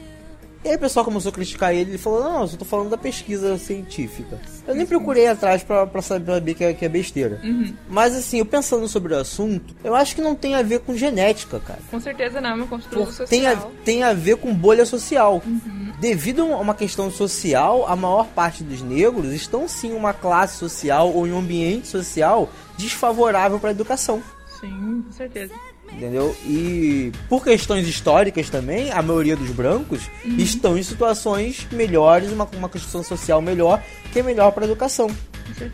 E 0.65 0.69
aí 0.71 0.77
o 0.77 0.79
pessoal 0.79 1.05
começou 1.05 1.29
a 1.29 1.33
criticar 1.33 1.75
ele, 1.75 1.91
ele 1.91 1.99
falou, 1.99 2.25
não, 2.25 2.41
eu 2.41 2.49
só 2.49 2.57
tô 2.57 2.65
falando 2.65 2.89
da 2.89 2.97
pesquisa 2.97 3.59
científica. 3.59 4.41
Eu 4.67 4.75
nem 4.75 4.87
procurei 4.87 5.27
atrás 5.27 5.63
pra, 5.63 5.87
pra 5.87 6.01
saber 6.01 6.55
que 6.55 6.65
é, 6.65 6.73
que 6.73 6.87
é 6.87 6.89
besteira. 6.89 7.39
Uhum. 7.45 7.75
Mas 7.87 8.17
assim, 8.17 8.39
eu 8.39 8.47
pensando 8.47 8.89
sobre 8.89 9.13
o 9.13 9.19
assunto, 9.19 9.75
eu 9.85 9.95
acho 9.95 10.15
que 10.15 10.23
não 10.23 10.35
tem 10.35 10.55
a 10.55 10.63
ver 10.63 10.81
com 10.81 10.97
genética, 10.97 11.61
cara. 11.61 11.81
Com 11.91 12.01
certeza 12.01 12.41
não, 12.41 12.51
é 12.51 12.55
uma 12.55 12.67
construção 12.67 13.05
social. 13.05 13.29
tem, 13.29 13.47
a, 13.47 13.57
tem 13.85 14.03
a 14.03 14.15
ver 14.15 14.39
com 14.39 14.55
bolha 14.55 14.87
social. 14.87 15.43
Uhum. 15.45 15.93
Devido 16.01 16.43
a 16.43 16.59
uma 16.59 16.75
questão 16.75 17.11
social, 17.11 17.87
a 17.87 17.95
maior 17.95 18.27
parte 18.29 18.65
dos 18.65 18.81
negros 18.81 19.33
estão 19.33 19.69
sim 19.69 19.89
em 19.89 19.93
uma 19.95 20.15
classe 20.15 20.57
social 20.57 21.13
ou 21.13 21.27
em 21.27 21.33
um 21.33 21.41
ambiente 21.41 21.89
social 21.89 22.49
desfavorável 22.79 23.61
para 23.61 23.69
a 23.69 23.73
educação. 23.73 24.23
Sim, 24.61 25.05
com 25.07 25.13
certeza. 25.13 25.53
Entendeu? 25.97 26.37
E 26.45 27.13
por 27.29 27.45
questões 27.45 27.87
históricas 27.87 28.51
também, 28.51 28.91
a 28.91 29.01
maioria 29.01 29.37
dos 29.37 29.51
brancos 29.51 30.11
Uhum. 30.25 30.37
estão 30.39 30.77
em 30.77 30.83
situações 30.83 31.67
melhores, 31.71 32.33
uma, 32.33 32.49
uma 32.57 32.69
construção 32.69 33.03
social 33.05 33.41
melhor, 33.41 33.81
que 34.13 34.19
é 34.19 34.23
melhor 34.23 34.51
para 34.51 34.65
a 34.65 34.67
educação. 34.67 35.09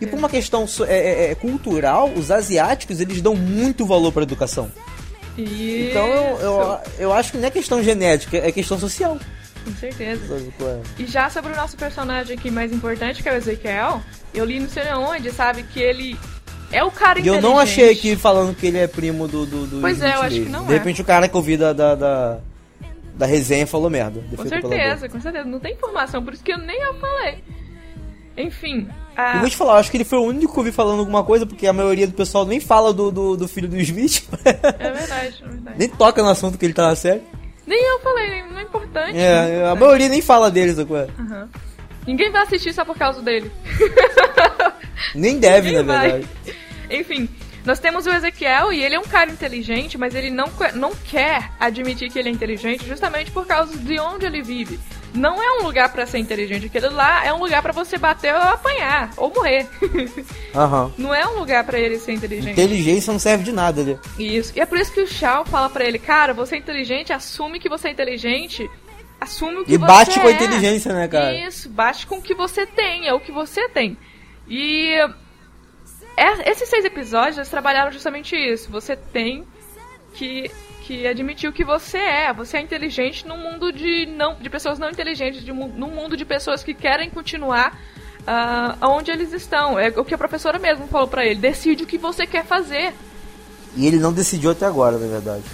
E 0.00 0.06
por 0.06 0.18
uma 0.18 0.28
questão 0.28 0.66
é, 0.86 0.94
é, 0.94 1.30
é, 1.30 1.34
cultural, 1.34 2.10
os 2.10 2.30
asiáticos 2.30 3.00
eles 3.00 3.22
dão 3.22 3.34
muito 3.34 3.86
valor 3.86 4.12
para 4.12 4.22
a 4.22 4.24
educação. 4.24 4.70
Então 5.38 6.06
eu, 6.06 6.38
eu, 6.40 6.78
eu 6.98 7.12
acho 7.12 7.32
que 7.32 7.38
não 7.38 7.46
é 7.46 7.50
questão 7.50 7.82
genética, 7.82 8.36
é 8.36 8.52
questão 8.52 8.78
social. 8.78 9.18
Com 9.64 9.72
certeza. 9.74 10.42
E 10.98 11.06
já 11.06 11.30
sobre 11.30 11.52
o 11.52 11.56
nosso 11.56 11.76
personagem 11.76 12.36
aqui 12.36 12.50
mais 12.50 12.72
importante, 12.72 13.22
que 13.22 13.28
é 13.28 13.32
o 13.32 13.36
Ezequiel, 13.36 14.02
eu 14.34 14.44
li 14.44 14.58
não 14.58 14.68
sei 14.68 14.92
onde, 14.92 15.30
sabe, 15.30 15.62
que 15.62 15.80
ele 15.80 16.18
é 16.72 16.84
o 16.84 16.90
cara 16.90 17.18
E 17.20 17.26
eu 17.26 17.40
não 17.40 17.58
achei 17.58 17.90
aqui 17.90 18.16
falando 18.16 18.54
que 18.54 18.66
ele 18.66 18.78
é 18.78 18.86
primo 18.86 19.26
do. 19.26 19.44
do, 19.46 19.66
do 19.66 19.80
Pois 19.80 20.00
é, 20.00 20.14
eu 20.14 20.22
acho 20.22 20.42
que 20.42 20.48
não 20.48 20.64
De 20.66 20.72
é. 20.72 20.76
repente 20.78 21.02
o 21.02 21.04
cara 21.04 21.28
que 21.28 21.36
eu 21.36 21.42
vi 21.42 21.56
da, 21.56 21.72
da, 21.72 21.94
da, 21.94 22.38
da 23.14 23.26
resenha 23.26 23.66
falou 23.66 23.90
merda. 23.90 24.22
Com 24.36 24.46
certeza, 24.46 25.08
com 25.08 25.20
certeza. 25.20 25.44
Não 25.44 25.60
tem 25.60 25.72
informação, 25.72 26.24
por 26.24 26.34
isso 26.34 26.42
que 26.42 26.52
eu 26.52 26.58
nem 26.58 26.80
eu 26.80 26.94
falei. 26.94 27.42
Enfim, 28.36 28.88
a... 29.16 29.34
Eu 29.34 29.40
vou 29.40 29.50
te 29.50 29.56
falar, 29.56 29.72
eu 29.72 29.78
acho 29.78 29.90
que 29.90 29.96
ele 29.96 30.04
foi 30.04 30.18
o 30.18 30.22
único 30.22 30.52
que 30.52 30.60
eu 30.60 30.64
vi 30.64 30.72
falando 30.72 31.00
alguma 31.00 31.22
coisa, 31.22 31.44
porque 31.44 31.66
a 31.66 31.72
maioria 31.72 32.06
do 32.06 32.14
pessoal 32.14 32.46
nem 32.46 32.60
fala 32.60 32.92
do, 32.92 33.10
do, 33.10 33.36
do 33.36 33.48
filho 33.48 33.68
do 33.68 33.76
Smith. 33.78 34.26
é 34.44 34.52
verdade, 34.90 35.42
é 35.44 35.48
verdade. 35.48 35.78
nem 35.78 35.88
toca 35.88 36.22
no 36.22 36.28
assunto 36.28 36.56
que 36.56 36.64
ele 36.64 36.72
tá 36.72 36.86
na 36.86 36.96
série. 36.96 37.22
Nem 37.66 37.82
eu 37.82 38.00
falei, 38.00 38.42
não 38.44 38.58
é 38.58 38.62
importante. 38.62 39.18
É, 39.18 39.66
a 39.66 39.74
maioria 39.74 40.08
nem 40.08 40.22
fala 40.22 40.50
dele, 40.50 40.72
sacou? 40.74 40.96
é? 40.96 41.08
Aham. 41.18 41.48
Ninguém 42.06 42.30
vai 42.30 42.42
assistir 42.42 42.72
só 42.72 42.84
por 42.84 42.96
causa 42.96 43.20
dele. 43.20 43.50
Nem 45.14 45.38
deve, 45.38 45.70
Ninguém 45.70 45.84
na 45.84 45.92
vai. 45.94 46.10
verdade. 46.10 46.28
Enfim, 46.90 47.28
nós 47.64 47.78
temos 47.78 48.06
o 48.06 48.10
Ezequiel 48.10 48.72
e 48.72 48.82
ele 48.82 48.94
é 48.94 48.98
um 48.98 49.04
cara 49.04 49.30
inteligente, 49.30 49.96
mas 49.98 50.14
ele 50.14 50.30
não, 50.30 50.50
não 50.74 50.92
quer 50.94 51.50
admitir 51.58 52.10
que 52.10 52.18
ele 52.18 52.28
é 52.28 52.32
inteligente 52.32 52.86
justamente 52.86 53.30
por 53.30 53.46
causa 53.46 53.76
de 53.76 53.98
onde 54.00 54.26
ele 54.26 54.42
vive. 54.42 54.78
Não 55.12 55.42
é 55.42 55.60
um 55.60 55.64
lugar 55.64 55.90
pra 55.92 56.06
ser 56.06 56.18
inteligente, 56.18 56.66
aquele 56.66 56.88
lá 56.88 57.24
é 57.26 57.32
um 57.32 57.40
lugar 57.40 57.60
pra 57.62 57.72
você 57.72 57.98
bater 57.98 58.32
ou 58.32 58.40
apanhar, 58.40 59.10
ou 59.16 59.32
morrer. 59.34 59.66
Aham. 60.54 60.92
não 60.96 61.12
é 61.12 61.26
um 61.26 61.38
lugar 61.38 61.64
pra 61.64 61.78
ele 61.80 61.98
ser 61.98 62.12
inteligente. 62.12 62.52
Inteligência 62.52 63.12
não 63.12 63.18
serve 63.18 63.42
de 63.42 63.50
nada 63.52 63.80
ali. 63.80 63.98
Isso. 64.18 64.52
E 64.54 64.60
é 64.60 64.66
por 64.66 64.78
isso 64.78 64.92
que 64.92 65.00
o 65.00 65.06
Shao 65.08 65.44
fala 65.44 65.68
pra 65.68 65.84
ele, 65.84 65.98
cara, 65.98 66.32
você 66.32 66.54
é 66.54 66.58
inteligente, 66.58 67.12
assume 67.12 67.58
que 67.58 67.68
você 67.68 67.88
é 67.88 67.90
inteligente, 67.90 68.70
assume 69.20 69.56
o 69.58 69.64
que 69.64 69.72
E 69.74 69.76
você 69.78 69.86
bate 69.86 70.20
com 70.20 70.26
a 70.28 70.30
é. 70.30 70.34
inteligência, 70.34 70.94
né, 70.94 71.08
cara? 71.08 71.34
Isso, 71.34 71.68
bate 71.68 72.06
com 72.06 72.18
o 72.18 72.22
que 72.22 72.34
você 72.34 72.64
tem, 72.64 73.08
é 73.08 73.12
o 73.12 73.18
que 73.20 73.32
você 73.32 73.68
tem. 73.68 73.98
E 74.50 74.96
é- 76.16 76.50
esses 76.50 76.68
seis 76.68 76.84
episódios 76.84 77.38
eles 77.38 77.48
trabalharam 77.48 77.92
justamente 77.92 78.36
isso. 78.36 78.68
Você 78.70 78.96
tem 78.96 79.46
que, 80.12 80.50
que 80.82 81.06
admitir 81.06 81.48
o 81.48 81.52
que 81.52 81.64
você 81.64 81.98
é. 81.98 82.32
Você 82.32 82.56
é 82.56 82.60
inteligente 82.60 83.26
num 83.26 83.38
mundo 83.38 83.72
de, 83.72 84.06
não, 84.06 84.34
de 84.34 84.50
pessoas 84.50 84.78
não 84.78 84.90
inteligentes, 84.90 85.44
de, 85.44 85.52
num 85.52 85.90
mundo 85.90 86.16
de 86.16 86.24
pessoas 86.24 86.64
que 86.64 86.74
querem 86.74 87.08
continuar 87.08 87.78
ah, 88.26 88.76
onde 88.82 89.10
eles 89.10 89.32
estão. 89.32 89.78
É 89.78 89.88
o 89.88 90.04
que 90.04 90.14
a 90.14 90.18
professora 90.18 90.58
mesmo 90.58 90.86
falou 90.88 91.06
pra 91.06 91.24
ele. 91.24 91.36
Decide 91.40 91.84
o 91.84 91.86
que 91.86 91.96
você 91.96 92.26
quer 92.26 92.44
fazer. 92.44 92.92
E 93.76 93.86
ele 93.86 93.98
não 93.98 94.12
decidiu 94.12 94.50
até 94.50 94.66
agora, 94.66 94.98
na 94.98 95.06
verdade. 95.06 95.44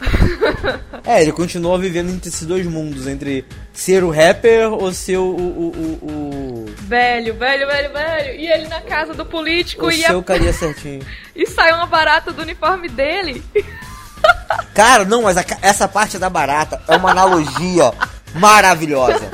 é, 1.04 1.22
ele 1.22 1.32
continua 1.32 1.78
vivendo 1.78 2.10
entre 2.10 2.28
esses 2.28 2.46
dois 2.46 2.66
mundos, 2.66 3.06
entre 3.06 3.44
ser 3.72 4.04
o 4.04 4.10
rapper 4.10 4.70
ou 4.72 4.92
ser 4.92 5.16
o. 5.18 5.24
o, 5.24 5.70
o, 5.70 6.06
o, 6.06 6.66
Velho, 6.86 7.34
velho, 7.34 7.66
velho, 7.66 7.92
velho. 7.92 8.40
E 8.40 8.46
ele 8.46 8.68
na 8.68 8.80
casa 8.80 9.12
do 9.14 9.24
político 9.26 9.86
o 9.86 9.90
e, 9.90 10.02
seu 10.02 10.20
a- 10.20 10.22
carinha 10.24 10.52
certinho. 10.52 11.04
e 11.34 11.46
sai 11.46 11.72
uma 11.72 11.86
barata 11.86 12.32
do 12.32 12.42
uniforme 12.42 12.88
dele. 12.88 13.42
Cara, 14.74 15.04
não, 15.04 15.22
mas 15.22 15.36
a 15.36 15.44
essa 15.62 15.88
parte 15.88 16.18
da 16.18 16.28
barata 16.30 16.80
é 16.88 16.96
uma 16.96 17.10
analogia 17.10 17.92
maravilhosa. 18.34 19.30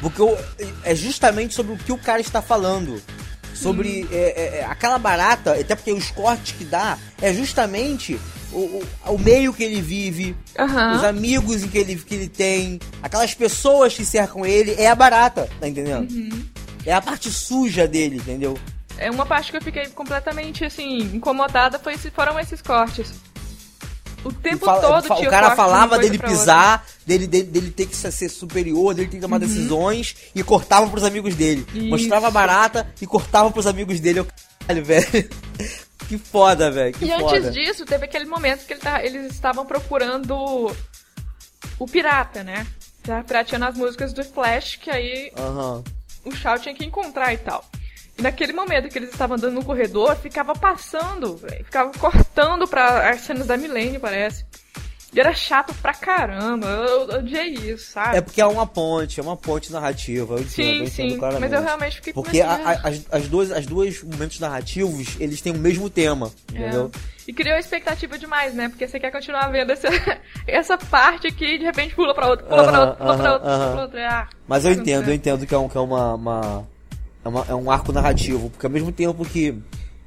Porque 0.00 0.22
o- 0.22 0.36
é 0.84 0.94
justamente 0.94 1.54
sobre 1.54 1.72
o 1.72 1.76
que 1.76 1.92
o 1.92 1.98
cara 1.98 2.20
está 2.20 2.40
falando. 2.40 3.00
Sobre 3.54 4.08
é, 4.10 4.16
é, 4.16 4.58
é, 4.60 4.64
aquela 4.64 4.98
barata, 4.98 5.52
até 5.52 5.74
porque 5.74 5.92
os 5.92 6.10
cortes 6.10 6.54
que 6.56 6.64
dá, 6.64 6.96
é 7.20 7.32
justamente 7.34 8.18
o, 8.52 8.58
o, 8.58 9.14
o 9.14 9.18
meio 9.18 9.52
que 9.52 9.62
ele 9.62 9.80
vive, 9.80 10.36
Aham. 10.58 10.96
os 10.96 11.04
amigos 11.04 11.64
que 11.64 11.78
ele, 11.78 11.96
que 11.96 12.14
ele 12.14 12.28
tem, 12.28 12.78
aquelas 13.02 13.34
pessoas 13.34 13.94
que 13.94 14.04
cercam 14.04 14.44
ele, 14.44 14.74
é 14.78 14.88
a 14.88 14.94
barata, 14.94 15.48
tá 15.60 15.68
entendendo? 15.68 16.08
É 16.84 16.92
a 16.92 17.00
parte 17.00 17.30
suja 17.30 17.86
dele, 17.86 18.16
entendeu? 18.16 18.58
É 18.98 19.10
uma 19.10 19.24
parte 19.24 19.50
que 19.50 19.56
eu 19.56 19.62
fiquei 19.62 19.86
completamente 19.86 20.64
assim 20.64 20.98
incomodada 21.14 21.78
foi 21.78 21.94
esse, 21.94 22.10
foram 22.10 22.38
esses 22.38 22.60
cortes. 22.60 23.12
O 24.22 24.30
tempo 24.30 24.66
Fala- 24.66 24.80
todo 24.82 25.06
fa- 25.08 25.14
tinha 25.16 25.28
o 25.28 25.30
cara 25.30 25.56
falava 25.56 25.98
dele 25.98 26.18
pisar, 26.18 26.84
dele, 27.06 27.26
dele, 27.26 27.44
dele 27.46 27.70
ter 27.70 27.86
que 27.86 27.96
ser 27.96 28.28
superior, 28.28 28.92
dele 28.92 29.08
ter 29.08 29.16
que 29.16 29.22
tomar 29.22 29.38
decisões 29.38 30.14
e 30.34 30.42
cortava 30.42 30.86
pros 30.90 31.04
amigos 31.04 31.34
dele. 31.34 31.66
Isso. 31.74 31.86
Mostrava 31.86 32.28
a 32.28 32.30
barata 32.30 32.86
e 33.00 33.06
cortava 33.06 33.50
pros 33.50 33.66
amigos 33.66 33.98
dele. 33.98 34.18
Eu, 34.20 34.26
caralho, 34.66 34.84
velho. 34.84 35.30
Que 36.08 36.18
foda, 36.18 36.70
velho. 36.70 36.94
E 37.00 37.08
foda. 37.08 37.36
antes 37.36 37.52
disso, 37.52 37.84
teve 37.84 38.04
aquele 38.04 38.24
momento 38.24 38.66
que 38.66 38.72
ele 38.72 38.80
tá- 38.80 39.04
eles 39.04 39.30
estavam 39.32 39.64
procurando 39.64 40.34
o 41.78 41.86
pirata, 41.86 42.42
né? 42.42 42.66
Já 43.06 43.22
pirateando 43.22 43.64
as 43.66 43.76
músicas 43.76 44.12
do 44.12 44.22
Flash, 44.24 44.76
que 44.76 44.90
aí 44.90 45.32
Aham. 45.38 45.82
o 46.24 46.34
Shao 46.34 46.58
tinha 46.58 46.74
que 46.74 46.84
encontrar 46.84 47.32
e 47.32 47.38
tal. 47.38 47.64
E 48.18 48.22
naquele 48.22 48.52
momento 48.52 48.88
que 48.88 48.98
eles 48.98 49.10
estavam 49.10 49.36
andando 49.36 49.54
no 49.54 49.64
corredor, 49.64 50.14
ficava 50.16 50.52
passando, 50.54 51.36
véi, 51.36 51.62
ficava 51.64 51.90
cortando 51.98 52.66
pra 52.68 53.10
as 53.10 53.20
cenas 53.22 53.46
da 53.46 53.56
Milene, 53.56 53.98
parece. 53.98 54.44
E 55.12 55.18
era 55.18 55.34
chato 55.34 55.74
pra 55.82 55.92
caramba. 55.92 56.66
Eu, 56.68 57.08
eu 57.10 57.18
odiei 57.18 57.54
isso, 57.54 57.90
sabe? 57.90 58.18
É 58.18 58.20
porque 58.20 58.40
é 58.40 58.46
uma 58.46 58.64
ponte, 58.66 59.18
é 59.18 59.22
uma 59.22 59.36
ponte 59.36 59.72
narrativa. 59.72 60.34
Eu 60.34 60.38
entendo, 60.38 60.50
sim, 60.50 60.62
eu 60.78 60.84
entendo 60.84 61.10
sim. 61.10 61.18
claramente. 61.18 61.50
Mas 61.50 61.52
eu 61.52 61.62
realmente 61.66 61.96
fiquei 61.96 62.12
Porque 62.12 62.40
a- 62.40 62.52
a- 62.54 62.88
as, 62.88 63.00
as 63.10 63.26
duas, 63.28 63.50
as 63.50 63.66
duas 63.66 64.02
momentos 64.04 64.38
narrativos, 64.38 65.16
eles 65.18 65.40
têm 65.40 65.52
o 65.52 65.58
mesmo 65.58 65.90
tema, 65.90 66.30
entendeu? 66.52 66.90
É. 66.94 67.20
E 67.26 67.32
criou 67.32 67.56
expectativa 67.58 68.16
demais, 68.18 68.54
né? 68.54 68.68
Porque 68.68 68.86
você 68.86 69.00
quer 69.00 69.10
continuar 69.10 69.48
vendo 69.48 69.72
essa, 69.72 69.88
essa 70.46 70.78
parte 70.78 71.26
aqui 71.26 71.54
e 71.54 71.58
de 71.58 71.64
repente 71.64 71.94
pula 71.94 72.14
pra 72.14 72.28
outra, 72.28 72.46
pula 72.46 72.62
pra 72.64 72.72
Aham, 72.72 72.80
outra, 72.88 72.96
pula 73.04 73.16
pra 73.16 73.24
aham, 73.24 73.32
outra, 73.32 73.48
pula 73.50 73.64
aham. 73.64 73.72
pra 73.72 73.82
outra. 73.82 74.08
Ah, 74.08 74.28
Mas 74.46 74.64
eu 74.64 74.74
tá 74.76 74.80
entendo, 74.80 75.08
eu 75.08 75.14
entendo 75.14 75.46
que 75.46 75.54
é, 75.54 75.58
um, 75.58 75.68
que 75.68 75.76
é 75.76 75.80
uma, 75.80 76.14
uma- 76.14 76.68
é 77.24 77.28
uma- 77.28 77.46
é 77.48 77.54
um 77.54 77.70
arco 77.70 77.92
narrativo, 77.92 78.48
porque 78.50 78.64
ao 78.66 78.70
mesmo 78.72 78.90
tempo 78.92 79.24
que, 79.24 79.56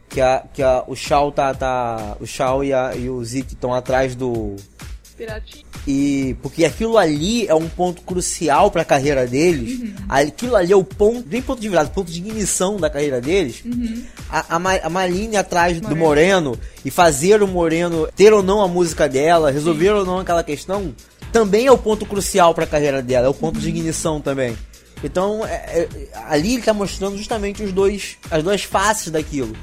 que, 0.10 0.22
a, 0.22 0.44
que 0.54 0.64
a, 0.64 0.84
o 0.88 0.96
Shao 0.96 1.30
tá, 1.32 1.54
tá. 1.54 2.16
O 2.22 2.26
Shao 2.26 2.64
e, 2.64 2.74
a, 2.74 2.96
e 2.96 3.10
o 3.10 3.24
Zeke 3.24 3.54
estão 3.54 3.74
atrás 3.74 4.16
do. 4.16 4.56
E. 5.88 6.36
Porque 6.42 6.64
aquilo 6.66 6.98
ali 6.98 7.48
é 7.48 7.54
um 7.54 7.68
ponto 7.68 8.02
crucial 8.02 8.72
pra 8.72 8.86
carreira 8.86 9.28
deles. 9.28 9.80
Uhum. 9.80 9.94
Aquilo 10.10 10.56
ali 10.56 10.72
é 10.72 10.76
o 10.76 10.84
ponto. 10.84 11.26
Nem 11.30 11.42
ponto 11.42 11.62
de 11.62 11.70
virada, 11.70 11.90
ponto 11.90 12.12
de 12.12 12.20
ignição 12.20 12.78
da 12.78 12.90
carreira 12.90 13.20
deles. 13.22 13.62
Uhum. 13.66 14.04
A, 14.30 14.56
a, 14.56 14.60
Ma- 14.60 14.76
a 14.84 14.90
Marlene 14.90 15.36
atrás 15.38 15.80
do 15.80 15.96
Moreno 15.96 16.58
e 16.86 16.90
fazer 16.92 17.42
o 17.44 17.48
Moreno 17.48 18.08
ter 18.16 18.34
ou 18.34 18.42
não 18.44 18.62
a 18.62 18.68
música 18.68 19.08
dela, 19.10 19.52
resolver 19.52 19.90
ou 19.92 20.06
não 20.06 20.20
aquela 20.20 20.44
questão, 20.44 20.94
também 21.32 21.66
é 21.68 21.72
o 21.72 21.78
ponto 21.78 22.06
crucial 22.06 22.54
pra 22.54 22.66
carreira 22.68 23.02
dela, 23.02 23.28
é 23.28 23.30
o 23.30 23.34
ponto 23.34 23.60
de 23.60 23.70
ignição 23.70 24.22
também. 24.22 24.58
Então, 25.04 25.46
é- 25.46 25.82
é- 25.82 25.90
ali 26.28 26.54
ele 26.54 26.64
tá 26.64 26.74
mostrando 26.74 27.18
justamente 27.18 27.62
os 27.62 27.72
dois, 27.74 28.16
as 28.32 28.42
duas 28.42 28.64
faces 28.64 29.12
daquilo. 29.12 29.54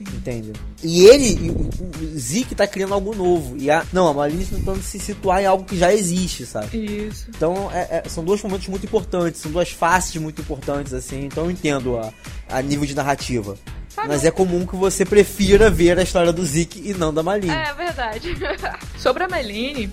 Entende? 0.00 0.52
E 0.82 1.04
ele, 1.06 1.50
o, 1.50 2.18
Zeke 2.18 2.54
tá 2.54 2.66
criando 2.66 2.94
algo 2.94 3.14
novo. 3.14 3.56
E 3.56 3.70
a, 3.70 3.84
não, 3.92 4.06
a 4.06 4.14
Marlene 4.14 4.44
tá 4.44 4.56
tentando 4.56 4.82
se 4.82 4.98
situar 4.98 5.42
em 5.42 5.46
algo 5.46 5.64
que 5.64 5.76
já 5.76 5.92
existe, 5.92 6.46
sabe? 6.46 6.76
Isso. 6.78 7.26
Então, 7.28 7.70
é- 7.72 8.02
é- 8.04 8.08
são 8.08 8.24
dois 8.24 8.42
momentos 8.42 8.68
muito 8.68 8.86
importantes, 8.86 9.40
são 9.40 9.50
duas 9.50 9.70
faces 9.70 10.16
muito 10.16 10.40
importantes, 10.40 10.92
assim. 10.92 11.24
Então, 11.24 11.44
eu 11.44 11.50
entendo 11.50 11.98
a, 11.98 12.12
a 12.48 12.62
nível 12.62 12.86
de 12.86 12.94
narrativa. 12.94 13.56
Sabe 13.88 14.08
Mas 14.08 14.24
é 14.24 14.30
comum 14.30 14.64
que 14.64 14.76
você 14.76 15.04
prefira 15.04 15.68
ver 15.68 15.98
a 15.98 16.02
história 16.02 16.32
do 16.32 16.44
Zeke 16.44 16.80
e 16.88 16.94
não 16.94 17.12
da 17.12 17.22
Marlene. 17.22 17.52
É 17.52 17.74
verdade. 17.74 18.36
Sobre 18.96 19.24
a 19.24 19.28
Meline, 19.28 19.92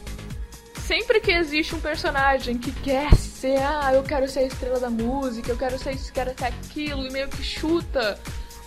sempre 0.85 1.19
que 1.19 1.31
existe 1.31 1.73
um 1.73 1.79
personagem 1.79 2.57
que 2.59 2.71
quer 2.71 3.15
ser, 3.15 3.57
ah, 3.57 3.91
eu 3.93 4.03
quero 4.03 4.29
ser 4.29 4.39
a 4.39 4.43
estrela 4.43 4.79
da 4.79 4.89
música, 4.89 5.51
eu 5.51 5.57
quero 5.57 5.79
ser 5.79 5.93
isso, 5.95 6.13
quero 6.13 6.31
ser 6.37 6.45
aquilo, 6.45 7.07
e 7.07 7.11
meio 7.11 7.27
que 7.27 7.43
chuta 7.43 8.19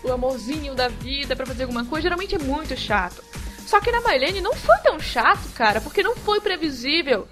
o 0.09 0.15
amorzinho 0.15 0.75
da 0.75 0.89
vida 0.89 1.37
pra 1.37 1.47
fazer 1.47 1.65
alguma 1.65 1.85
coisa, 1.85 2.03
geralmente 2.03 2.35
é 2.35 2.39
muito 2.39 2.77
chato. 2.77 3.23
Só 3.67 3.81
que 3.81 3.93
na 3.93 4.01
Marlene 4.01 4.41
não 4.41 4.55
foi 4.55 4.79
tão 4.79 4.99
chato, 4.99 5.53
cara, 5.55 5.81
porque 5.81 6.03
não 6.03 6.17
foi 6.17 6.41
previsível. 6.41 7.29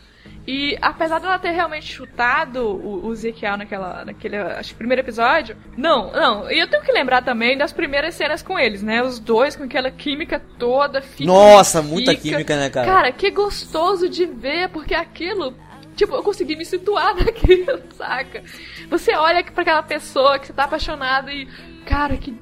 E 0.46 0.78
apesar 0.80 1.18
dela 1.18 1.38
ter 1.38 1.50
realmente 1.50 1.92
chutado 1.92 2.60
o, 2.60 3.06
o 3.06 3.12
Ezequiel 3.12 3.56
naquela, 3.56 4.04
naquele 4.04 4.36
acho, 4.36 4.76
primeiro 4.76 5.02
episódio, 5.02 5.56
não, 5.76 6.12
não. 6.12 6.50
E 6.50 6.58
eu 6.60 6.68
tenho 6.68 6.84
que 6.84 6.92
lembrar 6.92 7.22
também 7.22 7.58
das 7.58 7.72
primeiras 7.72 8.14
cenas 8.14 8.42
com 8.42 8.56
eles, 8.56 8.80
né? 8.80 9.02
Os 9.02 9.18
dois 9.18 9.56
com 9.56 9.64
aquela 9.64 9.90
química 9.90 10.40
toda, 10.56 11.02
fica, 11.02 11.24
Nossa, 11.24 11.82
fica. 11.82 11.92
muita 11.92 12.14
química, 12.14 12.54
né, 12.56 12.70
cara? 12.70 12.86
Cara, 12.86 13.12
que 13.12 13.30
gostoso 13.30 14.08
de 14.08 14.24
ver, 14.24 14.68
porque 14.68 14.94
aquilo. 14.94 15.52
Tipo, 15.96 16.14
eu 16.14 16.22
consegui 16.22 16.54
me 16.54 16.64
situar 16.64 17.16
naquilo, 17.16 17.82
saca? 17.96 18.44
Você 18.88 19.16
olha 19.16 19.42
pra 19.42 19.62
aquela 19.62 19.82
pessoa 19.82 20.38
que 20.38 20.46
você 20.46 20.52
tá 20.52 20.64
apaixonado 20.64 21.28
e. 21.28 21.48
Cara, 21.86 22.16
que. 22.16 22.32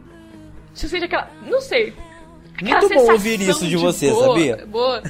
Você 0.75 0.89
sente 0.89 1.05
aquela. 1.05 1.31
Não 1.47 1.61
sei. 1.61 1.95
Aquela 2.57 2.81
Muito 2.81 2.95
bom 2.95 3.13
ouvir 3.13 3.41
isso 3.41 3.67
de 3.67 3.77
você, 3.77 4.11
boa, 4.11 4.27
sabia? 4.29 4.67
Boa. 4.67 5.03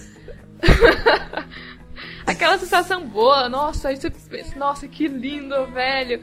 aquela 2.27 2.59
sensação 2.59 3.07
boa, 3.07 3.49
nossa, 3.49 3.89
aí 3.89 3.97
você 3.97 4.11
pensa, 4.11 4.59
nossa, 4.59 4.89
que 4.89 5.09
lindo, 5.09 5.67
velho. 5.67 6.21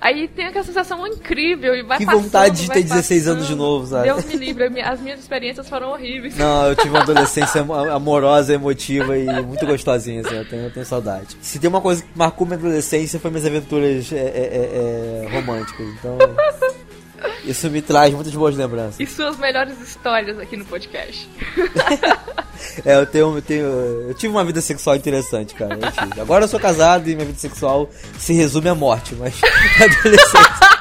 Aí 0.00 0.26
tem 0.26 0.46
aquela 0.46 0.64
sensação 0.64 1.06
incrível 1.06 1.76
e 1.76 1.82
vai 1.84 1.96
Que 1.96 2.04
passando, 2.04 2.22
vontade 2.24 2.62
de 2.62 2.68
ter 2.68 2.82
16 2.82 3.28
anos 3.28 3.42
passando. 3.44 3.54
de 3.56 3.62
novo, 3.62 3.86
sabe? 3.86 4.02
Deus 4.08 4.24
me 4.24 4.34
livre, 4.34 4.80
as 4.82 5.00
minhas 5.00 5.20
experiências 5.20 5.68
foram 5.68 5.90
horríveis. 5.92 6.36
Não, 6.36 6.66
eu 6.66 6.74
tive 6.74 6.88
uma 6.88 7.02
adolescência 7.06 7.60
amo- 7.60 7.74
amorosa, 7.74 8.52
emotiva 8.52 9.16
e 9.16 9.26
muito 9.42 9.64
gostosinha, 9.64 10.20
assim, 10.22 10.34
eu 10.34 10.44
tenho, 10.44 10.64
eu 10.64 10.72
tenho 10.72 10.84
saudade. 10.84 11.36
Se 11.40 11.60
tem 11.60 11.70
uma 11.70 11.80
coisa 11.80 12.02
que 12.02 12.08
marcou 12.16 12.44
minha 12.44 12.58
adolescência 12.58 13.20
foi 13.20 13.30
minhas 13.30 13.46
aventuras 13.46 14.12
é, 14.12 14.16
é, 14.16 14.20
é, 14.20 15.24
é, 15.24 15.34
românticas, 15.34 15.86
então... 15.98 16.18
Isso 17.44 17.68
me 17.70 17.82
traz 17.82 18.14
muitas 18.14 18.32
boas 18.32 18.56
lembranças. 18.56 19.00
E 19.00 19.06
suas 19.06 19.36
melhores 19.38 19.80
histórias 19.80 20.38
aqui 20.38 20.56
no 20.56 20.64
podcast. 20.64 21.28
É, 22.84 22.94
eu 22.94 23.06
tenho, 23.06 23.36
eu 23.36 23.42
tenho. 23.42 23.64
Eu 23.66 24.14
tive 24.14 24.32
uma 24.32 24.44
vida 24.44 24.60
sexual 24.60 24.94
interessante, 24.94 25.52
cara. 25.52 25.76
eu. 26.16 26.22
Agora 26.22 26.44
eu 26.44 26.48
sou 26.48 26.60
casado 26.60 27.08
e 27.08 27.14
minha 27.16 27.26
vida 27.26 27.38
sexual 27.38 27.90
se 28.18 28.32
resume 28.34 28.68
à 28.68 28.74
morte, 28.74 29.16
mas 29.16 29.34
na 29.80 29.86
adolescência. 29.86 30.72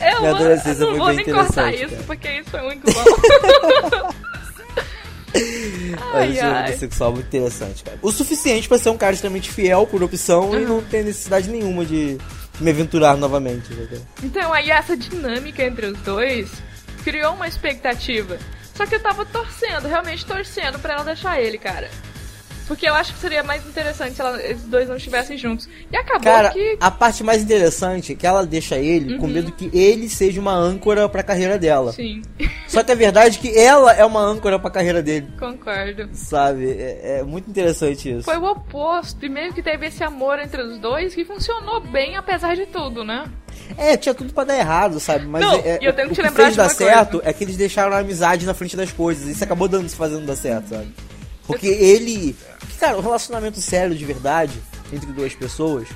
Eu, 0.00 0.20
Minha 0.20 0.34
adolescência 0.34 0.82
eu 0.82 0.90
não 0.90 0.96
foi 0.96 0.98
vou 0.98 1.06
bem 1.06 1.20
interessante, 1.20 1.76
isso, 1.84 1.90
cara. 1.90 2.02
porque 2.06 2.28
isso 2.28 2.50
foi 2.50 2.60
muito 2.60 2.92
bom. 2.92 4.10
Mas 6.12 6.14
ai, 6.14 6.38
eu 6.38 6.44
uma 6.44 6.54
vida 6.58 6.64
ai. 6.66 6.76
sexual 6.76 7.12
muito 7.12 7.26
interessante, 7.26 7.82
cara. 7.82 7.98
O 8.02 8.12
suficiente 8.12 8.68
pra 8.68 8.78
ser 8.78 8.90
um 8.90 8.96
cara 8.96 9.14
extremamente 9.14 9.50
fiel 9.50 9.86
por 9.86 10.02
opção 10.02 10.54
e 10.60 10.64
não 10.64 10.82
ter 10.82 11.04
necessidade 11.04 11.48
nenhuma 11.48 11.84
de 11.84 12.18
me 12.60 12.70
aventurar 12.70 13.16
novamente. 13.16 13.70
Então 14.22 14.52
aí 14.52 14.70
essa 14.70 14.96
dinâmica 14.96 15.62
entre 15.62 15.86
os 15.86 15.98
dois 16.00 16.50
criou 17.02 17.34
uma 17.34 17.48
expectativa. 17.48 18.38
Só 18.74 18.86
que 18.86 18.94
eu 18.96 19.00
tava 19.00 19.24
torcendo, 19.24 19.86
realmente 19.86 20.26
torcendo 20.26 20.78
pra 20.78 20.94
ela 20.94 21.04
deixar 21.04 21.40
ele, 21.40 21.58
cara. 21.58 21.90
Porque 22.66 22.88
eu 22.88 22.94
acho 22.94 23.12
que 23.12 23.18
seria 23.18 23.42
mais 23.42 23.66
interessante 23.66 24.14
se 24.14 24.20
ela- 24.22 24.42
esses 24.42 24.64
dois 24.64 24.88
não 24.88 24.96
estivessem 24.96 25.36
juntos. 25.36 25.68
E 25.92 25.96
acabou 25.96 26.22
Cara, 26.22 26.50
que. 26.50 26.76
a 26.80 26.90
parte 26.90 27.22
mais 27.22 27.42
interessante 27.42 28.12
é 28.12 28.14
que 28.14 28.26
ela 28.26 28.46
deixa 28.46 28.76
ele 28.76 29.18
com 29.18 29.26
medo 29.26 29.52
que 29.52 29.70
ele 29.72 30.08
seja 30.08 30.40
uma 30.40 30.54
âncora 30.54 31.06
pra 31.08 31.22
carreira 31.22 31.58
dela. 31.58 31.92
Sim, 31.92 32.22
Só 32.66 32.82
que 32.82 32.90
a 32.90 32.94
verdade 32.94 33.38
é 33.38 33.40
que 33.40 33.58
ela 33.58 33.92
é 33.92 34.04
uma 34.04 34.20
âncora 34.20 34.58
pra 34.58 34.70
carreira 34.70 35.02
dele. 35.02 35.26
concordo. 35.38 36.08
Sabe? 36.14 36.70
É, 36.70 37.18
é 37.20 37.22
muito 37.22 37.50
interessante 37.50 38.10
isso. 38.10 38.22
Foi 38.24 38.38
o 38.38 38.44
oposto, 38.44 39.24
e 39.24 39.28
meio 39.28 39.52
que 39.52 39.62
teve 39.62 39.86
esse 39.86 40.02
amor 40.02 40.38
entre 40.38 40.62
os 40.62 40.78
dois 40.78 41.14
que 41.14 41.24
funcionou 41.24 41.80
bem 41.80 42.16
apesar 42.16 42.56
de 42.56 42.64
tudo, 42.66 43.04
né? 43.04 43.24
É, 43.76 43.96
tinha 43.96 44.14
tudo 44.14 44.32
pra 44.32 44.44
dar 44.44 44.56
errado, 44.56 44.98
sabe? 44.98 45.26
Mas 45.26 45.42
Não, 45.42 45.54
é, 45.56 45.78
e 45.80 45.84
eu 45.84 45.92
tenho 45.92 46.08
que 46.08 46.12
o 46.12 46.16
te 46.16 46.20
que 46.22 46.26
lembrar 46.28 46.42
fez 46.44 46.50
de 46.52 46.56
dar 46.56 46.64
coisa. 46.64 46.76
certo 46.84 47.20
é 47.24 47.32
que 47.32 47.44
eles 47.44 47.56
deixaram 47.56 47.92
a 47.94 47.98
amizade 47.98 48.46
na 48.46 48.54
frente 48.54 48.74
das 48.76 48.90
coisas. 48.90 49.28
Isso 49.28 49.44
acabou 49.44 49.68
dando 49.68 49.88
se 49.88 49.94
fazendo 49.96 50.26
dar 50.26 50.36
certo, 50.36 50.70
sabe? 50.70 50.88
Porque 51.46 51.66
ele. 51.66 52.36
Cara, 52.78 52.96
o 52.96 53.00
relacionamento 53.00 53.60
sério 53.60 53.94
de 53.94 54.04
verdade 54.04 54.52
entre 54.92 55.10
duas 55.12 55.34
pessoas 55.34 55.88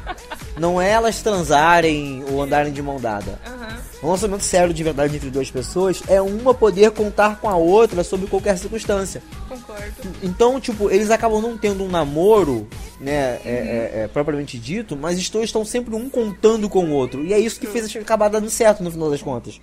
não 0.59 0.81
é 0.81 0.91
elas 0.91 1.23
transarem 1.23 2.25
ou 2.31 2.43
andarem 2.43 2.73
de 2.73 2.83
mão 2.83 2.99
dada. 3.01 3.39
Aham, 3.47 3.77
Um 4.03 4.07
relacionamento 4.07 4.45
sério 4.45 4.75
de 4.75 4.83
verdade 4.83 5.17
entre 5.17 5.31
duas 5.31 5.51
pessoas 5.51 6.03
é 6.09 6.21
uma 6.21 6.53
poder 6.55 6.91
contar 6.91 7.39
com 7.41 7.49
a 7.49 7.57
outra 7.57 8.03
sobre 8.03 8.27
qualquer 8.27 8.59
circunstância. 8.59 9.23
concordo. 9.49 9.95
Então, 10.23 10.61
tipo, 10.61 10.91
eles 10.91 11.11
acabam 11.11 11.41
não 11.41 11.57
tendo 11.57 11.85
um 11.85 11.89
namoro, 11.89 12.67
né, 13.01 13.39
é, 13.45 13.91
é, 13.95 14.01
é, 14.03 14.09
propriamente 14.09 14.59
dito, 14.59 14.97
mas 14.97 15.19
os 15.19 15.29
dois 15.31 15.45
estão 15.47 15.65
sempre 15.65 15.95
um 15.95 16.09
contando 16.09 16.69
com 16.69 16.85
o 16.87 16.91
outro. 16.91 17.25
E 17.25 17.33
é 17.33 17.39
isso 17.39 17.61
que 17.61 17.67
fez 17.67 17.95
acabar 17.97 18.29
dando 18.29 18.51
certo 18.51 18.83
no 18.83 18.91
final 18.91 19.11
das 19.11 19.23
contas. 19.23 19.61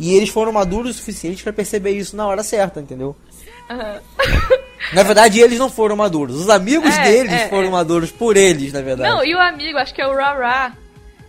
E 0.00 0.14
eles 0.14 0.30
foram 0.30 0.50
maduros 0.52 0.92
o 0.92 0.98
suficiente 0.98 1.42
pra 1.42 1.52
perceber 1.52 1.90
isso 1.90 2.16
na 2.16 2.26
hora 2.26 2.42
certa, 2.42 2.80
entendeu? 2.80 3.14
Aham. 3.70 4.00
Na 4.92 5.02
verdade, 5.02 5.40
eles 5.40 5.58
não 5.58 5.70
foram 5.70 5.96
maduros. 5.96 6.36
Os 6.36 6.48
amigos 6.48 6.94
É, 6.96 7.02
deles 7.02 7.32
é, 7.32 7.48
foram 7.48 7.68
é. 7.68 7.70
maduros 7.70 8.10
por 8.10 8.36
eles, 8.36 8.72
na 8.72 8.80
verdade. 8.82 9.08
Não, 9.14 9.24
e 9.24 9.34
o 9.34 9.40
amigo, 9.40 9.78
acho 9.78 9.94
que 9.94 10.00
é 10.02 10.06
o 10.06 10.14
Rara. 10.14 10.72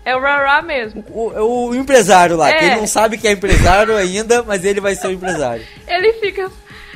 É 0.05 0.15
o 0.15 0.19
Rara 0.19 0.61
mesmo. 0.61 1.03
O, 1.09 1.67
o 1.69 1.75
empresário 1.75 2.35
lá, 2.35 2.51
que 2.51 2.63
É. 2.63 2.67
ele 2.67 2.75
não 2.77 2.87
sabe 2.87 3.17
que 3.17 3.27
é 3.27 3.31
empresário 3.31 3.95
ainda, 3.95 4.43
mas 4.43 4.65
ele 4.65 4.81
vai 4.81 4.95
ser 4.95 5.07
o 5.07 5.11
empresário. 5.11 5.65
Ele 5.87 6.13
fica. 6.13 6.51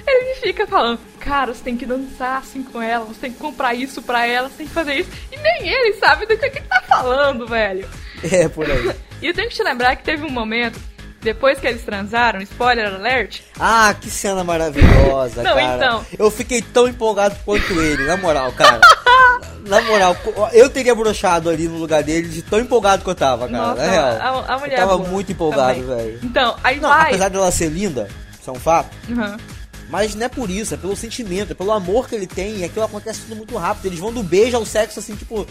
Ele 0.10 0.36
fica 0.36 0.66
falando, 0.66 0.99
cara, 1.20 1.53
você 1.53 1.62
tem 1.62 1.76
que 1.76 1.86
dançar 1.86 2.38
assim 2.38 2.64
com 2.64 2.82
ela, 2.82 3.03
você 3.03 3.20
tem 3.20 3.32
que 3.34 3.38
comprar 3.39 3.74
isso 3.74 4.01
pra 4.01 4.26
ela, 4.26 4.47
você 4.47 4.55
tem 4.60 4.68
que 4.68 4.74
fazer 4.74 4.93
isso. 4.95 5.10
E 5.32 5.38
nem 5.38 5.68
ele 5.68 5.93
sabe 5.95 6.26
do 6.26 6.38
que, 6.38 6.49
que 6.49 6.60
ele 6.60 6.66
tá 6.68 6.82
falando, 6.88 7.45
velho. 7.45 7.86
É, 8.32 8.47
por 8.47 8.70
aí. 8.70 8.91
E 9.22 9.26
eu 9.28 9.34
tenho 9.34 9.49
que 9.49 9.55
te 9.55 9.64
lembrar 9.64 9.95
que 9.95 10.03
teve 10.03 10.24
um 10.24 10.30
momento, 10.30 10.80
depois 11.28 11.59
que 11.59 11.67
eles 11.67 11.84
transaram, 11.84 12.41
spoiler 12.41 12.93
alert, 12.93 13.41
Ah, 13.59 13.93
que 13.99 14.09
cena 14.09 14.43
maravilhosa, 14.43 15.43
Não, 15.43 15.55
cara. 15.55 15.75
então. 15.75 16.05
Eu 16.17 16.32
fiquei 16.32 16.61
tão 16.61 16.88
empolgado 16.88 17.36
quanto 17.43 17.73
ele, 17.73 18.05
na 18.05 18.15
moral, 18.17 18.51
cara. 18.53 18.80
Na 19.67 19.82
moral, 19.82 20.15
eu 20.53 20.69
teria 20.69 20.95
brochado 20.95 21.49
ali 21.49 21.67
no 21.67 21.78
lugar 21.78 22.01
dele 22.01 22.30
de 22.30 22.41
tão 22.41 22.57
empolgado 22.59 23.03
que 23.03 23.09
eu 23.09 23.15
tava, 23.15 23.49
cara. 23.49 23.57
nossa, 23.67 23.86
na 23.86 23.91
real. 23.91 24.45
a, 24.47 24.53
a 24.53 24.57
mulher. 24.59 24.75
eu 24.80 24.88
tava 24.88 24.97
boa 24.97 25.09
muito 25.09 25.32
empolgado, 25.34 25.86
velho. 25.86 26.19
Então, 26.23 26.55
aí 26.63 26.80
Não, 26.80 26.88
vai. 26.88 27.07
apesar 27.09 27.30
dela 27.30 27.51
ser 27.51 27.67
linda, 27.67 28.07
isso 28.39 28.49
é 28.49 28.53
um 28.53 28.59
fato, 28.59 28.89
Uhum. 29.09 29.36
mas 29.89 30.15
não 30.15 30.25
é 30.25 30.30
por 30.30 30.49
isso, 30.49 30.73
é 30.73 30.78
pelo 30.78 30.95
sentimento, 30.95 31.51
é 31.51 31.53
pelo 31.53 31.73
amor 31.73 32.07
que 32.07 32.15
ele 32.15 32.25
tem, 32.28 32.59
e 32.59 32.63
aquilo 32.63 32.86
acontece 32.86 33.23
tudo 33.23 33.36
muito 33.36 33.57
rápido. 33.57 33.88
Eles 33.88 33.99
vão 33.99 34.13
do 34.13 34.23
beijo 34.23 34.55
ao 34.55 34.65
sexo, 34.65 34.99
assim, 34.99 35.15
tipo, 35.17 35.45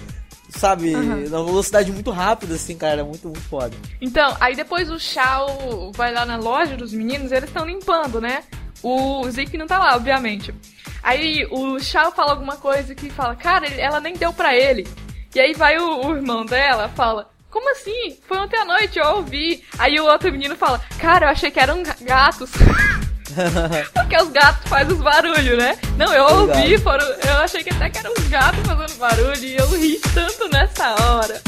sabe, 0.57 0.95
Uhum. 0.95 1.29
na 1.29 1.43
velocidade 1.43 1.93
muito 1.93 2.11
rápida, 2.11 2.55
assim, 2.55 2.77
cara, 2.77 3.01
é 3.01 3.05
muito, 3.05 3.29
muito 3.29 3.41
foda. 3.43 3.77
Então, 4.01 4.37
aí 4.41 4.55
depois 4.57 4.91
o 4.91 4.99
Shao 4.99 5.93
vai 5.95 6.13
lá 6.13 6.25
na 6.27 6.37
loja 6.37 6.77
dos 6.77 6.93
meninos, 6.93 7.33
eles 7.33 7.49
estão 7.49 7.67
limpando, 7.67 8.21
né? 8.21 8.43
O 8.83 9.25
Zeke 9.31 9.57
não 9.57 9.67
tá 9.67 9.79
lá, 9.79 9.97
obviamente. 9.97 10.55
Aí 11.03 11.47
o 11.51 11.79
Shao 11.81 12.11
fala 12.13 12.33
alguma 12.33 12.57
coisa 12.57 12.95
que 12.95 13.09
fala, 13.11 13.35
cara, 13.37 13.67
ela 13.69 14.01
nem 14.01 14.15
deu 14.15 14.33
pra 14.33 14.55
ele. 14.57 14.87
E 15.35 15.41
aí 15.41 15.53
vai 15.55 15.79
o, 15.79 16.07
o 16.07 16.17
irmão 16.17 16.45
dela, 16.47 16.89
fala, 16.95 17.29
como 17.51 17.71
assim? 17.73 18.19
Foi 18.27 18.39
ontem 18.39 18.59
à 18.59 18.65
noite, 18.65 18.99
eu 18.99 19.07
ouvi. 19.17 19.63
Aí 19.79 19.99
o 20.01 20.05
outro 20.07 20.31
menino 20.33 20.57
fala, 20.57 20.81
cara, 20.99 21.27
eu 21.27 21.31
achei 21.31 21.51
que 21.51 21.61
eram 21.61 21.83
ga- 21.83 21.97
gatos. 22.01 22.51
Porque 23.93 24.17
os 24.17 24.31
gatos 24.31 24.69
fazem 24.69 24.95
os 24.95 25.03
barulhos, 25.03 25.59
né? 25.59 25.79
Não, 25.97 26.13
eu 26.13 26.25
ouvi, 26.25 26.79
foram, 26.79 27.05
eu 27.05 27.37
achei 27.39 27.63
que 27.63 27.71
até 27.71 27.91
que 27.91 27.99
eram 27.99 28.13
os 28.13 28.29
gatos 28.29 28.61
fazendo 28.67 28.99
barulho 28.99 29.45
e 29.45 29.57
eu 29.57 29.69
ri 29.77 30.01
tanto 30.15 30.49
nessa 30.49 30.95
hora. 31.03 31.43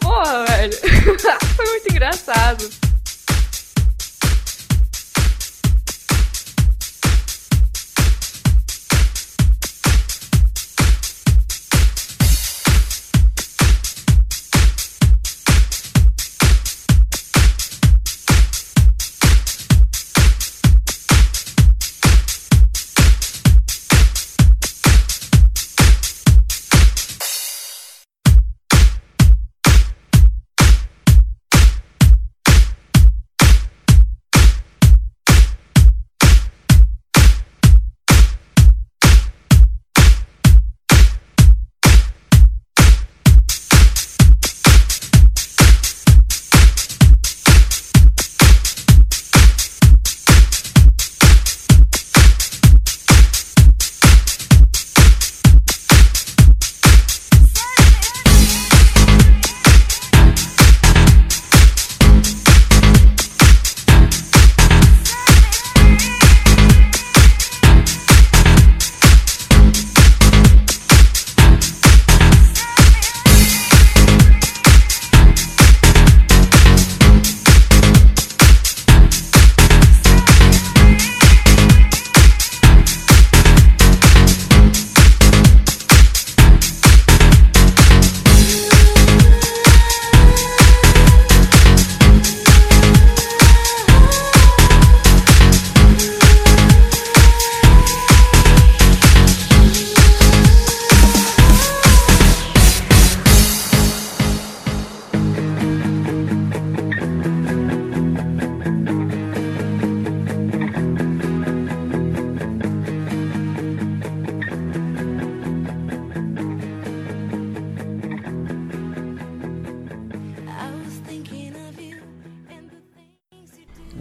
Porra, 0.00 0.44
velho. 0.46 0.72
Foi 1.56 1.66
muito 1.66 1.90
engraçado. 1.90 2.87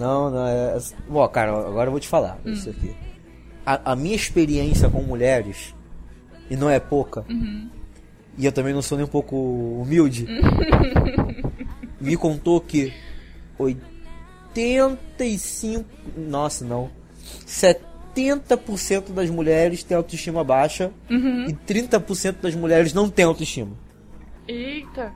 Não, 0.08 0.32
não, 0.32 0.48
é. 0.48 0.78
Bom, 1.10 1.28
cara, 1.28 1.52
agora 1.52 1.88
eu 1.88 1.92
vou 1.92 2.00
te 2.00 2.08
falar 2.08 2.40
isso 2.46 2.70
aqui. 2.70 2.96
A, 3.66 3.92
a 3.92 3.96
minha 3.96 4.16
experiência 4.16 4.90
com 4.90 5.02
mulheres, 5.02 5.76
e 6.50 6.56
não 6.56 6.70
é 6.70 6.80
pouca, 6.80 7.26
e 8.38 8.46
eu 8.46 8.52
também 8.54 8.74
não 8.74 8.82
sou 8.82 8.98
nem 8.98 9.06
um 9.06 9.10
pouco 9.10 9.36
humilde, 9.82 10.26
me 12.00 12.16
contou 12.16 12.62
que 12.62 12.94
85. 13.60 15.86
Nossa, 16.16 16.64
não. 16.64 16.90
70% 17.46 19.12
das 19.14 19.30
mulheres 19.30 19.84
têm 19.84 19.98
autoestima 19.98 20.44
baixa 20.44 20.92
e 21.50 21.54
30% 21.54 22.38
das 22.42 22.56
mulheres 22.56 22.94
não 22.94 23.10
têm 23.10 23.26
autoestima. 23.26 23.76
Eita. 24.48 25.12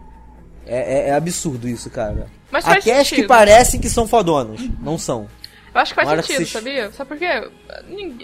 É, 0.74 1.07
é- 1.07 1.09
é 1.09 1.13
absurdo 1.13 1.67
isso, 1.67 1.89
cara. 1.89 2.28
Mas 2.49 2.63
faz 2.65 2.78
Até 2.84 2.99
as 2.99 3.07
que 3.09 3.15
sentido. 3.15 3.28
parecem 3.28 3.80
que 3.80 3.89
são 3.89 4.07
fodonas, 4.07 4.61
não 4.82 4.97
são. 4.97 5.28
Eu 5.74 5.82
acho 5.82 5.93
que 5.93 6.03
faz 6.03 6.22
que 6.22 6.34
sentido, 6.34 6.45
você- 6.47 6.51
sabia? 6.53 6.91
Sabe 6.91 7.07
por 7.09 7.17
quê? 7.17 7.49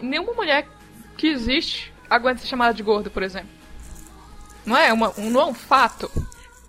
Nenhuma 0.01 0.33
mulher 0.33 0.67
que 1.17 1.27
existe 1.27 1.93
aguenta 2.09 2.39
ser 2.41 2.47
chamada 2.47 2.73
de 2.73 2.83
gorda, 2.83 3.09
por 3.09 3.23
exemplo. 3.23 3.49
Não 4.65 4.77
é, 4.77 4.91
uma, 4.91 5.13
um, 5.17 5.29
não 5.29 5.41
é 5.41 5.45
um 5.45 5.53
fato. 5.53 6.09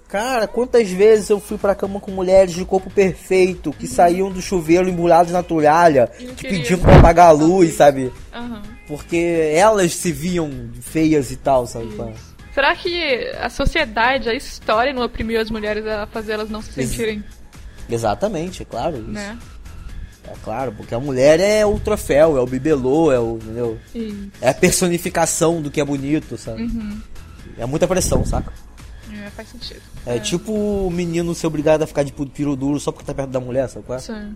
Cara, 0.08 0.46
quantas 0.48 0.88
vezes 0.88 1.28
eu 1.28 1.38
fui 1.38 1.58
pra 1.58 1.74
cama 1.74 2.00
com 2.00 2.10
mulheres 2.10 2.54
de 2.54 2.64
corpo 2.64 2.88
perfeito 2.88 3.72
que 3.72 3.86
saíam 3.86 4.30
do 4.30 4.40
chuveiro 4.40 4.88
embrulhados 4.88 5.32
na 5.32 5.42
toalha, 5.42 6.06
que 6.16 6.26
queria. 6.34 6.58
pediam 6.60 6.78
pra 6.80 6.96
apagar 6.96 7.28
a 7.28 7.32
luz, 7.32 7.74
sabe? 7.74 8.10
Aham. 8.32 8.62
Porque 8.86 9.52
elas 9.54 9.92
se 9.94 10.10
viam 10.10 10.50
feias 10.80 11.30
e 11.30 11.36
tal, 11.36 11.66
sabe? 11.66 11.94
pá? 11.94 12.06
Será 12.58 12.74
que 12.74 13.30
a 13.40 13.48
sociedade, 13.48 14.28
a 14.28 14.34
história 14.34 14.92
não 14.92 15.04
oprimiu 15.04 15.40
as 15.40 15.48
mulheres 15.48 15.86
a 15.86 16.08
fazer 16.08 16.32
elas 16.32 16.50
não 16.50 16.60
se 16.60 16.72
sentirem, 16.72 17.22
Exatamente, 17.88 18.62
é 18.62 18.64
claro. 18.64 18.96
Isso. 18.96 19.06
né? 19.06 19.38
É 20.24 20.34
claro, 20.42 20.72
porque 20.72 20.92
a 20.92 20.98
mulher 20.98 21.38
é 21.38 21.64
o 21.64 21.78
troféu, 21.78 22.36
é 22.36 22.40
o 22.40 22.46
bibelô, 22.46 23.12
é 23.12 23.20
o. 23.20 23.36
Entendeu? 23.36 23.78
E, 23.94 24.28
É 24.40 24.48
a 24.48 24.54
personificação 24.54 25.62
do 25.62 25.70
que 25.70 25.80
é 25.80 25.84
bonito, 25.84 26.36
sabe? 26.36 26.62
Uhum. 26.64 27.00
É 27.56 27.64
muita 27.64 27.86
pressão, 27.86 28.24
saca? 28.24 28.52
é, 29.24 29.30
faz 29.30 29.50
sentido. 29.50 29.80
É, 30.04 30.18
tipo 30.18 30.52
o 30.52 30.90
menino 30.90 31.36
ser 31.36 31.46
obrigado 31.46 31.82
a 31.82 31.86
ficar 31.86 32.02
de 32.02 32.12
piro 32.12 32.56
duro 32.56 32.80
só 32.80 32.90
porque 32.90 33.06
tá 33.06 33.14
perto 33.14 33.30
da 33.30 33.38
mulher, 33.38 33.68
sabe? 33.68 33.86
qual 33.86 33.98
é? 33.98 34.00
Sim. 34.00 34.34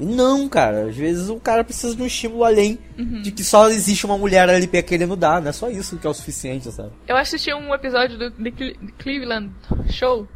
E 0.00 0.04
não, 0.04 0.48
cara. 0.48 0.86
Às 0.88 0.96
vezes 0.96 1.28
o 1.28 1.36
cara 1.36 1.62
precisa 1.62 1.94
de 1.94 2.02
um 2.02 2.06
estímulo 2.06 2.42
além 2.44 2.78
Uhum. 2.98 3.22
de 3.22 3.30
que 3.30 3.44
só 3.44 3.68
existe 3.68 4.04
uma 4.06 4.18
mulher 4.18 4.48
ali 4.48 4.66
pra 4.66 4.82
querendo 4.82 5.14
dar. 5.16 5.40
Não 5.40 5.48
é 5.50 5.52
só 5.52 5.68
isso 5.70 5.96
que 5.98 6.06
é 6.06 6.10
o 6.10 6.14
suficiente, 6.14 6.70
sabe? 6.72 6.90
Eu 7.06 7.16
assisti 7.16 7.52
um 7.54 7.72
episódio 7.74 8.18
do 8.18 8.30
The 8.30 8.50
Cle- 8.50 8.76
Cleveland 8.98 9.52
Show, 9.90 10.26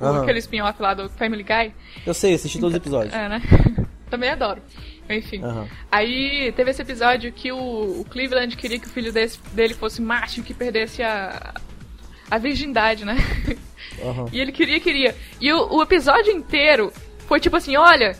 Aham. 0.00 0.22
aquele 0.22 0.38
spin-off 0.40 0.80
lá 0.82 0.92
do 0.94 1.08
Family 1.10 1.42
Guy. 1.42 1.72
Eu 2.06 2.12
sei, 2.14 2.34
assisti 2.34 2.58
todos 2.58 2.74
os 2.74 2.76
episódios. 2.76 3.14
É, 3.14 3.28
né? 3.28 3.40
Também 4.10 4.30
adoro. 4.30 4.60
Enfim. 5.08 5.42
Aham. 5.42 5.66
Aí 5.90 6.52
teve 6.56 6.70
esse 6.70 6.82
episódio 6.82 7.32
que 7.32 7.50
o, 7.52 8.00
o 8.00 8.04
Cleveland 8.10 8.54
queria 8.56 8.78
que 8.78 8.86
o 8.86 8.90
filho 8.90 9.12
desse- 9.12 9.38
dele 9.52 9.72
fosse 9.74 10.02
macho, 10.02 10.42
que 10.42 10.52
perdesse 10.52 11.02
a, 11.02 11.54
a 12.30 12.38
virgindade, 12.38 13.04
né? 13.04 13.16
Aham. 14.04 14.26
E 14.32 14.38
ele 14.40 14.52
queria, 14.52 14.78
queria. 14.78 15.14
E 15.40 15.50
o, 15.52 15.76
o 15.76 15.82
episódio 15.82 16.30
inteiro 16.32 16.92
foi 17.26 17.40
tipo 17.40 17.56
assim, 17.56 17.76
olha, 17.76 18.16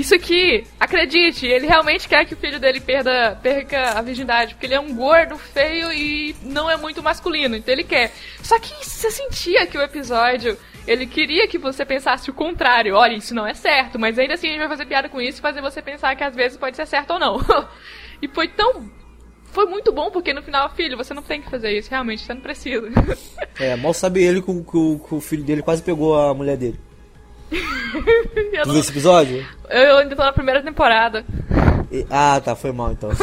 isso 0.00 0.14
aqui, 0.14 0.64
acredite, 0.78 1.44
ele 1.44 1.66
realmente 1.66 2.08
quer 2.08 2.24
que 2.24 2.32
o 2.32 2.36
filho 2.36 2.60
dele 2.60 2.80
perda, 2.80 3.36
perca 3.42 3.98
a 3.98 4.02
virgindade, 4.02 4.54
porque 4.54 4.66
ele 4.66 4.74
é 4.74 4.80
um 4.80 4.94
gordo, 4.94 5.36
feio 5.36 5.92
e 5.92 6.36
não 6.42 6.70
é 6.70 6.76
muito 6.76 7.02
masculino, 7.02 7.56
então 7.56 7.72
ele 7.72 7.82
quer. 7.82 8.12
Só 8.40 8.60
que 8.60 8.72
você 8.84 9.10
sentia 9.10 9.66
que 9.66 9.76
o 9.76 9.82
episódio, 9.82 10.56
ele 10.86 11.04
queria 11.04 11.48
que 11.48 11.58
você 11.58 11.84
pensasse 11.84 12.30
o 12.30 12.34
contrário, 12.34 12.94
olha, 12.94 13.14
isso 13.14 13.34
não 13.34 13.44
é 13.44 13.54
certo, 13.54 13.98
mas 13.98 14.16
ainda 14.18 14.34
assim 14.34 14.46
a 14.46 14.50
gente 14.50 14.60
vai 14.60 14.68
fazer 14.68 14.86
piada 14.86 15.08
com 15.08 15.20
isso 15.20 15.38
e 15.38 15.42
fazer 15.42 15.60
você 15.60 15.82
pensar 15.82 16.14
que 16.14 16.22
às 16.22 16.36
vezes 16.36 16.56
pode 16.56 16.76
ser 16.76 16.86
certo 16.86 17.14
ou 17.14 17.18
não. 17.18 17.40
e 18.22 18.28
foi 18.28 18.46
tão... 18.46 18.88
Foi 19.50 19.66
muito 19.66 19.90
bom, 19.90 20.10
porque 20.10 20.32
no 20.32 20.42
final, 20.42 20.68
filho, 20.76 20.96
você 20.96 21.12
não 21.12 21.22
tem 21.22 21.40
que 21.40 21.50
fazer 21.50 21.76
isso, 21.76 21.90
realmente, 21.90 22.22
você 22.22 22.34
não 22.34 22.40
precisa. 22.40 22.88
É, 23.60 23.74
mal 23.74 23.92
sabe 23.92 24.22
ele 24.22 24.40
que 24.40 24.48
o, 24.52 25.20
filho 25.20 25.42
dele 25.42 25.62
quase 25.62 25.82
pegou 25.82 26.16
a 26.16 26.32
mulher 26.32 26.56
dele. 26.56 26.78
eu, 28.52 28.62
Tu 28.62 28.68
não- 28.68 28.78
esse 28.78 28.90
episódio? 28.90 29.46
eu 29.70 29.96
ainda 29.98 30.14
tô 30.16 30.22
na 30.22 30.32
primeira 30.32 30.62
temporada. 30.62 31.24
E- 31.90 32.06
ah, 32.10 32.40
tá, 32.44 32.54
foi 32.54 32.72
mal 32.72 32.92
então. 32.92 33.10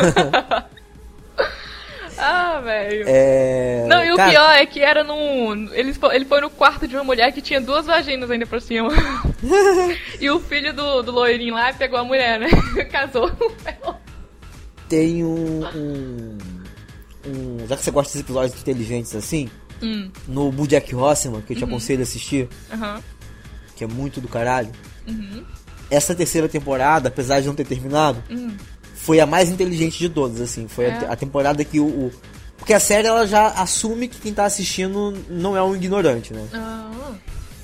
Ah, 2.17 2.61
velho. 2.63 3.03
é. 3.07 3.85
Não, 3.89 4.01
e 4.01 4.11
o 4.13 4.15
cara, 4.15 4.31
pior 4.31 4.51
é 4.53 4.65
que 4.65 4.79
era 4.81 5.03
num. 5.03 5.69
Ele 5.73 5.93
foi, 5.93 6.15
ele 6.15 6.23
foi 6.23 6.39
no 6.39 6.49
quarto 6.49 6.87
de 6.87 6.95
uma 6.95 7.03
mulher 7.03 7.29
que 7.33 7.41
tinha 7.41 7.59
duas 7.59 7.85
vaginas 7.85 8.31
ainda 8.31 8.45
por 8.47 8.61
cima. 8.61 8.87
e 10.21 10.29
o 10.29 10.39
filho 10.39 10.73
do, 10.73 11.01
do 11.03 11.11
loirinho 11.11 11.53
lá 11.53 11.73
pegou 11.73 11.99
a 11.99 12.05
mulher, 12.05 12.39
né? 12.39 12.47
Casou 12.89 13.29
com 13.31 13.51
ela. 13.65 13.99
tem 14.87 15.25
um, 15.25 15.65
um, 15.75 16.37
um- 17.27 17.67
Já 17.67 17.75
que 17.75 17.83
você 17.83 17.91
gosta 17.91 18.13
desses 18.13 18.21
episódios 18.21 18.61
inteligentes 18.61 19.13
assim, 19.13 19.49
Hum, 19.83 20.09
no 20.25 20.49
Bojack 20.53 20.95
Horseman, 20.95 21.41
que 21.41 21.51
eu 21.51 21.57
te 21.57 21.63
aconselho 21.65 21.99
a 21.99 22.03
assistir, 22.03 22.47
aham. 22.73 23.01
Que 23.75 23.83
é 23.83 23.87
muito 23.87 24.19
do 24.21 24.27
caralho. 24.27 24.69
Uhum. 25.07 25.43
Essa 25.89 26.15
terceira 26.15 26.47
temporada, 26.49 27.09
apesar 27.09 27.41
de 27.41 27.47
não 27.47 27.53
ter 27.55 27.65
terminado, 27.65 28.23
Hum. 28.29 28.51
foi 28.95 29.19
a 29.19 29.25
mais 29.25 29.49
inteligente 29.49 29.99
de 29.99 30.09
todas, 30.09 30.41
assim. 30.41 30.67
Foi 30.67 30.85
a 30.85 30.89
É. 30.89 30.97
te- 30.99 31.05
a, 31.05 31.15
temporada 31.15 31.63
que 31.63 31.79
o, 31.79 31.85
o- 31.85 32.11
Porque 32.57 32.73
a 32.73 32.79
série 32.79 33.07
ela 33.07 33.27
já 33.27 33.47
assume 33.49 34.07
que 34.07 34.19
quem 34.19 34.33
tá 34.33 34.45
assistindo 34.45 35.13
não 35.29 35.55
é 35.55 35.61
um 35.61 35.75
ignorante, 35.75 36.33
né? 36.33 36.43
Ah, 36.53 36.89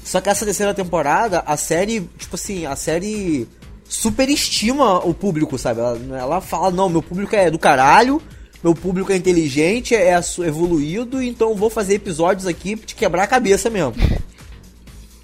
Só 0.03 0.19
que 0.19 0.29
essa 0.29 0.43
terceira 0.45 0.73
temporada, 0.73 1.39
a 1.45 1.55
série, 1.57 2.01
tipo 2.17 2.35
assim, 2.35 2.65
a 2.65 2.75
série 2.75 3.47
superestima 3.87 4.99
o 5.05 5.13
público, 5.13 5.57
sabe? 5.57 5.79
Ela, 5.79 5.97
ela 6.17 6.41
fala, 6.41 6.71
não, 6.71 6.89
meu 6.89 7.01
público 7.01 7.35
é 7.35 7.49
do 7.51 7.59
caralho, 7.59 8.21
meu 8.63 8.73
público 8.75 9.11
é 9.11 9.15
inteligente, 9.15 9.95
é 9.95 10.19
evoluído, 10.45 11.21
então 11.21 11.55
vou 11.55 11.69
fazer 11.69 11.95
episódios 11.95 12.47
aqui 12.47 12.75
te 12.75 12.95
quebrar 12.95 13.23
a 13.23 13.27
cabeça 13.27 13.69
mesmo. 13.69 13.93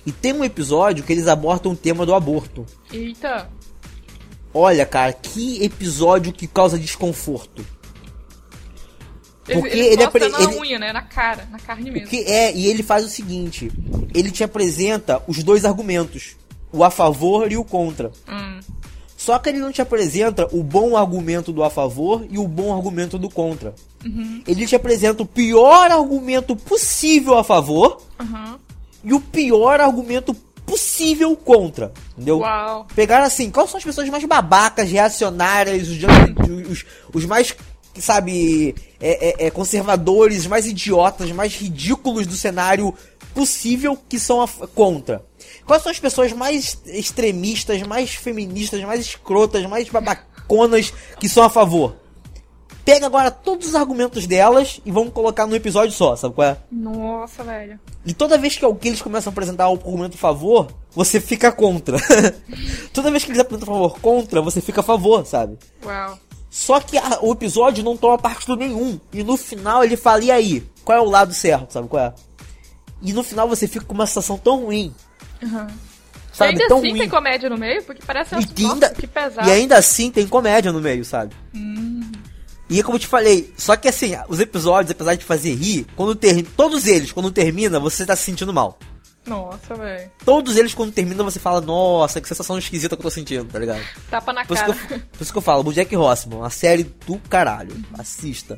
E 0.08 0.12
tem 0.12 0.34
um 0.34 0.43
episódio 0.43 1.03
que 1.03 1.12
eles 1.14 1.28
abordam 1.28 1.74
o 1.74 1.76
tema 1.76 2.03
do 2.05 2.16
aborto. 2.16 2.66
eita. 2.91 3.49
Olha, 4.53 4.86
cara, 4.86 5.14
que 5.14 5.62
episódio 5.64 6.32
que 6.34 6.47
causa 6.47 6.80
desconforto. 6.80 7.64
Porque 9.45 9.68
ele 9.70 10.01
é 10.01 10.05
mostram 10.05 10.12
pre- 10.12 10.30
na 10.30 10.41
ele- 10.43 10.55
unha, 10.60 10.80
né? 10.80 10.91
Na 10.93 11.01
cara, 11.01 11.47
na 11.51 11.60
carne 11.60 11.89
mesmo. 11.91 12.08
Que 12.08 12.18
é, 12.24 12.53
e 12.55 12.68
ele 12.68 12.84
faz 12.84 13.05
o 13.05 13.10
seguinte: 13.10 13.72
ele 14.14 14.32
te 14.32 14.43
apresenta 14.43 15.22
os 15.28 15.41
dois 15.43 15.64
argumentos, 15.64 16.36
o 16.72 16.84
a 16.84 16.89
favor 16.89 17.51
e 17.51 17.58
o 17.58 17.64
contra. 17.64 18.12
Hum. 18.28 18.60
Só 19.16 19.38
que 19.39 19.49
ele 19.49 19.60
não 19.60 19.72
te 19.72 19.82
apresenta 19.82 20.47
o 20.55 20.64
bom 20.64 20.95
argumento 20.97 21.51
do 21.51 21.64
a 21.64 21.70
favor 21.70 22.26
e 22.30 22.38
o 22.38 22.47
bom 22.47 22.74
argumento 22.76 23.18
do 23.18 23.30
contra. 23.30 23.74
Ele 24.47 24.66
te 24.66 24.76
apresenta 24.76 25.24
o 25.24 25.26
pior 25.26 25.91
argumento 25.91 26.55
possível 26.55 27.38
a 27.38 27.43
favor 27.43 28.01
Aham. 28.20 28.58
E 29.08 29.14
o 29.14 29.22
pior 29.22 29.80
argumento 29.80 30.34
possível 30.66 31.34
contra. 31.38 31.93
Entendeu? 32.12 32.39
Uau. 32.39 32.86
Pegaram 32.93 33.24
assim, 33.24 33.49
quais 33.49 33.70
são 33.70 33.78
as 33.78 33.84
pessoas 33.86 34.10
mais 34.10 34.26
babacas, 34.26 34.91
reacionárias, 34.91 35.88
os, 35.88 35.97
os, 36.70 36.86
os 37.14 37.26
mais, 37.26 37.55
sabe, 37.97 38.76
é, 38.99 39.45
é, 39.45 39.47
é, 39.47 39.49
conservadores, 39.49 40.45
mais 40.45 40.68
idiotas, 40.68 41.32
mais 41.32 41.55
ridículos 41.55 42.28
do 42.28 42.36
cenário 42.36 42.93
possível 43.34 43.97
que 44.10 44.20
são 44.20 44.41
a, 44.41 44.47
contra. 44.76 45.24
Quais 45.66 45.82
são 45.82 45.91
as 45.91 45.99
pessoas 45.99 46.34
mais 46.34 46.78
extremistas, 46.86 47.82
mais 47.84 48.14
feministas, 48.14 48.82
mais 48.84 48.99
escrotas, 48.99 49.66
mais 49.68 49.88
babaconas 49.88 50.91
que 51.18 51.30
são 51.30 51.43
a 51.43 51.49
favor? 51.49 51.95
Pega 52.88 53.06
agora 53.06 53.30
todos 53.30 53.68
os 53.68 53.76
argumentos 53.76 54.26
delas 54.26 54.80
e 54.86 54.92
vamos 54.94 55.12
colocar 55.12 55.46
num 55.46 55.54
episódio 55.54 55.92
só, 55.94 56.16
sabe 56.16 56.34
qual 56.36 56.48
é? 56.48 56.58
Nossa, 56.72 57.44
velho. 57.44 57.78
E 58.06 58.14
toda 58.14 58.38
vez 58.38 58.56
que 58.56 58.66
eles 58.88 59.02
começam 59.02 59.30
a 59.30 59.34
apresentar 59.34 59.68
o 59.68 59.74
argumento 59.74 60.16
a 60.16 60.18
favor, 60.18 60.72
você 60.96 61.20
fica 61.20 61.52
contra. 61.52 61.98
toda 62.94 63.12
vez 63.12 63.26
que 63.26 63.32
eles 63.32 63.42
apresentam 63.42 63.74
a 63.74 63.76
favor 63.78 64.00
contra, 64.00 64.42
você 64.42 64.62
fica 64.62 64.80
a 64.80 64.84
favor, 64.86 65.26
sabe? 65.26 65.58
Uau. 65.84 66.18
Só 66.50 66.80
que 66.80 66.98
a- 66.98 67.20
o 67.24 67.34
episódio 67.34 67.84
não 67.84 67.98
toma 67.98 68.18
partido 68.18 68.56
nenhum. 68.56 68.98
E 69.12 69.22
no 69.22 69.36
final 69.36 69.84
ele 69.84 69.98
fala, 69.98 70.24
e 70.24 70.32
aí? 70.32 70.66
Qual 70.86 70.98
é 70.98 71.02
o 71.02 71.10
lado 71.10 71.34
certo, 71.34 71.74
sabe 71.74 71.90
qual 71.90 72.02
é? 72.06 72.14
E 73.02 73.12
no 73.12 73.22
final 73.22 73.50
você 73.50 73.68
fica 73.68 73.84
com 73.84 73.96
uma 73.96 74.08
sensação 74.08 74.38
tão 74.38 74.64
ruim. 74.64 74.96
Uhum. 75.44 75.68
Sabe? 76.32 76.52
e 76.52 76.54
ainda 76.54 76.68
tão 76.70 76.78
assim 76.78 76.90
ruim. 76.92 77.00
tem 77.00 77.10
comédia 77.10 77.50
no 77.50 77.58
meio? 77.58 77.84
Porque 77.84 78.02
parece 78.08 78.34
que 78.46 78.66
ainda, 78.66 78.90
que 78.92 79.08
pesado. 79.08 79.46
e 79.46 79.52
ainda 79.52 79.76
assim 79.78 80.10
tem 80.10 80.26
comédia 80.26 80.72
no 80.72 80.80
meio, 80.80 81.04
sabe? 81.04 81.36
E 82.70 82.80
é 82.80 82.84
como 82.84 82.95
eu 82.95 82.99
te 82.99 83.07
falei, 83.07 83.53
só 83.57 83.76
que 83.78 83.88
assim, 83.88 84.11
os 84.28 84.39
episódios, 84.39 84.91
apesar 84.91 85.15
de 85.15 85.24
fazer 85.24 85.53
rir, 85.53 85.88
quando 85.95 86.15
ter, 86.15 86.43
todos 86.55 86.86
eles, 86.86 87.11
quando 87.11 87.32
termina, 87.32 87.80
você 87.80 88.05
tá 88.05 88.15
se 88.15 88.24
sentindo 88.24 88.53
mal. 88.53 88.78
Nossa, 89.26 89.76
velho. 89.76 90.09
Todos 90.24 90.55
eles, 90.57 90.74
quando 90.74 90.91
termina, 90.91 91.24
você 91.24 91.39
fala, 91.39 91.59
nossa, 91.59 92.22
que 92.22 92.28
sensação 92.28 92.57
esquisita 92.57 92.95
que 92.95 93.01
eu 93.01 93.03
tô 93.03 93.09
sentindo, 93.09 93.45
tá 93.45 93.59
ligado? 93.59 93.82
Tapa 94.09 94.32
na 94.32 94.45
Por 94.45 94.55
isso, 94.55 94.65
cara. 94.65 94.78
eu, 94.89 94.99
por 94.99 95.22
isso 95.22 95.32
que 95.32 95.38
eu 95.38 95.41
falo, 95.41 95.74
Jack 95.74 95.95
Horseman, 95.95 96.38
uma 96.39 96.49
série 96.49 96.84
do 96.84 97.18
caralho. 97.30 97.76
Assista. 97.97 98.57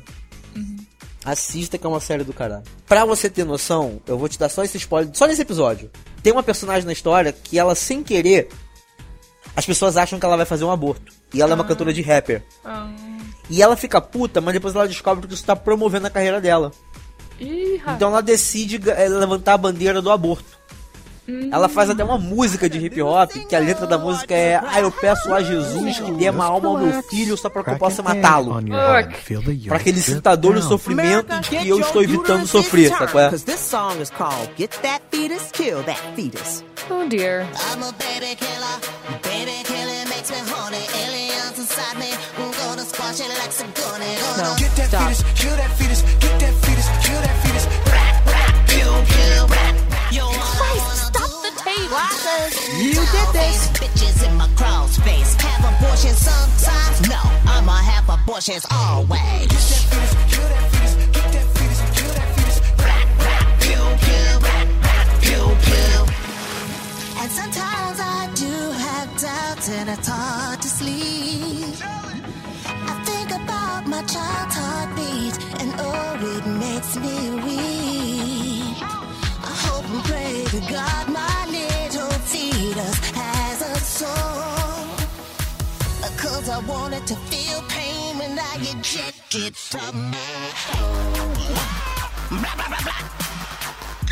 Assista 1.24 1.76
que 1.76 1.84
é 1.84 1.88
uma 1.88 2.00
série 2.00 2.24
do 2.24 2.32
caralho. 2.32 2.62
Pra 2.86 3.04
você 3.04 3.28
ter 3.28 3.44
noção, 3.44 4.00
eu 4.06 4.16
vou 4.16 4.28
te 4.28 4.38
dar 4.38 4.48
só 4.48 4.62
esse 4.64 4.76
spoiler, 4.76 5.10
só 5.14 5.26
nesse 5.26 5.42
episódio. 5.42 5.90
Tem 6.22 6.32
uma 6.32 6.42
personagem 6.42 6.86
na 6.86 6.92
história 6.92 7.32
que 7.32 7.58
ela, 7.58 7.74
sem 7.74 8.02
querer, 8.02 8.48
as 9.56 9.66
pessoas 9.66 9.96
acham 9.96 10.18
que 10.18 10.24
ela 10.24 10.36
vai 10.36 10.46
fazer 10.46 10.64
um 10.64 10.70
aborto. 10.70 11.12
E 11.34 11.42
ela 11.42 11.52
é 11.52 11.54
uma 11.54 11.64
cantora 11.64 11.92
de 11.92 12.00
rapper. 12.02 12.42
Ah. 12.64 12.88
E 13.50 13.60
ela 13.60 13.76
fica 13.76 14.00
puta, 14.00 14.40
mas 14.40 14.54
depois 14.54 14.74
ela 14.74 14.86
descobre 14.86 15.26
que 15.26 15.34
isso 15.34 15.44
tá 15.44 15.56
promovendo 15.56 16.06
a 16.06 16.10
carreira 16.10 16.40
dela. 16.40 16.70
Ih. 17.40 17.82
Então 17.88 18.10
ela 18.10 18.22
decide 18.22 18.80
eh, 18.88 19.08
levantar 19.08 19.54
a 19.54 19.58
bandeira 19.58 20.00
do 20.00 20.10
aborto. 20.10 20.58
Ela 21.52 21.68
faz 21.68 21.90
até 21.90 22.02
uma 22.02 22.18
música 22.18 22.68
de 22.68 22.78
hip 22.78 23.00
hop, 23.02 23.30
que 23.48 23.54
a 23.54 23.58
letra 23.58 23.86
da 23.86 23.96
música 23.98 24.34
é 24.34 24.56
Ah, 24.56 24.80
eu 24.80 24.90
peço 24.90 25.32
a 25.32 25.42
Jesus 25.42 25.98
que 25.98 26.10
dê 26.12 26.28
uma 26.30 26.44
alma 26.46 26.68
ao 26.68 26.78
meu 26.78 27.02
filho 27.04 27.36
só 27.36 27.48
pra 27.48 27.62
que 27.62 27.70
eu 27.70 27.78
possa 27.78 28.02
matá-lo. 28.02 28.54
Pra 29.68 29.78
que 29.78 29.88
ele 29.90 30.00
sinta 30.00 30.30
a 30.30 30.36
dor 30.36 30.56
e 30.56 30.58
o 30.58 30.62
sofrimento 30.62 31.40
de 31.40 31.48
que 31.50 31.68
eu 31.68 31.80
estou 31.80 32.02
evitando 32.02 32.46
sofrer, 32.46 32.88
sabe 32.90 33.12
qual 33.12 33.24
é? 33.24 33.30
Get 34.56 34.70
That 34.82 35.02
Fetus, 35.10 35.50
Kill 35.52 35.82
That 35.84 36.00
Fetus. 36.16 36.64
Oh 36.90 37.06
dear. 37.08 37.46
I'm 37.72 37.82
a 37.82 37.92
baby 37.92 38.34
killer. 38.36 38.80
Baby 39.22 39.62
killer 39.64 40.06
makes 40.08 40.30
me 40.30 40.38
horny. 40.50 40.82
Aliens 41.04 41.58
inside 41.58 41.98
me. 41.98 42.10
I'm 42.38 42.50
gonna 42.52 42.82
squash 42.84 43.20
it 43.20 43.28
like 43.38 43.52
some 43.52 43.70
gunny. 43.74 44.16
No. 44.38 44.56
Get 44.56 44.74
that 44.76 44.88
Stop. 44.88 45.02
fetus, 45.08 45.22
kill 45.40 45.56
that 45.56 45.70
fetus, 45.78 46.02
get 46.18 46.40
that 46.40 46.54
fetus, 46.64 46.88
kill 47.06 47.20
that 47.20 47.36
fetus. 47.44 47.66
Pew, 48.66 48.90
pew. 49.10 50.18
Yo, 50.18 50.26
Christ, 50.30 51.09
wanna 51.70 51.86
stop 51.86 51.86
do 51.86 51.86
the 51.86 51.86
is 51.86 51.86
tape. 51.86 51.90
rockers. 51.92 52.54
You 52.78 52.94
did 52.94 53.28
this. 53.32 53.68
Bitches 53.78 54.28
in 54.28 54.36
my 54.36 54.48
cross 54.56 54.96
face. 54.98 55.34
Have 55.40 55.64
abortions 55.74 56.18
sometimes. 56.18 57.08
No, 57.08 57.20
I'ma 57.52 57.76
have 57.92 58.08
abortions 58.08 58.64
always. 58.70 59.48
Kill 60.30 60.48
that 60.48 60.66
fetus, 60.72 60.94
get 61.16 61.32
that 61.34 61.46
fetus, 61.56 61.80
kill 61.96 62.12
that 62.18 62.28
fetus. 62.36 62.58
Pew, 63.62 63.82
pew, 64.04 64.28
rap, 64.46 64.68
rap, 64.84 65.06
pew, 65.22 65.44
pew. 65.66 65.98
And 67.20 67.30
sometimes 67.30 67.98
I 68.00 68.30
do 68.34 68.54
have 68.86 69.08
doubts 69.20 69.68
and 69.68 69.88
it's 69.90 70.08
hard 70.08 70.62
to 70.62 70.68
sleep. 70.68 71.76
I 72.66 72.94
think 73.04 73.30
about 73.30 73.86
my 73.86 74.02
child's 74.02 74.54
heartbeat 74.56 75.36
and 75.60 75.70
oh, 75.78 76.36
it 76.36 76.46
makes 76.64 76.96
me 76.96 77.16
weep. 77.44 78.76
I 79.50 79.54
hope 79.66 79.84
and 79.94 80.04
pray 80.04 80.44
to 80.54 80.60
God 80.72 81.08
my 81.08 81.29
I 86.60 86.62
wanted 86.68 87.06
to 87.06 87.14
feel 87.16 87.62
pain 87.68 88.18
when 88.18 88.38
I 88.38 88.56
eject 88.60 89.34
it 89.34 89.56
from 89.56 90.10
my 90.10 90.50
hole. 90.66 92.38
Blah, 92.38 92.54
blah, 92.54 92.68
blah, 92.68 92.82
blah. 92.82 94.10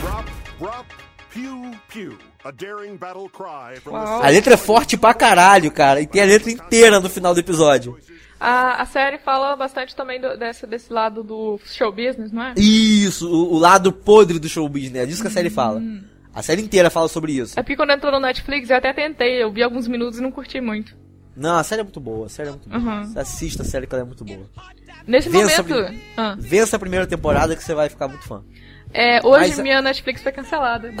Drop, 0.00 0.24
drop, 0.58 0.86
pew, 1.32 1.70
pew. 1.88 2.18
A 2.44 2.50
daring 2.52 2.96
battle 2.96 3.28
cry 3.28 3.76
from 3.82 3.94
A 3.94 4.28
letra 4.28 4.54
é 4.54 4.56
forte 4.56 4.96
pra 4.96 5.14
caralho, 5.14 5.70
cara. 5.70 6.00
E 6.00 6.06
tem 6.06 6.20
a 6.22 6.24
letra 6.24 6.50
inteira 6.50 7.00
no 7.00 7.08
final 7.08 7.32
do 7.32 7.40
episódio. 7.40 7.96
A, 8.40 8.82
a 8.82 8.86
série 8.86 9.18
fala 9.18 9.54
bastante 9.54 9.94
também 9.94 10.20
do- 10.20 10.36
desse, 10.36 10.66
desse 10.66 10.92
lado 10.92 11.22
do 11.22 11.60
show 11.64 11.92
business, 11.92 12.32
não 12.32 12.42
é? 12.42 12.54
Isso, 12.56 13.30
o, 13.30 13.54
o 13.54 13.58
lado 13.58 13.92
podre 13.92 14.40
do 14.40 14.48
show 14.48 14.68
business. 14.68 15.02
É 15.04 15.06
disso 15.06 15.22
que 15.22 15.28
a 15.28 15.30
série 15.30 15.48
fala. 15.50 15.80
A 16.34 16.42
série 16.42 16.62
inteira 16.62 16.88
fala 16.90 17.08
sobre 17.08 17.32
isso. 17.32 17.58
É 17.58 17.62
porque 17.62 17.76
quando 17.76 17.90
entrou 17.92 18.12
no 18.12 18.20
Netflix 18.20 18.70
eu 18.70 18.76
até 18.76 18.92
tentei, 18.92 19.42
eu 19.42 19.52
vi 19.52 19.62
alguns 19.62 19.86
minutos 19.86 20.18
e 20.18 20.22
não 20.22 20.30
curti 20.30 20.60
muito. 20.60 20.96
Não, 21.36 21.56
a 21.56 21.64
série 21.64 21.80
é 21.80 21.84
muito 21.84 22.00
boa. 22.00 22.26
A 22.26 22.28
série 22.28 22.48
é 22.48 22.52
muito 22.52 22.68
boa. 22.68 22.80
Uhum. 22.80 23.12
Assista 23.16 23.62
a 23.62 23.66
série 23.66 23.86
que 23.86 23.94
ela 23.94 24.02
é 24.02 24.06
muito 24.06 24.24
boa. 24.24 24.46
Nesse 25.06 25.28
Vença 25.28 25.62
momento. 25.62 25.98
Ah, 26.16 26.36
Vença 26.38 26.76
a 26.76 26.78
primeira 26.78 27.06
temporada 27.06 27.56
que 27.56 27.62
você 27.62 27.74
vai 27.74 27.88
ficar 27.88 28.08
muito 28.08 28.24
fã. 28.26 28.42
é, 28.92 29.18
hoje 29.26 29.48
Mas- 29.48 29.58
minha 29.60 29.80
Netflix 29.82 30.22
foi 30.22 30.32
cancelada. 30.32 30.92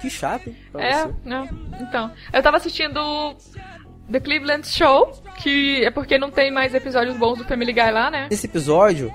Que 0.00 0.10
chato, 0.10 0.48
hein? 0.48 0.56
É, 0.78 1.08
não. 1.24 1.48
Então, 1.80 2.10
eu 2.32 2.42
tava 2.42 2.56
assistindo 2.56 3.36
The 4.10 4.18
Cleveland 4.20 4.66
Show, 4.66 5.12
que 5.38 5.84
é 5.84 5.90
porque 5.90 6.18
não 6.18 6.30
tem 6.30 6.50
mais 6.50 6.74
episódios 6.74 7.16
bons 7.16 7.38
do 7.38 7.44
Family 7.44 7.72
Guy 7.72 7.90
lá, 7.90 8.10
né? 8.10 8.26
Nesse 8.30 8.46
episódio, 8.46 9.12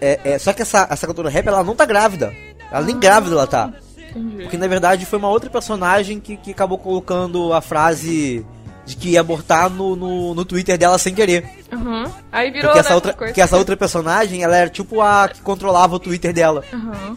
é, 0.00 0.20
é, 0.24 0.38
só 0.38 0.52
que 0.52 0.62
essa, 0.62 0.86
essa 0.90 1.06
cantora 1.06 1.28
rap, 1.28 1.46
ela 1.46 1.62
não 1.64 1.74
tá 1.76 1.84
grávida. 1.84 2.34
Ela 2.74 2.84
nem 2.86 2.98
grávida 2.98 3.34
ela 3.36 3.46
tá. 3.46 3.72
Entendi. 4.10 4.42
Porque 4.42 4.56
na 4.58 4.66
verdade 4.66 5.06
foi 5.06 5.18
uma 5.18 5.28
outra 5.28 5.48
personagem 5.50 6.20
que, 6.20 6.36
que 6.36 6.50
acabou 6.50 6.78
colocando 6.78 7.52
a 7.52 7.60
frase 7.60 8.44
de 8.86 8.96
que 8.96 9.10
ia 9.10 9.20
abortar 9.20 9.70
no, 9.70 9.96
no, 9.96 10.34
no 10.34 10.44
Twitter 10.44 10.76
dela 10.76 10.98
sem 10.98 11.14
querer. 11.14 11.48
Uhum. 11.72 12.04
Aí 12.30 12.50
virou 12.50 12.66
Porque 12.66 12.78
essa, 12.80 12.90
né, 12.90 12.94
outra, 12.94 13.12
coisa. 13.14 13.32
porque 13.32 13.40
essa 13.40 13.56
outra 13.56 13.76
personagem, 13.76 14.42
ela 14.42 14.56
era 14.56 14.68
tipo 14.70 15.00
a 15.00 15.28
que 15.28 15.40
controlava 15.40 15.96
o 15.96 15.98
Twitter 15.98 16.32
dela. 16.32 16.62
Uhum. 16.72 17.16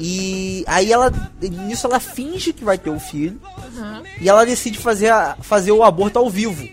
E 0.00 0.64
aí 0.66 0.92
ela. 0.92 1.12
Nisso 1.40 1.86
ela 1.86 2.00
finge 2.00 2.52
que 2.52 2.64
vai 2.64 2.76
ter 2.78 2.90
um 2.90 2.98
filho. 3.00 3.40
E 4.20 4.28
ela 4.28 4.44
decide 4.44 4.78
fazer, 4.78 5.10
a- 5.10 5.36
fazer 5.40 5.72
o 5.72 5.82
aborto 5.82 6.18
ao 6.18 6.28
vivo. 6.30 6.66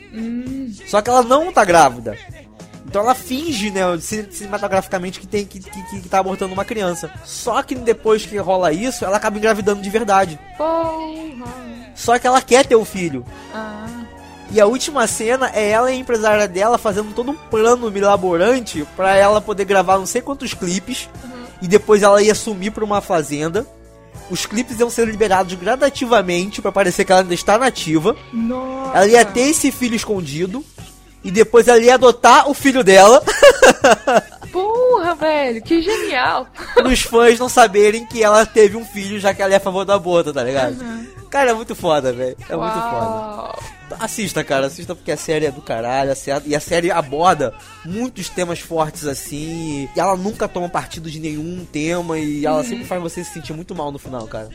Só 0.88 1.02
que 1.02 1.10
ela 1.10 1.22
não 1.24 1.52
tá 1.52 1.64
grávida. 1.66 2.18
Então 2.90 3.04
ela 3.04 3.14
finge, 3.14 3.70
né, 3.70 3.82
ci- 4.02 4.28
cinematograficamente 4.32 5.20
que, 5.20 5.28
tem, 5.28 5.46
que, 5.46 5.60
que, 5.60 6.02
que 6.02 6.10
tá 6.10 6.18
abortando 6.18 6.54
uma 6.56 6.66
criança. 6.66 7.12
Só 7.24 7.62
que 7.62 7.76
depois 7.76 8.26
que 8.26 8.36
rola 8.38 8.74
isso, 8.74 9.06
ela 9.06 9.18
acaba 9.18 9.38
engravidando 9.38 9.80
de 9.80 9.90
verdade. 9.92 10.40
Porra. 10.58 11.46
Só 11.94 12.18
que 12.18 12.26
ela 12.26 12.42
quer 12.42 12.66
ter 12.66 12.76
o 12.76 12.84
filho. 12.84 13.24
Ah. 13.54 13.86
E 14.52 14.60
a 14.60 14.66
última 14.66 15.06
cena 15.06 15.52
é 15.54 15.70
ela 15.70 15.92
e 15.92 15.94
a 15.94 15.98
empresária 15.98 16.48
dela 16.48 16.80
fazendo 16.80 17.14
todo 17.14 17.30
um 17.30 17.36
plano 17.36 17.92
milaborante 17.92 18.88
pra 18.96 19.16
ela 19.16 19.40
poder 19.40 19.66
gravar 19.66 20.00
não 20.00 20.08
sei 20.08 20.22
quantos 20.24 20.56
clipes. 20.56 21.08
E 21.62 21.68
depois 21.68 22.02
ela 22.02 22.24
ia 22.24 22.34
sumir 22.34 22.72
pra 22.72 22.84
uma 22.84 23.02
fazenda. 23.02 23.68
Os 24.32 24.48
clipes 24.48 24.80
iam 24.80 24.90
ser 24.90 25.08
liberados 25.08 25.54
gradativamente 25.54 26.60
pra 26.62 26.72
parecer 26.72 27.06
que 27.06 27.12
ela 27.12 27.22
ainda 27.22 27.34
está 27.36 27.56
nativa. 27.60 28.16
Nossa. 28.34 28.98
Ela 28.98 29.08
ia 29.08 29.26
ter 29.26 29.42
esse 29.42 29.72
filho 29.72 29.96
escondido. 29.96 30.66
E 31.24 31.32
depois 31.32 31.67
ela 31.67 31.80
ia 31.80 31.95
adotar 31.95 32.49
o 32.49 32.53
filho 32.53 32.84
dela. 32.84 33.22
Porra, 34.51 35.15
velho, 35.15 35.61
que 35.61 35.82
genial. 35.82 36.47
os 36.84 37.01
fãs 37.01 37.39
não 37.39 37.49
saberem 37.49 38.05
que 38.05 38.24
ela 38.24 38.45
teve 38.45 38.78
um 38.78 38.86
filho, 38.86 39.20
já 39.20 39.34
que 39.34 39.41
ela 39.41 39.53
é 39.53 39.57
a 39.57 39.61
favor 39.61 39.86
do 39.86 39.91
aborto, 39.91 40.34
tá 40.34 40.43
ligado? 40.43 40.78
Cara, 41.30 41.51
é 41.51 41.53
muito 41.53 41.76
foda, 41.76 42.11
velho. 42.11 42.36
É 42.49 42.55
muito 42.55 42.74
foda. 42.74 43.05
Uau. 43.05 43.59
Assista, 43.99 44.43
cara, 44.43 44.67
assista 44.67 44.95
porque 44.95 45.11
a 45.11 45.17
série 45.17 45.45
é 45.45 45.51
do 45.51 45.61
caralho, 45.61 46.11
e 46.45 46.55
a 46.55 46.59
série 46.59 46.91
aborda 46.91 47.53
muitos 47.86 48.30
temas 48.30 48.59
fortes 48.59 49.05
assim, 49.05 49.89
e 49.95 49.99
ela 49.99 50.15
nunca 50.15 50.47
toma 50.47 50.70
partido 50.70 51.09
de 51.09 51.20
nenhum 51.20 51.65
tema, 51.65 52.17
e 52.17 52.45
ela 52.45 52.63
sempre 52.63 52.86
faz 52.86 53.01
você 53.01 53.24
se 53.24 53.34
sentir 53.34 53.53
muito 53.53 53.74
mal 53.76 53.91
no 53.91 53.97
final, 53.97 54.28
cara. 54.28 54.49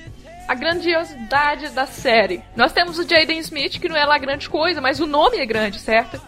A 0.47 0.55
grandiosidade 0.55 1.69
da 1.71 1.87
série. 1.87 2.43
Nós 2.55 2.73
temos 2.73 2.99
o 2.99 3.09
Jaden 3.09 3.39
Smith, 3.39 3.81
que 3.81 3.89
não 3.89 3.97
é 3.97 4.05
lá 4.05 4.19
grande 4.19 4.49
coisa, 4.49 4.81
mas 4.81 5.01
o 5.01 5.07
nome 5.07 5.39
é 5.39 5.47
grande, 5.47 5.81
certo? 5.81 6.21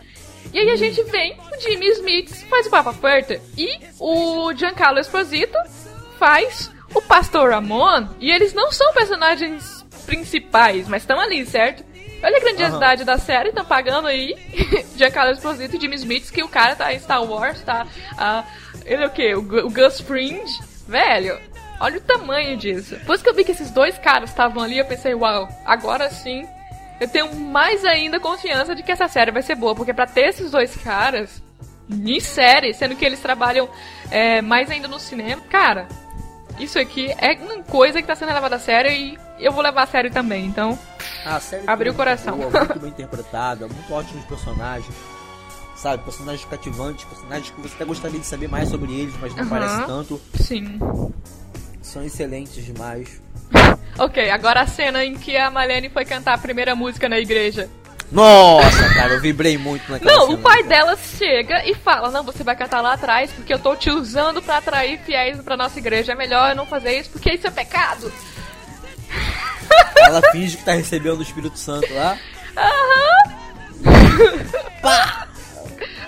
E 0.52 0.58
aí 0.58 0.70
a 0.70 0.76
gente 0.76 1.02
vem, 1.04 1.36
o 1.52 1.60
Jimmy 1.60 1.88
Smith 1.88 2.48
faz 2.48 2.66
o 2.66 2.70
Papa 2.70 2.92
Furta 2.92 3.40
e 3.56 3.78
o 3.98 4.52
Giancarlo 4.54 4.98
Esposito 4.98 5.58
faz 6.18 6.70
o 6.94 7.02
Pastor 7.02 7.50
Ramon. 7.50 8.08
E 8.20 8.30
eles 8.30 8.54
não 8.54 8.72
são 8.72 8.92
personagens 8.92 9.84
principais, 10.06 10.88
mas 10.88 11.02
estão 11.02 11.20
ali, 11.20 11.44
certo? 11.44 11.84
Olha 12.22 12.38
a 12.38 12.40
grandiosidade 12.40 13.04
da 13.04 13.18
série, 13.18 13.50
estão 13.50 13.64
pagando 13.64 14.08
aí 14.08 14.34
Giancarlo 14.96 15.32
Esposito 15.32 15.76
e 15.76 15.80
Jimmy 15.80 15.96
Smith, 15.96 16.30
que 16.30 16.42
o 16.42 16.48
cara 16.48 16.74
tá 16.74 16.92
em 16.92 16.98
Star 16.98 17.22
Wars, 17.22 17.60
tá? 17.62 17.86
ah, 18.16 18.44
ele 18.84 19.04
é 19.04 19.06
o 19.06 19.10
quê? 19.10 19.34
O, 19.34 19.40
o 19.40 19.70
Gus 19.70 20.00
Fring? 20.00 20.42
Velho, 20.88 21.38
olha 21.80 21.98
o 21.98 22.00
tamanho 22.00 22.56
disso. 22.56 22.96
Depois 22.96 23.20
que 23.20 23.28
eu 23.28 23.34
vi 23.34 23.44
que 23.44 23.52
esses 23.52 23.70
dois 23.70 23.98
caras 23.98 24.30
estavam 24.30 24.62
ali, 24.62 24.78
eu 24.78 24.84
pensei, 24.86 25.14
uau, 25.14 25.48
agora 25.66 26.08
sim 26.08 26.46
eu 27.00 27.08
tenho 27.08 27.34
mais 27.36 27.84
ainda 27.84 28.18
confiança 28.20 28.74
de 28.74 28.82
que 28.82 28.90
essa 28.92 29.08
série 29.08 29.30
vai 29.30 29.42
ser 29.42 29.54
boa, 29.54 29.74
porque 29.74 29.92
pra 29.92 30.06
ter 30.06 30.28
esses 30.28 30.50
dois 30.50 30.74
caras 30.76 31.42
em 31.88 32.18
série, 32.20 32.72
sendo 32.74 32.96
que 32.96 33.04
eles 33.04 33.20
trabalham 33.20 33.68
é, 34.10 34.40
mais 34.42 34.70
ainda 34.70 34.88
no 34.88 34.98
cinema, 34.98 35.40
cara, 35.50 35.86
isso 36.58 36.78
aqui 36.78 37.12
é 37.18 37.32
uma 37.40 37.62
coisa 37.62 38.00
que 38.00 38.06
tá 38.08 38.14
sendo 38.14 38.32
levada 38.32 38.56
a 38.56 38.58
sério 38.58 38.90
e 38.90 39.18
eu 39.38 39.52
vou 39.52 39.62
levar 39.62 39.82
a 39.82 39.86
sério 39.86 40.10
também, 40.10 40.46
então. 40.46 40.78
A 41.24 41.38
série 41.38 41.64
Abriu 41.68 41.92
o 41.92 41.94
é 41.94 41.96
coração. 41.96 42.36
boa, 42.36 42.50
muito 42.50 42.78
bem 42.80 42.90
interpretada, 42.90 43.68
muito 43.68 43.92
ótimos 43.92 44.24
personagens. 44.24 44.94
Sabe, 45.76 46.02
personagens 46.04 46.42
cativantes, 46.48 47.04
personagens 47.04 47.50
que 47.50 47.60
você 47.60 47.74
até 47.74 47.84
gostaria 47.84 48.18
de 48.18 48.24
saber 48.24 48.48
mais 48.48 48.70
sobre 48.70 48.90
eles, 48.98 49.14
mas 49.20 49.34
não 49.34 49.42
Aham. 49.42 49.50
parece 49.50 49.86
tanto. 49.86 50.20
Sim. 50.40 50.78
São 51.82 52.02
excelentes 52.02 52.64
demais. 52.64 53.20
Ok, 53.98 54.30
agora 54.30 54.60
a 54.60 54.66
cena 54.66 55.04
em 55.04 55.14
que 55.14 55.36
a 55.36 55.50
Malene 55.50 55.88
foi 55.88 56.04
cantar 56.04 56.34
a 56.34 56.38
primeira 56.38 56.74
música 56.74 57.08
na 57.08 57.18
igreja. 57.18 57.68
Nossa, 58.12 58.94
cara, 58.94 59.14
eu 59.14 59.20
vibrei 59.20 59.58
muito 59.58 59.90
naquela 59.90 60.12
Não, 60.12 60.26
cena, 60.26 60.38
o 60.38 60.42
pai 60.42 60.62
cara. 60.62 60.68
dela 60.68 60.96
chega 60.96 61.64
e 61.68 61.74
fala: 61.74 62.10
Não, 62.10 62.22
você 62.22 62.44
vai 62.44 62.54
cantar 62.54 62.80
lá 62.80 62.92
atrás 62.92 63.32
porque 63.32 63.52
eu 63.52 63.58
tô 63.58 63.74
te 63.74 63.90
usando 63.90 64.40
pra 64.42 64.58
atrair 64.58 65.00
fiéis 65.00 65.40
pra 65.40 65.56
nossa 65.56 65.78
igreja. 65.78 66.12
É 66.12 66.14
melhor 66.14 66.50
eu 66.50 66.56
não 66.56 66.66
fazer 66.66 66.98
isso 67.00 67.10
porque 67.10 67.32
isso 67.32 67.46
é 67.46 67.50
pecado. 67.50 68.12
Ela 69.96 70.22
finge 70.30 70.56
que 70.56 70.62
tá 70.64 70.72
recebendo 70.72 71.18
o 71.18 71.22
Espírito 71.22 71.58
Santo 71.58 71.92
lá. 71.94 72.16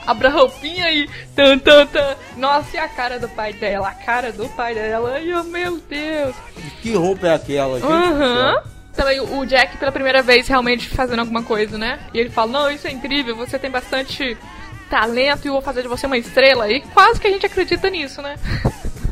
Abra 0.09 0.30
a 0.30 0.32
roupinha 0.32 0.90
e. 0.90 1.06
Tan, 1.36 1.59
tan, 1.59 1.86
tan. 1.86 2.16
Nossa, 2.34 2.78
e 2.78 2.80
a 2.80 2.88
cara 2.88 3.18
do 3.18 3.28
pai 3.28 3.52
dela? 3.52 3.88
A 3.88 3.94
cara 3.94 4.32
do 4.32 4.48
pai 4.48 4.74
dela. 4.74 5.12
Ai, 5.16 5.34
oh, 5.34 5.44
meu 5.44 5.76
Deus. 5.76 6.34
Que 6.80 6.94
roupa 6.94 7.26
é 7.26 7.34
aquela, 7.34 7.78
gente? 7.78 7.92
Aham. 7.92 8.54
céu? 8.54 8.62
Também 8.94 9.20
o 9.20 9.44
Jack 9.44 9.76
pela 9.76 9.92
primeira 9.92 10.22
vez 10.22 10.48
realmente 10.48 10.88
fazendo 10.88 11.18
alguma 11.20 11.42
coisa, 11.42 11.76
né? 11.76 12.00
E 12.14 12.18
ele 12.18 12.30
fala: 12.30 12.50
Não, 12.50 12.70
isso 12.70 12.88
é 12.88 12.90
incrível, 12.90 13.36
você 13.36 13.59
tem 13.59 13.70
bastante 13.70 14.34
talento 14.88 15.44
e 15.44 15.48
eu 15.48 15.52
vou 15.52 15.61
fazer 15.61 15.82
de 15.82 15.88
você 15.88 16.06
uma 16.06 16.16
estrela. 16.16 16.70
E 16.70 16.80
quase 16.80 17.20
que 17.20 17.26
a 17.26 17.30
gente 17.30 17.44
acredita 17.44 17.90
nisso, 17.90 18.22
né? 18.22 18.36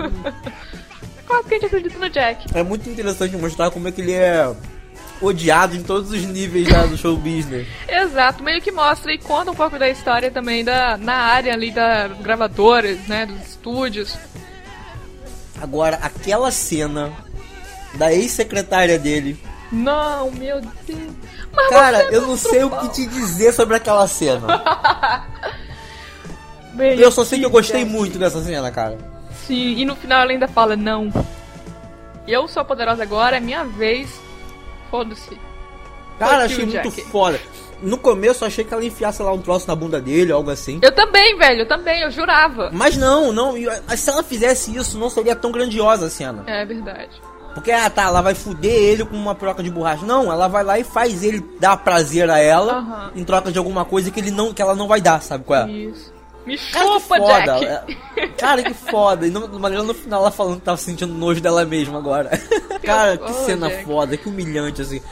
quase 1.29 1.47
que 1.47 1.55
a 1.57 1.59
gente 1.59 1.67
acredita 1.67 1.99
no 1.99 2.09
Jack. 2.09 2.47
É 2.55 2.63
muito 2.63 2.89
interessante 2.89 3.37
mostrar 3.37 3.71
como 3.71 3.87
é 3.87 3.93
que 3.93 4.01
ele 4.01 4.15
é 4.15 4.51
odiado 5.21 5.77
em 5.77 5.83
todos 5.83 6.11
os 6.11 6.23
níveis 6.23 6.69
da, 6.69 6.87
do 6.87 6.97
show 6.97 7.17
business. 7.17 7.67
Exato, 7.89 8.43
meio 8.43 8.61
que 8.61 8.71
mostra 8.71 9.13
e 9.13 9.19
conta 9.19 9.51
um 9.51 9.55
pouco 9.55 9.79
da 9.79 9.89
história 9.89 10.31
também 10.31 10.65
da, 10.65 10.97
na 10.97 11.15
área 11.15 11.53
ali 11.53 11.71
das 11.71 12.17
gravadoras, 12.19 12.99
né? 13.07 13.27
Dos 13.27 13.49
estúdios. 13.49 14.17
Agora, 15.61 15.99
aquela 16.03 16.51
cena 16.51 17.13
da 17.95 18.13
ex-secretária 18.13 18.99
dele. 18.99 19.39
Não, 19.73 20.31
meu 20.31 20.61
Deus. 20.61 21.13
Mas 21.53 21.69
Cara, 21.71 22.05
você 22.05 22.17
eu 22.17 22.23
não 22.23 22.37
sei 22.37 22.65
o 22.65 22.71
que 22.71 22.89
te 22.91 23.07
dizer 23.07 23.53
sobre 23.53 23.77
aquela 23.77 24.07
cena. 24.07 24.47
Meio 26.75 27.01
Eu 27.01 27.11
só 27.11 27.25
sei 27.25 27.39
que 27.39 27.47
eu 27.47 27.51
gostei 27.51 27.85
muito 27.85 28.19
dessa 28.19 28.43
cena, 28.43 28.71
cara. 28.71 28.99
Sim, 29.47 29.77
e 29.79 29.85
no 29.85 29.97
final 29.97 30.21
ela 30.23 30.31
ainda 30.31 30.47
fala: 30.47 30.77
Não. 30.77 31.11
Eu 32.29 32.47
sou 32.49 32.65
poderosa 32.65 33.03
agora, 33.03 33.39
é 33.39 33.41
minha 33.41 33.65
vez. 33.65 34.26
Foda-se. 34.91 35.39
Cara, 36.19 36.45
achei 36.45 36.65
muito 36.65 36.91
Jack. 36.91 37.03
foda. 37.11 37.39
No 37.83 37.99
começo 37.99 38.43
eu 38.43 38.49
achei 38.49 38.65
que 38.65 38.73
ela 38.73 38.85
enfiasse 38.85 39.23
lá 39.23 39.31
um 39.33 39.39
troço 39.41 39.69
na 39.69 39.75
bunda 39.75 40.01
dele, 40.01 40.33
algo 40.33 40.51
assim. 40.51 40.79
Eu 40.83 40.93
também, 40.93 41.37
velho, 41.37 41.61
eu 41.61 41.69
também, 41.69 42.01
eu 42.03 42.11
jurava. 42.11 42.71
Mas 42.73 42.97
não, 42.97 43.33
não. 43.33 43.55
ah, 43.87 43.97
Se 43.97 44.09
ela 44.09 44.23
fizesse 44.23 44.75
isso, 44.75 44.99
não 44.99 45.11
seria 45.11 45.37
tão 45.37 45.53
grandiosa 45.53 46.07
a 46.07 46.11
cena. 46.11 46.43
É 46.47 46.65
verdade. 46.65 47.21
Porque, 47.53 47.71
ah, 47.71 47.89
tá, 47.89 48.05
ela 48.05 48.21
vai 48.23 48.35
fuder 48.35 48.73
ele 48.73 49.05
com 49.05 49.17
uma 49.17 49.35
troca 49.35 49.63
de 49.63 49.71
borracha. 49.71 50.05
Não, 50.07 50.31
ela 50.33 50.47
vai 50.49 50.63
lá 50.65 50.79
e 50.79 50.85
faz 50.85 51.23
ele 51.23 51.41
dar 51.61 51.77
prazer 51.79 52.31
a 52.31 52.39
ela 52.39 52.79
Aham. 52.79 53.11
em 53.15 53.25
troca 53.25 53.51
de 53.53 53.59
alguma 53.59 53.85
coisa 53.85 54.11
que, 54.11 54.21
ele 54.21 54.31
não, 54.31 54.53
que 54.55 54.61
ela 54.63 54.75
não 54.75 54.87
vai 54.89 55.01
dar, 55.01 55.21
sabe 55.23 55.45
qual 55.45 55.61
é? 55.67 55.71
Isso. 55.71 56.13
Me 56.47 56.57
chupa. 56.57 57.19
Jack. 57.19 57.99
Cara, 58.39 58.63
que 58.63 58.73
foda. 58.73 59.27
E 59.27 59.31
no, 59.31 59.49
no 59.49 59.95
final 59.95 60.23
ela 60.23 60.31
falando 60.31 60.59
que 60.59 60.65
tava 60.65 60.77
sentindo 60.77 61.13
nojo 61.13 61.41
dela 61.41 61.65
mesma 61.65 61.99
agora. 61.99 62.31
Cara, 62.83 63.19
que 63.19 63.33
cena 63.33 63.69
foda, 63.85 64.17
que 64.17 64.29
humilhante, 64.29 64.81
assim. 64.81 65.03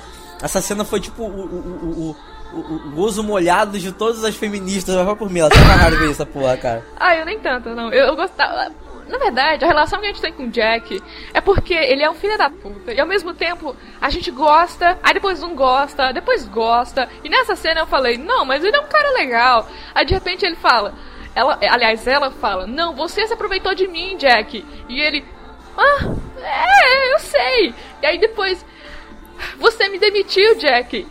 Essa 0.40 0.60
cena 0.60 0.84
foi 0.84 1.00
tipo 1.00 1.24
o, 1.24 1.44
o, 1.44 2.16
o, 2.52 2.60
o, 2.60 2.90
gozo 2.92 3.22
molhado 3.22 3.78
de 3.78 3.90
todas 3.90 4.22
as 4.24 4.36
feministas. 4.36 4.94
Vai 4.94 5.16
por 5.16 5.28
mim, 5.28 5.40
ela 5.40 5.50
tá 5.50 5.60
amarrada 5.60 5.96
ver 5.96 6.10
essa 6.10 6.24
porra, 6.24 6.56
cara. 6.56 6.86
Ah, 6.96 7.16
eu 7.16 7.24
nem 7.24 7.38
tanto, 7.40 7.70
não. 7.70 7.92
Eu, 7.92 8.14
gostava. 8.14 8.70
Na 9.08 9.18
verdade, 9.18 9.64
a 9.64 9.68
relação 9.68 10.00
que 10.00 10.06
a 10.06 10.08
gente 10.08 10.22
tem 10.22 10.32
com 10.32 10.44
o 10.44 10.50
Jack 10.50 11.02
é 11.34 11.40
porque 11.40 11.74
ele 11.74 12.02
é 12.02 12.08
um 12.10 12.14
filho 12.14 12.38
da 12.38 12.48
puta. 12.48 12.92
E 12.92 13.00
ao 13.00 13.06
mesmo 13.06 13.34
tempo, 13.34 13.76
a 14.00 14.08
gente 14.08 14.30
gosta, 14.30 14.98
aí 15.02 15.12
depois 15.12 15.42
um 15.42 15.54
gosta, 15.54 16.12
depois 16.12 16.46
gosta. 16.46 17.08
E 17.22 17.28
nessa 17.28 17.54
cena 17.54 17.80
eu 17.80 17.86
falei, 17.86 18.16
não, 18.16 18.44
mas 18.44 18.64
ele 18.64 18.76
é 18.76 18.80
um 18.80 18.86
cara 18.86 19.10
legal. 19.12 19.68
Aí 19.94 20.06
de 20.06 20.14
repente 20.14 20.46
ele 20.46 20.56
fala. 20.56 20.94
Ela, 21.34 21.58
aliás, 21.60 22.06
ela 22.06 22.30
fala, 22.30 22.66
não, 22.66 22.94
você 22.94 23.26
se 23.26 23.32
aproveitou 23.32 23.74
de 23.74 23.88
mim, 23.88 24.16
Jack. 24.16 24.64
E 24.88 25.00
ele. 25.00 25.24
Ah, 25.76 26.14
é, 26.38 27.14
eu 27.14 27.18
sei. 27.18 27.74
E 28.02 28.06
aí 28.06 28.18
depois. 28.18 28.64
Você 29.58 29.88
me 29.88 29.98
demitiu, 29.98 30.54
Jack. 30.56 31.06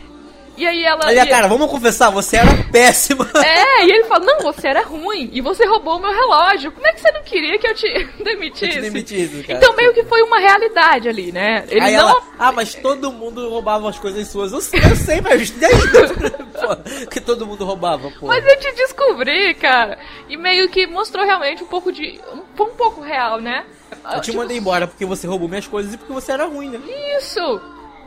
E 0.55 0.67
aí 0.67 0.83
ela. 0.83 1.05
Olha, 1.05 1.23
e- 1.23 1.27
cara, 1.29 1.47
vamos 1.47 1.69
confessar, 1.69 2.09
você 2.11 2.37
era 2.37 2.51
péssima. 2.71 3.27
é, 3.43 3.85
e 3.85 3.91
ele 3.91 4.03
fala, 4.05 4.23
não, 4.25 4.39
você 4.39 4.67
era 4.67 4.83
ruim, 4.83 5.29
e 5.33 5.41
você 5.41 5.65
roubou 5.65 5.97
o 5.97 5.99
meu 5.99 6.11
relógio. 6.11 6.71
Como 6.71 6.85
é 6.85 6.93
que 6.93 7.01
você 7.01 7.11
não 7.11 7.23
queria 7.23 7.57
que 7.57 7.67
eu 7.67 7.73
te 7.75 7.87
demitisse? 8.23 8.65
Eu 8.65 8.69
te 8.71 8.81
demitisse, 8.81 9.43
cara. 9.43 9.57
Então 9.59 9.75
meio 9.75 9.93
que 9.93 10.03
foi 10.03 10.21
uma 10.21 10.39
realidade 10.39 11.09
ali, 11.09 11.31
né? 11.31 11.65
Ele 11.69 11.81
Aí 11.81 11.93
não... 11.97 12.09
ela, 12.09 12.21
ah, 12.37 12.51
mas 12.51 12.75
todo 12.75 13.11
mundo 13.11 13.49
roubava 13.49 13.89
as 13.89 13.97
coisas 13.97 14.27
suas. 14.27 14.51
Eu 14.51 14.61
sei, 14.61 14.79
eu 14.79 14.95
sei 14.95 15.21
mas 15.21 15.49
e 15.59 15.65
aí? 15.65 15.73
Pô, 16.53 17.07
que 17.09 17.19
todo 17.19 17.47
mundo 17.47 17.65
roubava, 17.65 18.11
pô. 18.19 18.27
Mas 18.27 18.45
eu 18.45 18.59
te 18.59 18.71
descobri, 18.73 19.53
cara. 19.55 19.97
E 20.29 20.37
meio 20.37 20.69
que 20.69 20.85
mostrou 20.85 21.25
realmente 21.25 21.63
um 21.63 21.67
pouco 21.67 21.91
de... 21.91 22.21
um- 22.31 22.43
Foi 22.55 22.67
um 22.67 22.75
pouco 22.75 23.01
real, 23.01 23.41
né? 23.41 23.65
Eu 24.13 24.21
te 24.21 24.25
Tipo, 24.25 24.37
mandei 24.37 24.57
embora 24.57 24.87
porque 24.87 25.03
você 25.05 25.25
roubou 25.27 25.49
minhas 25.49 25.67
coisas 25.67 25.93
e 25.93 25.97
porque 25.97 26.13
você 26.13 26.31
era 26.31 26.45
ruim, 26.45 26.69
né? 26.69 26.79
Isso! 27.17 27.59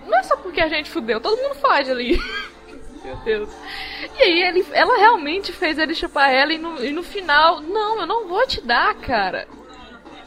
Não 0.07 0.19
é 0.19 0.23
só 0.23 0.37
porque 0.37 0.61
a 0.61 0.69
gente 0.69 0.91
fudeu, 0.91 1.21
todo 1.21 1.41
mundo 1.41 1.55
faz 1.57 1.91
ali. 1.91 2.21
Meu 3.05 3.17
Deus. 3.19 3.51
E 4.19 4.23
aí 4.23 4.43
ele, 4.43 4.67
ela 4.73 4.99
realmente 4.99 5.53
fez 5.53 5.79
ele 5.79 5.95
chupar 5.95 6.33
ela 6.33 6.53
e 6.53 6.59
no, 6.59 6.85
e 6.85 6.93
no 6.93 7.03
final, 7.03 7.61
não, 7.61 8.01
eu 8.01 8.07
não 8.07 8.27
vou 8.27 8.45
te 8.47 8.61
dar, 8.61 8.95
cara. 8.95 9.47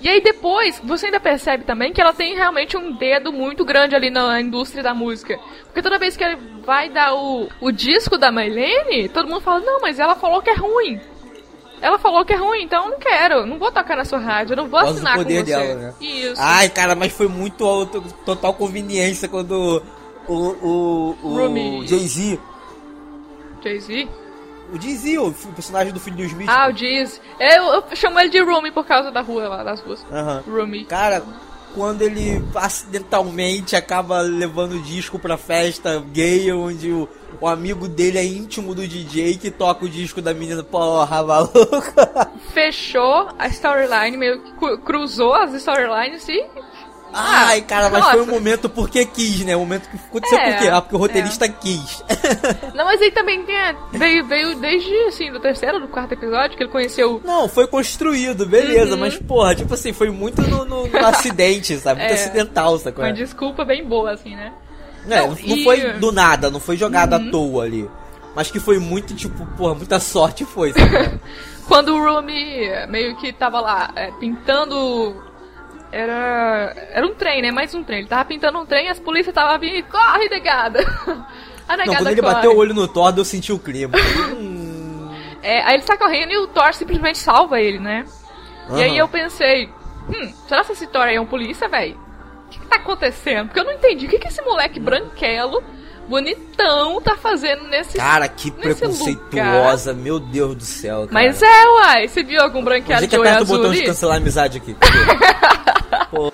E 0.02 0.08
aí 0.08 0.22
depois, 0.22 0.80
você 0.82 1.08
ainda 1.08 1.20
percebe 1.20 1.66
também 1.66 1.92
que 1.92 2.00
ela 2.00 2.14
tem 2.14 2.34
realmente 2.34 2.78
um 2.78 2.94
dedo 2.94 3.34
muito 3.34 3.66
grande 3.66 3.96
ali 3.96 4.10
na 4.10 4.40
indústria 4.40 4.82
da 4.82 4.94
música. 4.94 5.38
Porque 5.66 5.82
toda 5.82 6.00
vez 6.00 6.16
que 6.16 6.24
ele 6.24 6.38
vai 6.64 6.90
dar 6.90 7.14
o, 7.16 7.50
o 7.60 7.70
disco 7.70 8.18
da 8.18 8.32
Maylene, 8.32 9.10
todo 9.10 9.28
mundo 9.28 9.42
fala, 9.42 9.60
não, 9.60 9.82
mas 9.82 10.00
ela 10.00 10.16
falou 10.16 10.42
que 10.42 10.50
é 10.50 10.56
ruim. 10.56 11.02
Ela 11.82 11.98
falou 11.98 12.26
que 12.26 12.34
é 12.34 12.36
ruim, 12.36 12.64
então 12.64 12.86
eu 12.86 12.92
não 12.92 13.00
quero. 13.00 13.46
Não 13.46 13.58
vou 13.58 13.72
tocar 13.72 13.96
na 13.96 14.06
sua 14.06 14.20
rádio, 14.20 14.54
eu 14.54 14.58
não 14.58 14.68
vou 14.68 14.80
assinar 14.80 15.16
poder 15.16 15.40
com 15.40 15.46
você. 15.46 15.56
dela, 15.56 15.76
né? 15.76 15.94
Isso. 16.02 16.42
Ai, 16.42 16.70
cara, 16.70 16.96
mas 16.96 17.14
foi 17.14 17.28
muito 17.28 17.64
alto, 17.66 18.04
total 18.26 18.54
conveniência 18.54 19.28
quando 19.28 19.82
o, 20.28 20.34
o, 20.36 21.18
o 21.24 21.36
Rumi. 21.38 21.88
Jay-Z, 21.88 22.40
Jay-Z? 23.64 24.08
o 24.74 24.80
Jay-Z, 24.80 25.18
o 25.18 25.34
personagem 25.56 25.92
do 25.92 26.00
filho 26.00 26.18
do 26.18 26.24
Smith. 26.24 26.48
Ah, 26.50 26.68
o 26.70 26.74
Diz. 26.74 27.20
Eu, 27.40 27.64
eu 27.66 27.84
chamo 27.96 28.20
ele 28.20 28.30
de 28.30 28.40
Rumi 28.42 28.72
por 28.72 28.86
causa 28.86 29.12
da 29.12 29.22
rua 29.22 29.48
lá, 29.48 29.64
das 29.64 29.82
ruas. 29.82 30.06
Aham. 30.12 30.44
Rumi. 30.48 30.86
Cara, 30.86 31.24
quando 31.76 32.02
ele 32.02 32.44
acidentalmente 32.56 33.76
acaba 33.76 34.22
levando 34.22 34.74
o 34.74 34.82
disco 34.82 35.20
pra 35.20 35.38
festa 35.38 36.00
gay, 36.12 36.52
onde 36.52 36.92
o, 36.92 37.08
o 37.40 37.48
amigo 37.48 37.88
dele 37.88 38.18
é 38.18 38.26
íntimo 38.26 38.74
do 38.76 38.88
DJ 38.88 39.38
que 39.38 39.52
toca 39.52 39.86
o 39.86 39.90
disco 39.90 40.22
da 40.22 40.34
menina, 40.34 40.64
porra, 40.64 41.24
maluca. 41.24 42.32
Fechou 42.54 43.30
a 43.38 43.48
storyline, 43.48 44.18
meio 44.18 44.42
que 44.42 44.52
cru- 44.54 44.78
cruzou 44.80 45.34
as 45.34 45.54
storylines 45.54 46.28
e. 46.28 46.46
Ai, 47.14 47.62
cara, 47.62 47.89
mas 47.89 48.01
nossa. 48.01 48.14
foi 48.14 48.22
um 48.22 48.28
momento 48.28 48.70
porque 48.70 49.03
quis, 49.05 49.43
né? 49.43 49.55
Um 49.55 49.62
momento 49.62 49.89
que 49.89 49.97
aconteceu 49.97 50.38
É, 50.38 50.51
por 50.53 50.60
quê? 50.62 50.68
Ah, 50.70 50.82
porque 50.82 50.95
o 50.95 50.99
roteirista 50.99 51.49
quis. 51.49 52.03
Não, 52.76 52.86
mas 52.86 53.01
aí 53.01 53.12
também 53.12 53.43
veio, 53.93 54.26
veio 54.28 54.55
desde 54.55 54.95
assim, 55.07 55.32
do 55.32 55.39
terceiro, 55.39 55.80
do 55.80 55.88
quarto 55.88 56.14
episódio, 56.14 56.55
que 56.55 56.64
ele 56.64 56.72
conheceu. 56.72 57.22
Não, 57.26 57.47
foi 57.49 57.68
construído, 57.68 58.45
beleza, 58.45 58.93
Uhum. 58.93 58.99
mas 58.99 59.18
porra, 59.18 59.55
tipo 59.55 59.74
assim, 59.74 59.91
foi 59.91 60.10
muito 60.10 60.41
no, 60.43 60.64
no- 60.66 60.88
no 60.88 60.97
acidente, 61.05 61.78
sabe? 61.78 61.99
Muito 62.01 62.12
É. 62.12 62.16
acidental, 62.16 62.78
sacou? 62.78 63.03
Uma 63.03 63.14
desculpa 63.14 63.66
bem 63.66 63.84
boa, 63.84 64.12
assim, 64.12 64.36
né? 64.36 64.51
É, 65.10 65.20
Não, 65.22 65.28
não, 65.30 65.38
e- 65.39 65.51
Uhum. 65.53 65.64
foi 65.64 65.93
do 65.93 66.12
nada, 66.12 66.49
não 66.51 66.60
foi 66.60 66.78
jogado 66.78 67.14
à 67.16 67.20
toa 67.32 67.64
ali. 67.64 67.89
Mas 68.36 68.51
que 68.51 68.60
foi 68.60 68.78
muito, 68.78 69.16
tipo, 69.16 69.45
porra, 69.57 69.74
muita 69.74 69.99
sorte 69.99 70.45
foi, 70.45 70.72
sabe? 70.74 71.20
Quando 71.68 71.89
o 71.95 71.99
Rumi 72.03 72.70
meio 72.88 73.16
que 73.18 73.32
tava 73.34 73.60
lá 73.60 73.91
é, 73.95 74.12
pintando. 74.20 75.28
Era. 75.92 76.74
Era 76.92 77.06
um 77.06 77.16
trem, 77.16 77.42
né? 77.42 77.52
Mais 77.52 77.74
um 77.74 77.84
trem. 77.84 78.00
Ele 78.00 78.08
tava 78.08 78.26
pintando 78.26 78.60
um 78.60 78.66
trem, 78.66 78.90
as 78.90 79.00
polícias 79.00 79.34
tava 79.34 79.58
vindo 79.58 79.76
e 79.76 79.84
corre, 79.84 80.30
negada! 80.30 80.80
A 81.68 81.78
não, 81.78 81.86
negada 81.86 81.98
quando 81.98 82.08
ele 82.12 82.22
corre. 82.22 82.34
bateu 82.34 82.52
o 82.52 82.58
olho 82.58 82.74
no 82.74 82.88
Thor, 82.88 83.14
eu 83.16 83.24
senti 83.24 83.54
o 83.54 83.60
clima. 83.60 83.96
Hum, 84.36 85.12
É, 85.42 85.62
aí 85.64 85.76
ele 85.76 85.84
tá 85.84 85.96
correndo 85.98 86.32
e 86.32 86.38
o 86.38 86.48
Thor 86.48 86.74
simplesmente 86.74 87.18
salva 87.18 87.62
ele, 87.62 87.80
né? 87.80 88.06
E 88.72 88.84
aí 88.84 88.98
eu 88.98 89.08
pensei, 89.08 89.70
hum, 90.08 90.34
será 90.48 90.64
que 90.64 90.74
esse 90.74 90.86
Thor 90.88 91.04
aí 91.04 91.16
é 91.16 91.22
um 91.22 91.26
polícia, 91.26 91.68
velho? 91.70 91.98
O 92.46 92.50
que, 92.50 92.60
que 92.60 92.68
tá 92.68 92.76
acontecendo? 92.76 93.48
Porque 93.48 93.60
eu 93.60 93.64
não 93.64 93.72
entendi. 93.74 94.06
O 94.06 94.10
que, 94.10 94.20
que 94.20 94.28
esse 94.28 94.42
moleque 94.42 94.80
branquelo, 94.80 95.64
bonitão, 96.10 96.99
tá 97.01 97.16
fazendo 97.16 97.64
nesse. 97.68 97.97
Cara, 97.97 98.28
que 98.28 98.51
nesse 98.51 98.60
preconceituosa, 98.80 99.93
meu 99.93 100.20
Deus 100.20 100.55
do 100.55 100.64
céu. 100.64 101.01
Cara. 101.07 101.12
Mas 101.12 101.41
é, 101.41 101.68
uai, 101.68 102.07
você 102.07 102.24
viu 102.24 102.41
algum 102.41 102.64
branqueado 102.64 103.05
é 103.05 103.07
que 103.07 103.16
de 103.16 103.20
olho 103.20 103.30
aperta 103.30 103.43
o 103.43 103.43
azul 103.45 103.57
botão 103.57 103.72
de 103.72 103.84
cancelar 103.84 104.16
a 104.16 104.20
amizade 104.20 104.57
aqui? 104.57 104.76
Pô, 106.12 106.32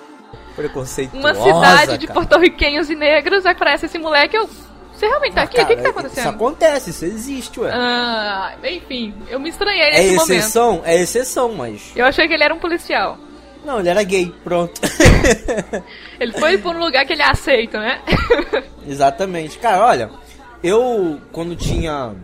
preconceituosa. 0.56 1.18
Uma 1.18 1.34
cidade 1.34 1.98
de 1.98 2.06
cara. 2.06 2.20
porto-riquenhos 2.20 2.88
e 2.90 2.94
negros, 2.94 3.44
aí 3.44 3.52
aparece 3.52 3.86
esse 3.86 3.98
moleque, 3.98 4.36
eu. 4.36 4.48
Você 4.94 5.06
realmente 5.06 5.34
tá 5.34 5.42
Ah, 5.42 5.44
aqui? 5.44 5.60
o 5.60 5.66
que, 5.66 5.66
que 5.66 5.76
tá 5.76 5.82
cara, 5.82 5.90
acontecendo? 5.90 6.18
Isso 6.20 6.28
acontece, 6.34 6.90
isso 6.90 7.04
existe, 7.04 7.60
ué. 7.60 7.70
Ah, 7.70 8.54
enfim, 8.64 9.14
eu 9.28 9.38
me 9.38 9.50
estranhei 9.50 9.82
é 9.82 9.90
nesse 9.90 10.14
momento. 10.14 10.30
exceção? 10.32 10.82
É 10.86 10.96
exceção, 11.02 11.52
mas. 11.54 11.92
Eu 11.94 12.06
achei 12.06 12.26
que 12.26 12.32
ele 12.32 12.42
era 12.42 12.54
um 12.54 12.58
policial. 12.58 13.18
Não, 13.66 13.80
ele 13.80 13.88
era 13.88 14.04
gay, 14.04 14.32
pronto. 14.44 14.80
Ele 16.20 16.32
foi 16.34 16.56
por 16.56 16.76
um 16.76 16.78
lugar 16.78 17.04
que 17.04 17.12
ele 17.12 17.20
é 17.20 17.28
aceito, 17.28 17.76
né? 17.76 18.00
Exatamente. 18.86 19.58
Cara, 19.58 19.84
olha, 19.84 20.10
eu 20.62 21.20
quando 21.32 21.56
tinha 21.56 22.14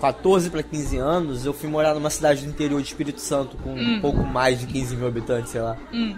14 0.00 0.48
para 0.48 0.62
15 0.62 0.96
anos, 0.96 1.44
eu 1.44 1.52
fui 1.52 1.68
morar 1.68 1.92
numa 1.92 2.08
cidade 2.08 2.42
do 2.42 2.48
interior 2.50 2.80
de 2.80 2.86
Espírito 2.86 3.20
Santo 3.20 3.56
com 3.56 3.74
um 3.74 4.00
pouco 4.00 4.22
mais 4.22 4.60
de 4.60 4.66
15 4.66 4.96
mil 4.96 5.08
habitantes, 5.08 5.50
sei 5.50 5.60
lá. 5.60 5.76
Hum. 5.92 6.16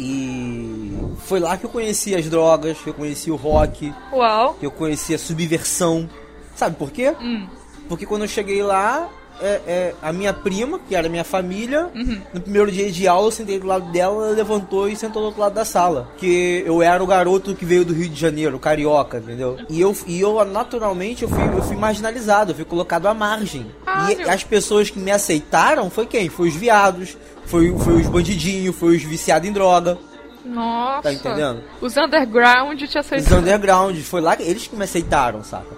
E 0.00 0.96
foi 1.18 1.38
lá 1.38 1.58
que 1.58 1.66
eu 1.66 1.70
conheci 1.70 2.14
as 2.14 2.30
drogas, 2.30 2.78
que 2.78 2.88
eu 2.88 2.94
conheci 2.94 3.30
o 3.30 3.36
rock, 3.36 3.92
Uau. 4.10 4.54
que 4.54 4.64
eu 4.64 4.70
conheci 4.70 5.14
a 5.14 5.18
subversão. 5.18 6.08
Sabe 6.56 6.76
por 6.76 6.90
quê? 6.90 7.14
Hum. 7.20 7.46
Porque 7.88 8.06
quando 8.06 8.22
eu 8.22 8.28
cheguei 8.28 8.62
lá, 8.62 9.08
é, 9.40 9.60
é, 9.66 9.94
a 10.02 10.12
minha 10.12 10.32
prima, 10.32 10.78
que 10.78 10.94
era 10.94 11.08
minha 11.08 11.24
família, 11.24 11.88
Uhum. 11.94 12.20
no 12.34 12.40
primeiro 12.40 12.70
dia 12.72 12.90
de 12.90 13.06
aula, 13.08 13.26
eu 13.28 13.30
sentei 13.30 13.58
do 13.58 13.66
lado 13.66 13.90
dela, 13.92 14.26
ela 14.26 14.34
levantou 14.36 14.88
e 14.88 14.96
sentou 14.96 15.22
do 15.22 15.26
outro 15.26 15.40
lado 15.40 15.54
da 15.54 15.64
sala. 15.64 16.08
Que 16.18 16.62
eu 16.66 16.82
era 16.82 17.02
o 17.02 17.06
garoto 17.06 17.54
que 17.54 17.64
veio 17.64 17.84
do 17.84 17.92
Rio 17.94 18.08
de 18.08 18.18
Janeiro, 18.20 18.58
carioca, 18.58 19.18
entendeu? 19.18 19.58
E 19.68 19.80
eu, 19.80 19.96
e 20.06 20.20
eu 20.20 20.44
naturalmente, 20.44 21.22
eu 21.22 21.28
fui, 21.28 21.42
eu 21.44 21.62
fui 21.62 21.76
marginalizado, 21.76 22.52
eu 22.52 22.56
fui 22.56 22.64
colocado 22.64 23.06
à 23.06 23.14
margem. 23.14 23.66
E 23.82 23.84
Caralho. 23.84 24.30
as 24.30 24.44
pessoas 24.44 24.90
que 24.90 24.98
me 24.98 25.10
aceitaram 25.10 25.88
foi 25.90 26.06
quem? 26.06 26.28
Foi 26.28 26.48
os 26.48 26.54
viados, 26.54 27.16
foi, 27.46 27.76
foi 27.78 27.94
os 27.94 28.06
bandidinhos, 28.06 28.74
foi 28.76 28.96
os 28.96 29.02
viciados 29.02 29.48
em 29.48 29.52
droga. 29.52 29.98
Nossa. 30.44 31.02
Tá 31.02 31.12
entendendo? 31.12 31.62
Os 31.80 31.96
underground 31.96 32.78
te 32.78 32.84
Os 32.86 32.96
aceitaram. 32.96 33.38
undergrounds, 33.40 34.06
foi 34.06 34.20
lá 34.20 34.34
que 34.34 34.42
eles 34.42 34.66
que 34.66 34.74
me 34.76 34.84
aceitaram, 34.84 35.42
saca? 35.44 35.77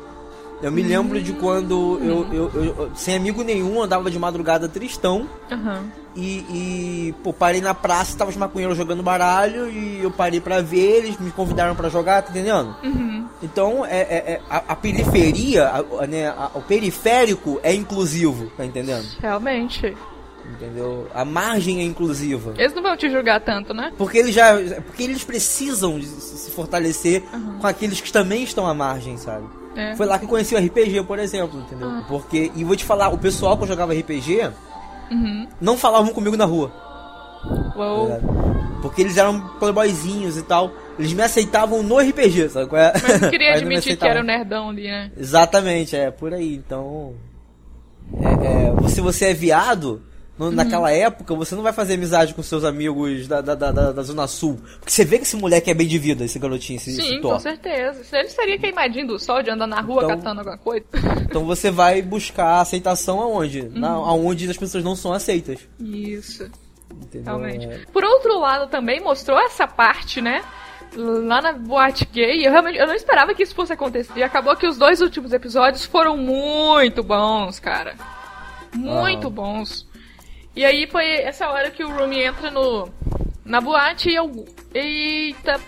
Eu 0.62 0.70
me 0.70 0.82
lembro 0.82 1.20
de 1.22 1.32
quando 1.32 1.98
eu, 2.02 2.26
eu, 2.32 2.50
eu- 2.54 2.64
eu- 2.78 2.90
sem 2.94 3.16
amigo 3.16 3.42
nenhum, 3.42 3.82
andava 3.82 4.10
de 4.10 4.18
madrugada 4.18 4.68
tristão 4.68 5.26
Aham. 5.50 5.84
e, 6.14 6.38
e, 6.50 7.14
pô, 7.22 7.32
parei 7.32 7.60
na 7.62 7.72
praça, 7.72 8.16
tava 8.18 8.30
os 8.30 8.36
maconheiros 8.36 8.76
jogando 8.76 9.02
baralho 9.02 9.70
e 9.70 10.00
eu 10.02 10.10
parei 10.10 10.38
pra 10.40 10.60
ver, 10.60 10.98
eles 11.04 11.18
me 11.18 11.30
convidaram 11.30 11.74
pra 11.74 11.88
jogar, 11.88 12.22
tá 12.22 12.30
entendendo? 12.30 12.76
Uhum. 12.82 13.26
Então, 13.42 13.86
é, 13.86 14.00
é- 14.00 14.32
é- 14.34 14.40
a, 14.50 14.56
a 14.68 14.76
periferia, 14.76 15.66
a- 15.66 16.02
a- 16.02 16.06
né, 16.06 16.34
o 16.54 16.60
periférico 16.60 17.58
é 17.62 17.72
inclusivo, 17.74 18.50
tá 18.56 18.64
entendendo? 18.64 19.06
Realmente. 19.20 19.96
Entendeu? 20.52 21.06
A 21.14 21.24
margem 21.24 21.80
é 21.80 21.84
inclusiva. 21.84 22.54
Eles 22.58 22.74
não 22.74 22.82
vão 22.82 22.96
te 22.96 23.08
julgar 23.08 23.40
tanto, 23.40 23.72
né? 23.72 23.92
Porque 23.96 24.18
eles 24.18 24.34
já. 24.34 24.54
Porque 24.86 25.02
eles 25.04 25.22
precisam 25.22 26.00
se 26.02 26.38
se 26.38 26.50
fortalecer 26.50 27.22
com 27.60 27.66
aqueles 27.66 28.00
que 28.00 28.10
também 28.12 28.42
estão 28.42 28.66
à 28.66 28.74
margem, 28.74 29.16
sabe? 29.16 29.46
É. 29.76 29.94
Foi 29.96 30.06
lá 30.06 30.18
que 30.18 30.24
eu 30.24 30.28
conheci 30.28 30.54
o 30.54 30.58
RPG, 30.58 31.04
por 31.04 31.18
exemplo, 31.18 31.60
entendeu? 31.60 32.02
Porque. 32.08 32.50
E 32.54 32.64
vou 32.64 32.74
te 32.76 32.84
falar, 32.84 33.08
o 33.10 33.18
pessoal 33.18 33.56
que 33.56 33.62
eu 33.64 33.68
jogava 33.68 33.92
RPG 33.94 34.50
Uhum. 35.10 35.46
não 35.60 35.76
falavam 35.76 36.12
comigo 36.12 36.36
na 36.36 36.44
rua. 36.44 36.72
Uou. 37.76 38.08
tá? 38.08 38.18
Porque 38.82 39.02
eles 39.02 39.16
eram 39.16 39.40
playboyzinhos 39.58 40.36
e 40.36 40.42
tal. 40.42 40.72
Eles 40.98 41.12
me 41.12 41.22
aceitavam 41.22 41.82
no 41.82 41.98
RPG, 41.98 42.48
sabe? 42.48 42.68
qual 42.68 42.80
é? 42.80 42.92
Mas 42.94 43.20
não 43.20 43.30
queria 43.30 43.50
Mas 43.50 43.60
admitir 43.60 43.96
que 43.96 44.06
era 44.06 44.20
o 44.20 44.24
nerdão 44.24 44.70
ali, 44.70 44.82
né? 44.88 45.10
Exatamente, 45.16 45.96
é 45.96 46.10
por 46.10 46.32
aí. 46.34 46.54
Então. 46.54 47.14
É, 48.20 48.84
é, 48.84 48.88
se 48.88 49.00
você 49.00 49.26
é 49.26 49.34
viado, 49.34 50.02
no- 50.40 50.46
Uhum. 50.46 50.52
naquela 50.52 50.90
época, 50.90 51.34
você 51.34 51.54
não 51.54 51.62
vai 51.62 51.72
fazer 51.72 51.94
amizade 51.94 52.32
com 52.34 52.42
seus 52.42 52.64
amigos 52.64 53.28
da, 53.28 53.40
da, 53.40 53.54
da, 53.54 53.70
da- 53.92 54.02
Zona 54.02 54.26
Sul. 54.26 54.58
Porque 54.78 54.90
você 54.90 55.04
vê 55.04 55.18
que 55.18 55.24
esse 55.24 55.36
moleque 55.36 55.70
é 55.70 55.74
bem 55.74 55.86
de 55.86 55.98
vida, 55.98 56.24
esse 56.24 56.38
garotinho, 56.38 56.78
esse, 56.78 56.90
esse 56.90 57.02
Sim, 57.02 57.20
Thor. 57.20 57.34
com 57.34 57.38
certeza. 57.38 58.00
Ele 58.16 58.28
seria 58.28 58.58
queimadinho 58.58 59.06
do 59.06 59.18
sol 59.18 59.42
de 59.42 59.50
andar 59.50 59.66
na 59.66 59.80
rua 59.80 60.04
Então- 60.04 60.16
catando 60.16 60.40
alguma 60.40 60.58
coisa. 60.58 60.84
Então 61.30 61.44
você 61.44 61.70
vai 61.70 62.02
buscar 62.02 62.60
aceitação 62.60 63.20
aonde? 63.20 63.60
Uhum. 63.60 63.70
Na, 63.78 63.90
aonde 63.90 64.50
as 64.50 64.56
pessoas 64.56 64.82
não 64.82 64.96
são 64.96 65.12
aceitas. 65.12 65.60
Isso. 65.78 66.50
Entendeu? 66.90 67.36
Realmente. 67.38 67.86
Por 67.92 68.02
outro 68.02 68.38
lado, 68.40 68.68
também 68.68 69.00
mostrou 69.00 69.38
essa 69.38 69.66
parte, 69.66 70.20
né? 70.20 70.42
Lá 70.96 71.40
na 71.40 71.52
boate 71.52 72.04
gay, 72.12 72.44
eu 72.44 72.50
realmente 72.50 72.76
eu 72.78 72.86
não 72.86 72.94
esperava 72.94 73.32
que 73.32 73.44
isso 73.44 73.54
fosse 73.54 73.72
acontecer. 73.72 74.12
E 74.16 74.22
acabou 74.24 74.56
que 74.56 74.66
os 74.66 74.76
dois 74.76 75.00
últimos 75.00 75.32
episódios 75.32 75.84
foram 75.84 76.16
muito 76.16 77.02
bons, 77.04 77.60
cara. 77.60 77.94
Muito 78.74 79.26
Aham. 79.28 79.34
bons. 79.34 79.86
E 80.54 80.64
aí 80.64 80.86
foi 80.86 81.06
essa 81.06 81.48
hora 81.48 81.70
que 81.70 81.84
o 81.84 81.90
Rumi 81.90 82.22
entra 82.22 82.50
no 82.50 82.88
na 83.44 83.60
boate 83.60 84.10
e 84.10 84.14
eu. 84.14 84.46
Eita! 84.74 85.60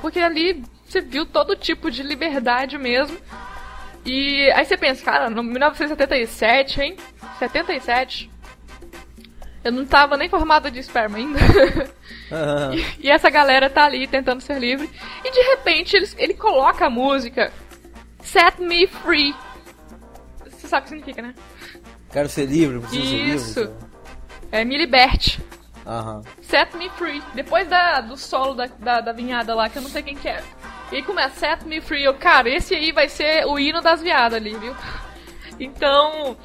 Porque 0.00 0.18
ali 0.18 0.62
você 0.86 1.00
viu 1.00 1.24
todo 1.26 1.56
tipo 1.56 1.90
de 1.90 2.02
liberdade 2.02 2.78
mesmo. 2.78 3.16
E 4.04 4.50
aí 4.52 4.64
você 4.64 4.76
pensa, 4.76 5.04
cara, 5.04 5.30
no 5.30 5.42
1977, 5.42 6.80
hein? 6.80 6.96
77. 7.38 8.30
Eu 9.64 9.70
não 9.70 9.86
tava 9.86 10.16
nem 10.16 10.28
formada 10.28 10.70
de 10.70 10.80
esperma 10.80 11.18
ainda. 11.18 11.38
aham. 12.32 12.72
e 12.98 13.10
essa 13.10 13.30
galera 13.30 13.70
tá 13.70 13.84
ali 13.84 14.06
tentando 14.06 14.40
ser 14.40 14.58
livre. 14.58 14.90
E 15.24 15.30
de 15.30 15.40
repente 15.50 15.96
ele, 15.96 16.08
ele 16.16 16.34
coloca 16.34 16.86
a 16.86 16.90
música 16.90 17.52
Set 18.20 18.60
Me 18.60 18.86
Free. 18.86 19.34
Você 20.50 20.66
sabe 20.66 20.80
o 20.80 20.82
que 20.82 20.88
significa, 20.90 21.22
né? 21.22 21.34
Quero 22.10 22.28
ser 22.28 22.46
livre, 22.46 22.80
preciso 22.80 23.06
ser 23.06 23.16
livre. 23.16 23.36
Isso. 23.36 23.91
É 24.52 24.64
Me 24.64 24.76
Liberte. 24.76 25.40
Aham. 25.86 26.22
Set 26.42 26.76
Me 26.76 26.88
Free. 26.90 27.22
Depois 27.34 27.66
da, 27.66 28.00
do 28.02 28.16
solo 28.16 28.54
da, 28.54 28.66
da, 28.66 29.00
da 29.00 29.12
vinhada 29.12 29.54
lá, 29.54 29.68
que 29.68 29.78
eu 29.78 29.82
não 29.82 29.88
sei 29.90 30.02
quem 30.02 30.14
que 30.14 30.28
é. 30.28 30.42
E 30.92 31.02
começa 31.02 31.34
Set 31.34 31.64
Me 31.66 31.80
Free. 31.80 32.04
Eu, 32.04 32.14
cara, 32.14 32.48
esse 32.48 32.74
aí 32.74 32.92
vai 32.92 33.08
ser 33.08 33.46
o 33.46 33.58
hino 33.58 33.80
das 33.80 34.02
viadas 34.02 34.38
ali, 34.38 34.54
viu? 34.56 34.74
Então, 35.60 36.36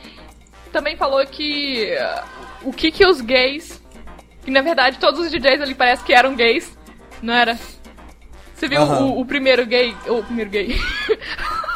também 0.71 0.95
falou 0.95 1.25
que 1.25 1.95
uh, 1.95 2.69
o 2.69 2.73
que 2.73 2.91
que 2.91 3.07
os 3.07 3.19
gays 3.21 3.81
Que 4.43 4.51
na 4.51 4.61
verdade 4.61 4.99
todos 4.99 5.19
os 5.21 5.31
DJs 5.31 5.61
ali 5.61 5.73
parece 5.73 6.03
que 6.03 6.13
eram 6.13 6.35
gays, 6.35 6.77
não 7.21 7.33
era? 7.33 7.57
Você 8.53 8.67
viu 8.67 8.81
Aham. 8.81 9.05
o, 9.05 9.21
o 9.21 9.25
primeiro 9.25 9.65
gay. 9.65 9.95
O 10.07 10.23
primeiro 10.23 10.49
gay. 10.49 10.79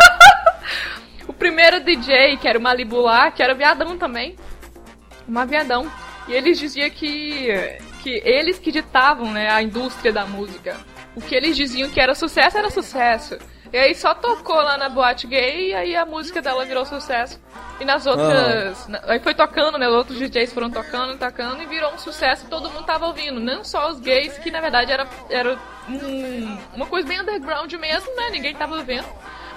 o 1.27 1.33
primeiro 1.33 1.79
DJ, 1.79 2.37
que 2.37 2.47
era 2.47 2.59
o 2.59 2.61
Malibu 2.61 3.01
lá, 3.01 3.31
que 3.31 3.41
era 3.41 3.53
viadão 3.53 3.97
também. 3.97 4.35
Uma 5.27 5.45
viadão. 5.45 5.91
E 6.27 6.33
eles 6.33 6.59
diziam 6.59 6.89
que. 6.89 7.47
que 8.03 8.21
eles 8.25 8.57
que 8.59 8.71
ditavam, 8.71 9.31
né, 9.31 9.49
a 9.51 9.61
indústria 9.61 10.11
da 10.13 10.25
música. 10.25 10.77
O 11.15 11.21
que 11.21 11.35
eles 11.35 11.55
diziam 11.57 11.89
que 11.89 11.99
era 11.99 12.15
sucesso 12.15 12.57
era 12.57 12.69
sucesso. 12.69 13.37
E 13.73 13.77
aí 13.77 13.95
só 13.95 14.13
tocou 14.13 14.55
lá 14.55 14.77
na 14.77 14.89
boate 14.89 15.27
gay 15.27 15.69
e 15.69 15.73
aí 15.73 15.95
a 15.95 16.05
música 16.05 16.41
dela 16.41 16.65
virou 16.65 16.85
sucesso. 16.85 17.39
E 17.79 17.85
nas 17.85 18.05
outras. 18.05 18.87
na- 18.87 19.01
aí 19.07 19.19
foi 19.19 19.33
tocando, 19.33 19.77
né? 19.77 19.87
Os 19.87 19.95
outros 19.95 20.17
DJs 20.19 20.53
foram 20.53 20.69
tocando, 20.69 21.17
tocando 21.17 21.61
e 21.63 21.65
virou 21.65 21.93
um 21.93 21.97
sucesso 21.97 22.45
e 22.45 22.49
todo 22.49 22.69
mundo 22.69 22.85
tava 22.85 23.07
ouvindo. 23.07 23.39
Não 23.39 23.63
só 23.63 23.89
os 23.89 23.99
gays, 23.99 24.37
que 24.39 24.51
na 24.51 24.59
verdade 24.61 24.91
era, 24.91 25.07
era 25.29 25.57
um- 25.89 26.57
uma 26.75 26.85
coisa 26.85 27.07
bem 27.07 27.21
underground 27.21 27.71
mesmo, 27.73 28.13
né? 28.15 28.29
Ninguém 28.31 28.53
tava 28.55 28.81
vendo. 28.83 29.07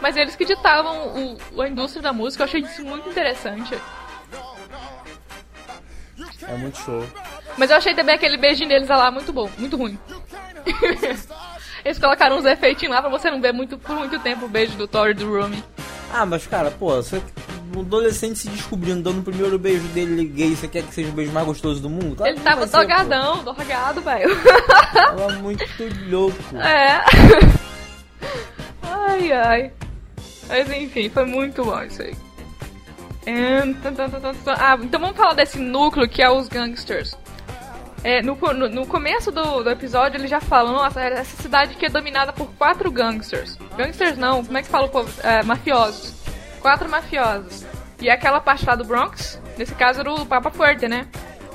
Mas 0.01 0.17
eles 0.17 0.37
que 0.37 0.45
ditavam 0.45 1.37
o- 1.55 1.61
a 1.62 1.69
indústria 1.69 2.03
da 2.03 2.12
música, 2.12 2.43
eu 2.43 2.47
achei 2.47 2.61
isso 2.61 2.85
muito 2.85 3.09
interessante. 3.09 3.77
É 6.49 6.57
muito 6.57 6.78
show. 6.78 7.05
Mas 7.57 7.70
eu 7.70 7.76
achei 7.76 7.95
também 7.95 8.14
aquele 8.14 8.36
beijinho 8.36 8.68
deles 8.68 8.88
lá 8.88 9.11
muito 9.11 9.32
bom, 9.32 9.49
muito 9.59 9.76
ruim. 9.76 9.99
Eles 11.84 11.99
colocaram 11.99 12.38
uns 12.38 12.47
efeitinhos 12.47 12.95
lá 12.95 13.03
pra 13.03 13.11
você 13.11 13.30
não 13.30 13.40
ver 13.40 13.53
muito, 13.53 13.76
por 13.76 13.95
muito 13.95 14.18
tempo 14.18 14.47
o 14.47 14.49
beijo 14.49 14.72
do 14.76 14.88
Thor 14.88 15.11
e 15.11 15.14
do 15.14 15.38
Romy. 15.38 15.62
Ah, 16.11 16.24
mas 16.24 16.47
cara, 16.47 16.70
pô, 16.70 16.95
você, 16.97 17.20
um 17.76 17.80
adolescente 17.80 18.38
se 18.38 18.49
descobrindo, 18.49 19.03
dando 19.03 19.20
o 19.20 19.22
primeiro 19.22 19.59
beijo 19.59 19.86
dele 19.88 20.24
gay, 20.24 20.57
você 20.57 20.66
quer 20.66 20.82
que 20.82 20.95
seja 20.95 21.11
o 21.11 21.12
beijo 21.12 21.32
mais 21.32 21.47
gostoso 21.47 21.82
do 21.82 21.90
mundo? 21.90 22.16
Claro 22.16 22.30
Ele 22.30 22.38
que 22.38 22.45
não 22.45 22.53
tava 22.53 22.66
ser, 22.66 22.76
dogadão, 22.78 23.45
drogado, 23.45 24.01
velho. 24.01 24.30
Tava 24.92 25.32
muito 25.34 25.64
louco. 26.09 26.38
É. 26.57 27.05
Ai, 28.82 29.32
ai. 29.32 29.72
Mas 30.49 30.70
enfim, 30.70 31.09
foi 31.11 31.24
muito 31.26 31.64
bom 31.64 31.82
isso 31.82 32.01
aí. 32.03 32.14
Ah, 34.47 34.79
então 34.83 35.01
vamos 35.01 35.16
falar 35.16 35.35
desse 35.35 35.59
núcleo 35.59 36.09
que 36.09 36.22
é 36.22 36.31
os 36.31 36.49
gangsters. 36.49 37.16
É, 38.03 38.20
no, 38.20 38.35
no, 38.35 38.68
no 38.68 38.87
começo 38.87 39.33
do, 39.33 39.62
do 39.62 39.70
episódio 39.70 40.18
eles 40.18 40.29
já 40.29 40.39
falam, 40.41 40.75
nossa, 40.75 41.01
essa 41.01 41.43
cidade 41.43 41.75
que 41.75 41.87
é 41.87 41.89
dominada 41.89 42.35
por 42.35 42.47
quatro 42.59 42.91
gangsters. 42.91 43.57
Gangsters 43.77 44.18
não, 44.18 44.45
como 44.45 44.59
é 44.59 44.62
que 44.62 44.68
fala 44.68 44.87
o 44.87 44.91
povo? 44.91 45.11
É, 45.22 45.43
mafiosos. 45.43 46.12
Quatro 46.61 46.89
mafiosos. 46.89 47.64
E 48.01 48.11
aquela 48.11 48.41
parte 48.41 48.66
lá 48.66 48.75
do 48.75 48.85
Bronx, 48.85 49.41
nesse 49.57 49.75
caso 49.75 50.01
era 50.01 50.12
o 50.12 50.27
Papa 50.27 50.51
Fuerte, 50.51 50.87
né? 50.87 51.07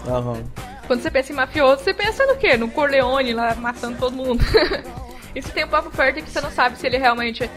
Aham. 0.07 0.43
Quando 0.87 1.03
você 1.03 1.11
pensa 1.11 1.31
em 1.31 1.35
mafioso, 1.35 1.83
você 1.83 1.93
pensa 1.93 2.25
no 2.25 2.35
quê? 2.35 2.57
No 2.57 2.71
Corleone 2.71 3.31
lá 3.31 3.53
matando 3.53 3.99
todo 3.99 4.15
mundo. 4.15 4.43
e 5.35 5.41
se 5.41 5.51
tem 5.51 5.65
o 5.65 5.67
Papo 5.67 5.91
Ferte 5.91 6.23
que 6.23 6.31
você 6.31 6.41
não 6.41 6.49
sabe 6.49 6.79
se 6.79 6.87
ele 6.87 6.97
realmente 6.97 7.47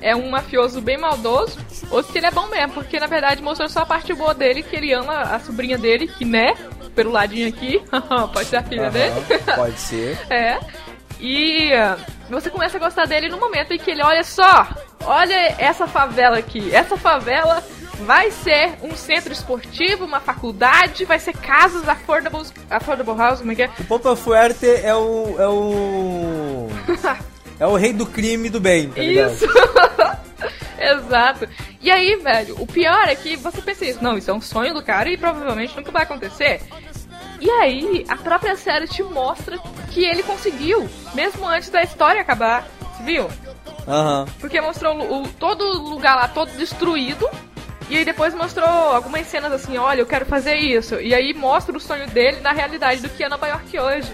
é 0.00 0.14
um 0.14 0.30
mafioso 0.30 0.80
bem 0.80 0.96
maldoso 0.96 1.58
ou 1.90 2.02
se 2.02 2.16
ele 2.18 2.26
é 2.26 2.30
bom 2.30 2.46
mesmo, 2.48 2.74
porque 2.74 3.00
na 3.00 3.06
verdade 3.06 3.42
mostrou 3.42 3.68
só 3.68 3.80
a 3.80 3.86
parte 3.86 4.12
boa 4.12 4.34
dele, 4.34 4.62
que 4.62 4.76
ele 4.76 4.92
ama 4.92 5.22
a 5.22 5.40
sobrinha 5.40 5.78
dele, 5.78 6.06
que 6.06 6.24
né, 6.24 6.54
pelo 6.94 7.10
ladinho 7.10 7.48
aqui, 7.48 7.82
pode 8.32 8.46
ser 8.46 8.56
a 8.56 8.62
filha 8.62 8.90
dele. 8.90 9.14
Aham, 9.48 9.56
Pode 9.56 9.78
ser. 9.78 10.18
É. 10.30 10.58
E 11.20 11.72
ah, 11.72 11.96
você 12.30 12.48
começa 12.48 12.76
a 12.76 12.80
gostar 12.80 13.06
dele 13.06 13.28
no 13.28 13.38
momento 13.38 13.72
em 13.72 13.78
que 13.78 13.90
ele 13.90 14.02
olha 14.02 14.22
só, 14.22 14.68
olha 15.04 15.54
essa 15.58 15.86
favela 15.86 16.38
aqui. 16.38 16.72
Essa 16.72 16.96
favela 16.96 17.62
vai 18.04 18.30
ser 18.30 18.74
um 18.82 18.94
centro 18.94 19.32
esportivo, 19.32 20.04
uma 20.04 20.20
faculdade, 20.20 21.04
vai 21.04 21.18
ser 21.18 21.32
casas 21.32 21.88
affordable, 21.88 22.42
affordable 22.70 23.16
house, 23.16 23.40
como 23.40 23.52
é 23.52 23.54
que 23.54 23.62
é? 23.62 23.70
O 23.80 23.84
Papa 23.84 24.14
Fuerte 24.14 24.66
é 24.66 24.94
o. 24.94 25.36
é 25.38 25.48
o. 25.48 26.68
É 27.60 27.66
o 27.66 27.76
rei 27.76 27.92
do 27.92 28.06
crime 28.06 28.46
e 28.48 28.50
do 28.50 28.60
bem, 28.60 28.88
tá? 28.90 29.02
Isso! 29.02 29.46
Exato. 30.78 31.48
E 31.80 31.90
aí, 31.90 32.16
velho, 32.16 32.56
o 32.60 32.66
pior 32.66 33.08
é 33.08 33.14
que 33.16 33.36
você 33.36 33.60
pensa 33.60 33.84
isso, 33.84 34.02
não, 34.02 34.16
isso 34.16 34.30
é 34.30 34.34
um 34.34 34.40
sonho 34.40 34.72
do 34.74 34.82
cara 34.82 35.08
e 35.10 35.16
provavelmente 35.16 35.76
nunca 35.76 35.90
vai 35.90 36.02
acontecer. 36.04 36.60
E 37.40 37.50
aí, 37.50 38.04
a 38.08 38.16
própria 38.16 38.56
série 38.56 38.86
te 38.86 39.02
mostra 39.02 39.58
que 39.90 40.04
ele 40.04 40.22
conseguiu, 40.22 40.88
mesmo 41.14 41.46
antes 41.46 41.68
da 41.70 41.82
história 41.82 42.20
acabar. 42.20 42.66
Você 42.96 43.02
viu? 43.04 43.28
Aham. 43.86 44.26
Porque 44.40 44.60
mostrou 44.60 44.96
o, 44.96 45.22
o- 45.24 45.28
todo 45.28 45.62
o 45.64 45.88
lugar 45.90 46.14
lá 46.16 46.28
todo 46.28 46.50
destruído. 46.56 47.28
E 47.88 47.96
aí 47.96 48.04
depois 48.04 48.34
mostrou 48.34 48.68
algumas 48.68 49.26
cenas 49.26 49.50
assim, 49.52 49.78
olha, 49.78 50.00
eu 50.00 50.06
quero 50.06 50.26
fazer 50.26 50.56
isso. 50.56 50.96
E 51.00 51.14
aí 51.14 51.32
mostra 51.32 51.74
o 51.76 51.80
sonho 51.80 52.06
dele 52.08 52.40
na 52.40 52.52
realidade 52.52 53.00
do 53.00 53.08
que 53.08 53.24
é 53.24 53.28
Nova 53.28 53.46
York 53.48 53.78
hoje. 53.78 54.12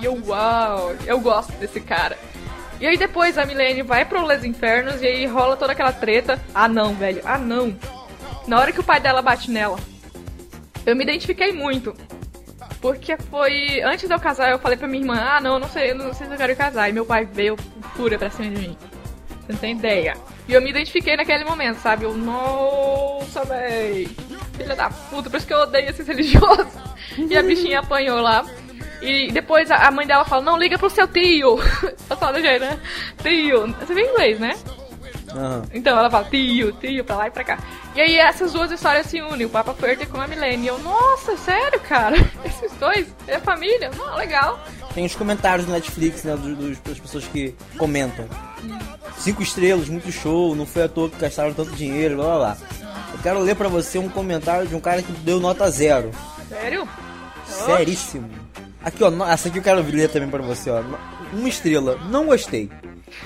E 0.00 0.04
eu, 0.06 0.18
uau, 0.26 0.92
eu 1.06 1.20
gosto 1.20 1.52
desse 1.52 1.80
cara. 1.80 2.18
E 2.80 2.86
aí 2.86 2.96
depois 2.96 3.36
a 3.36 3.44
Milene 3.44 3.82
vai 3.82 4.04
pro 4.06 4.24
Les 4.24 4.42
Infernos 4.42 5.02
e 5.02 5.06
aí 5.06 5.26
rola 5.26 5.56
toda 5.56 5.72
aquela 5.72 5.92
treta. 5.92 6.40
Ah 6.54 6.66
não, 6.66 6.94
velho, 6.94 7.20
ah 7.24 7.36
não. 7.36 7.76
Na 8.46 8.58
hora 8.58 8.72
que 8.72 8.80
o 8.80 8.84
pai 8.84 8.98
dela 8.98 9.20
bate 9.20 9.50
nela, 9.50 9.78
eu 10.86 10.96
me 10.96 11.04
identifiquei 11.04 11.52
muito. 11.52 11.94
Porque 12.80 13.16
foi. 13.18 13.82
Antes 13.82 14.08
de 14.08 14.14
eu 14.14 14.18
casar, 14.18 14.50
eu 14.50 14.58
falei 14.58 14.78
pra 14.78 14.88
minha 14.88 15.02
irmã, 15.02 15.20
ah 15.20 15.40
não, 15.40 15.58
não 15.58 15.68
sei, 15.68 15.92
não 15.92 16.14
sei 16.14 16.26
se 16.26 16.32
eu 16.32 16.38
quero 16.38 16.56
casar. 16.56 16.88
E 16.88 16.92
meu 16.92 17.04
pai 17.04 17.26
veio 17.30 17.56
fura 17.94 18.18
pra 18.18 18.30
cima 18.30 18.50
de 18.50 18.68
mim. 18.68 18.76
Você 19.40 19.52
não 19.52 19.58
tem 19.58 19.76
ideia. 19.76 20.16
E 20.48 20.54
eu 20.54 20.62
me 20.62 20.70
identifiquei 20.70 21.16
naquele 21.16 21.44
momento, 21.44 21.76
sabe? 21.76 22.04
Eu, 22.04 22.16
nossa, 22.16 23.44
véi. 23.44 24.08
Filha 24.56 24.74
da 24.74 24.88
puta, 24.88 25.28
por 25.28 25.36
isso 25.36 25.46
que 25.46 25.52
eu 25.52 25.60
odeio 25.60 25.90
esses 25.90 26.06
religiosos. 26.06 26.72
E 27.18 27.36
a 27.36 27.42
bichinha 27.42 27.80
apanhou 27.80 28.20
lá. 28.20 28.46
E 29.00 29.30
depois 29.32 29.70
a 29.70 29.90
mãe 29.90 30.06
dela 30.06 30.24
fala, 30.24 30.42
não, 30.42 30.58
liga 30.58 30.78
pro 30.78 30.90
seu 30.90 31.06
tio. 31.08 31.58
Ela 32.08 32.18
fala 32.18 32.32
do 32.34 32.40
jeito, 32.40 32.60
né? 32.64 32.78
Tio. 33.22 33.66
Você 33.80 33.94
vê 33.94 34.02
inglês, 34.02 34.38
né? 34.38 34.56
Aham. 35.32 35.62
Então 35.72 35.96
ela 35.96 36.10
fala, 36.10 36.24
tio, 36.24 36.72
tio, 36.72 37.04
pra 37.04 37.16
lá 37.16 37.28
e 37.28 37.30
pra 37.30 37.44
cá. 37.44 37.58
E 37.94 38.00
aí 38.00 38.16
essas 38.18 38.52
duas 38.52 38.70
histórias 38.72 39.06
se 39.06 39.20
unem, 39.22 39.46
o 39.46 39.50
Papa 39.50 39.72
Fuerte 39.72 40.04
com 40.06 40.20
a 40.20 40.26
Milene. 40.26 40.64
E 40.64 40.66
eu, 40.66 40.78
nossa, 40.80 41.36
sério, 41.36 41.78
cara? 41.80 42.16
Esses 42.44 42.72
dois? 42.80 43.06
É 43.28 43.38
família? 43.38 43.90
Não, 43.96 44.16
legal. 44.16 44.58
Tem 44.92 45.06
os 45.06 45.14
comentários 45.14 45.66
do 45.66 45.72
Netflix, 45.72 46.24
né? 46.24 46.36
Dos, 46.36 46.56
dos- 46.56 46.78
das 46.80 46.98
pessoas 46.98 47.24
que 47.26 47.54
comentam. 47.78 48.26
Cinco 49.18 49.42
estrelas, 49.42 49.88
muito 49.88 50.10
show, 50.10 50.54
não 50.56 50.66
foi 50.66 50.82
à 50.82 50.88
toa 50.88 51.08
que 51.08 51.16
gastaram 51.16 51.54
tanto 51.54 51.70
dinheiro, 51.72 52.16
blá 52.16 52.24
blá 52.26 52.36
blá. 52.38 52.56
Eu 53.12 53.18
quero 53.22 53.38
ler 53.38 53.54
pra 53.54 53.68
você 53.68 53.98
um 53.98 54.08
comentário 54.08 54.66
de 54.66 54.74
um 54.74 54.80
cara 54.80 55.00
que 55.02 55.12
deu 55.12 55.38
nota 55.38 55.70
zero. 55.70 56.10
Sério? 56.48 56.88
Seríssimo. 57.46 58.28
Aqui, 58.84 59.04
ó, 59.04 59.10
essa 59.28 59.48
aqui 59.48 59.58
eu 59.58 59.62
quero 59.62 59.82
ler 59.82 60.08
também 60.08 60.28
pra 60.30 60.42
você, 60.42 60.70
ó. 60.70 60.82
Uma 61.32 61.48
estrela, 61.48 61.98
não 62.08 62.26
gostei. 62.26 62.70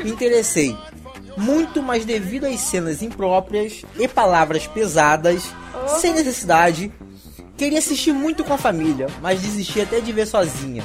Interessei. 0.05 0.77
Muito, 1.37 1.83
mas 1.83 2.05
devido 2.05 2.45
às 2.47 2.61
cenas 2.61 3.03
impróprias 3.03 3.83
e 3.99 4.07
palavras 4.07 4.67
pesadas, 4.67 5.45
sem 6.01 6.13
necessidade, 6.13 6.93
queria 7.57 7.79
assistir 7.79 8.13
muito 8.13 8.45
com 8.45 8.53
a 8.55 8.59
família, 8.59 9.07
mas 9.21 9.41
desisti 9.41 9.81
até 9.81 10.01
de 10.01 10.13
ver 10.13 10.27
sozinha. 10.27 10.83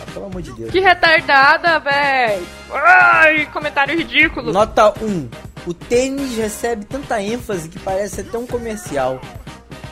Ah, 0.00 0.10
Pelo 0.12 0.26
amor 0.26 0.42
de 0.42 0.52
Deus. 0.52 0.70
Que 0.72 0.80
retardada, 0.80 1.78
véi! 1.80 2.42
Ai, 2.72 3.46
comentário 3.52 3.96
ridículo. 3.96 4.52
Nota 4.52 4.92
1. 5.00 5.28
O 5.66 5.72
tênis 5.74 6.36
recebe 6.36 6.84
tanta 6.84 7.22
ênfase 7.22 7.68
que 7.68 7.78
parece 7.78 8.22
até 8.22 8.36
um 8.36 8.46
comercial. 8.46 9.20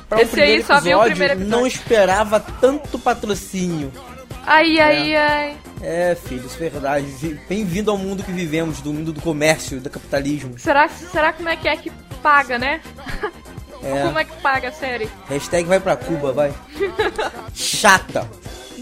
Pra 0.09 0.18
um 0.18 0.22
Esse 0.22 0.41
aí 0.41 0.62
primeiro 0.62 0.66
só 0.66 0.81
viu 0.81 0.99
o 0.99 1.03
episódio, 1.03 1.11
primeiro 1.12 1.35
episódio. 1.35 1.57
não 1.59 1.66
esperava 1.66 2.41
tanto 2.41 2.99
patrocínio. 2.99 3.93
Ai, 4.53 4.81
ai, 4.81 5.15
ai. 5.15 5.57
É, 5.81 6.17
filho, 6.17 6.45
isso 6.45 6.57
é 6.63 6.69
verdade. 6.69 7.07
Vi- 7.07 7.39
Bem-vindo 7.49 7.89
ao 7.89 7.97
mundo 7.97 8.25
que 8.25 8.33
vivemos, 8.33 8.81
do 8.81 8.93
mundo 8.93 9.13
do 9.13 9.21
comércio, 9.21 9.81
do 9.81 9.89
capitalismo. 9.89 10.59
Será, 10.59 10.89
será 10.89 11.33
como 11.33 11.49
é 11.49 11.55
que 11.55 11.69
é 11.69 11.77
que 11.77 11.89
paga, 12.21 12.59
né? 12.59 12.81
É. 13.83 14.03
Como 14.03 14.19
é 14.19 14.25
que 14.27 14.37
paga 14.43 14.69
a 14.69 14.73
série? 14.73 15.09
Hashtag 15.27 15.67
vai 15.67 15.81
pra 15.81 15.97
Cuba, 15.97 16.33
vai. 16.35 16.53
Chata. 17.55 18.29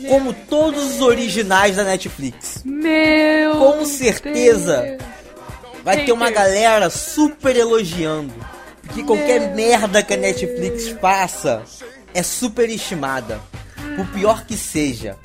Como 0.09 0.33
todos 0.33 0.97
os 0.97 1.01
originais 1.01 1.77
da 1.77 1.85
Netflix. 1.85 2.63
Meu 2.65 3.55
Com 3.59 3.85
certeza. 3.85 4.79
Deus. 4.83 5.03
Vai 5.85 6.05
ter 6.05 6.11
uma 6.11 6.33
galera 6.33 6.91
super 6.91 7.55
elogiando. 7.55 8.35
Porque 8.83 9.05
qualquer 9.05 9.55
merda 9.55 10.03
que 10.03 10.15
a 10.15 10.17
Netflix 10.17 10.89
faça 11.01 11.63
é 12.13 12.23
super 12.25 12.69
estimada. 12.69 13.41
Por 13.95 14.05
pior 14.09 14.45
que 14.47 14.57
seja. 14.57 15.17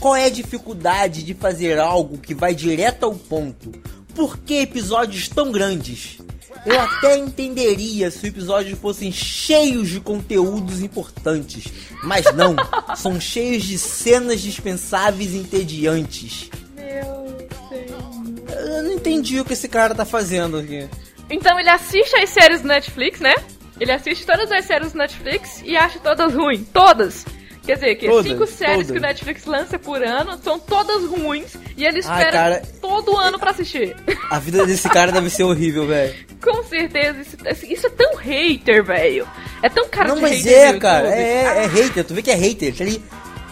Qual 0.00 0.16
é 0.16 0.24
a 0.24 0.30
dificuldade 0.30 1.22
de 1.22 1.34
fazer 1.34 1.78
algo 1.78 2.16
que 2.16 2.34
vai 2.34 2.54
direto 2.54 3.04
ao 3.04 3.14
ponto? 3.14 3.70
Por 4.14 4.38
que 4.38 4.62
episódios 4.62 5.28
tão 5.28 5.52
grandes? 5.52 6.18
Eu 6.64 6.80
até 6.80 7.18
entenderia 7.18 8.10
se 8.10 8.16
os 8.18 8.24
episódios 8.24 8.78
fossem 8.78 9.12
cheios 9.12 9.90
de 9.90 10.00
conteúdos 10.00 10.80
importantes. 10.80 11.64
Mas 12.02 12.24
não, 12.34 12.56
são 12.96 13.20
cheios 13.20 13.62
de 13.62 13.78
cenas 13.78 14.40
dispensáveis 14.40 15.34
e 15.34 15.36
entediantes. 15.36 16.50
Meu 16.74 17.36
Deus. 17.68 18.58
Eu 18.58 18.82
não 18.82 18.92
entendi 18.92 19.38
o 19.38 19.44
que 19.44 19.52
esse 19.52 19.68
cara 19.68 19.94
tá 19.94 20.06
fazendo 20.06 20.56
aqui. 20.56 20.88
Então 21.28 21.60
ele 21.60 21.68
assiste 21.68 22.16
as 22.16 22.30
séries 22.30 22.62
do 22.62 22.68
Netflix, 22.68 23.20
né? 23.20 23.34
Ele 23.78 23.92
assiste 23.92 24.24
todas 24.24 24.50
as 24.50 24.64
séries 24.64 24.92
do 24.92 24.98
Netflix 24.98 25.62
e 25.62 25.76
acha 25.76 25.98
todas 25.98 26.34
ruins. 26.34 26.66
Todas! 26.72 27.24
Quer 27.70 27.74
dizer, 27.76 27.94
que 27.94 28.08
Todas, 28.08 28.26
cinco 28.32 28.46
séries 28.48 28.86
todas. 28.88 28.90
que 28.90 28.98
o 28.98 29.00
Netflix 29.00 29.44
lança 29.44 29.78
por 29.78 30.02
ano 30.02 30.36
são 30.42 30.58
todas 30.58 31.04
ruins 31.04 31.54
e 31.76 31.84
ele 31.84 32.00
espera 32.00 32.32
cara. 32.32 32.62
todo 32.80 33.16
ano 33.16 33.38
pra 33.38 33.52
assistir. 33.52 33.94
A 34.28 34.40
vida 34.40 34.66
desse 34.66 34.88
cara 34.88 35.12
deve 35.12 35.30
ser 35.30 35.44
horrível, 35.44 35.86
velho. 35.86 36.12
Com 36.42 36.64
certeza, 36.64 37.20
isso, 37.20 37.36
isso 37.72 37.86
é 37.86 37.90
tão 37.90 38.16
hater, 38.16 38.82
velho. 38.84 39.24
É 39.62 39.68
tão 39.68 39.88
cara 39.88 40.08
Não, 40.08 40.16
de 40.16 40.22
mas 40.22 40.44
é, 40.44 40.76
cara. 40.80 41.06
YouTube. 41.10 41.20
É, 41.22 41.62
é 41.62 41.66
hater. 41.66 42.04
Tu 42.04 42.14
vê 42.14 42.22
que 42.22 42.30
é 42.32 42.34
hater. 42.34 42.70
Aquilo 42.70 42.88
ali, 42.88 43.02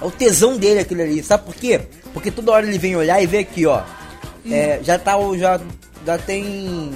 é 0.02 0.04
o 0.04 0.10
tesão 0.10 0.56
dele 0.56 0.80
aquilo 0.80 1.02
ali. 1.02 1.22
Sabe 1.22 1.44
por 1.44 1.54
quê? 1.54 1.80
Porque 2.12 2.32
toda 2.32 2.50
hora 2.50 2.66
ele 2.66 2.76
vem 2.78 2.96
olhar 2.96 3.22
e 3.22 3.26
vê 3.26 3.38
aqui, 3.38 3.66
ó. 3.66 3.82
É, 4.50 4.80
já 4.82 4.98
tá 4.98 5.16
o. 5.16 5.38
Já, 5.38 5.60
já 6.04 6.18
tem. 6.18 6.90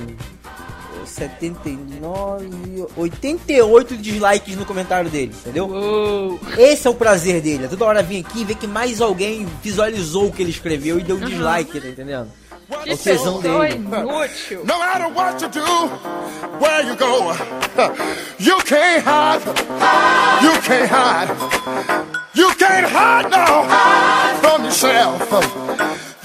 79. 1.07 2.86
88 2.96 3.96
dislikes 3.96 4.57
no 4.57 4.64
comentário 4.64 5.11
dele, 5.11 5.32
entendeu? 5.34 5.66
Uou. 5.66 6.40
Esse 6.57 6.86
é 6.86 6.90
o 6.90 6.94
prazer 6.94 7.40
dele. 7.40 7.64
É 7.64 7.68
toda 7.68 7.84
hora 7.84 8.03
vir 8.03 8.24
aqui 8.24 8.40
e 8.40 8.44
ver 8.44 8.57
que 8.57 8.66
mais 8.66 9.00
alguém 9.00 9.46
visualizou 9.62 10.28
o 10.28 10.32
que 10.32 10.42
ele 10.42 10.50
escreveu 10.50 10.98
e 10.98 11.03
deu 11.03 11.16
um 11.16 11.20
dislike, 11.20 11.80
tá 11.80 11.88
entendendo? 11.88 12.30
É 12.86 12.94
o 12.94 12.96
tesão 12.96 13.38
é 13.38 13.68
dele. 13.68 13.74
inútil. 13.76 14.64
No 14.64 14.78
matter 14.78 15.09
what 15.14 15.42
you 15.42 15.48
do, 15.50 15.61
where 16.59 16.86
you 16.86 16.96
go, 16.96 17.32
you 18.38 18.57
can't 18.64 19.05
hide. 19.05 19.42
You 20.42 20.61
can't 20.62 20.90
hide. 20.90 21.32
You 22.34 22.55
can't 22.55 22.86
hide 22.86 23.30
now 23.30 23.64
from 24.40 24.64
yourself. 24.64 25.28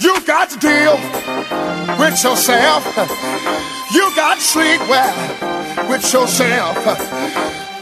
You 0.00 0.20
got 0.22 0.48
to 0.50 0.58
deal 0.58 1.77
with 1.98 2.22
yourself. 2.22 2.84
You 3.92 4.10
got 4.14 4.36
to 4.36 4.40
sleep 4.40 4.80
well 4.88 5.88
with 5.88 6.12
yourself. 6.12 6.76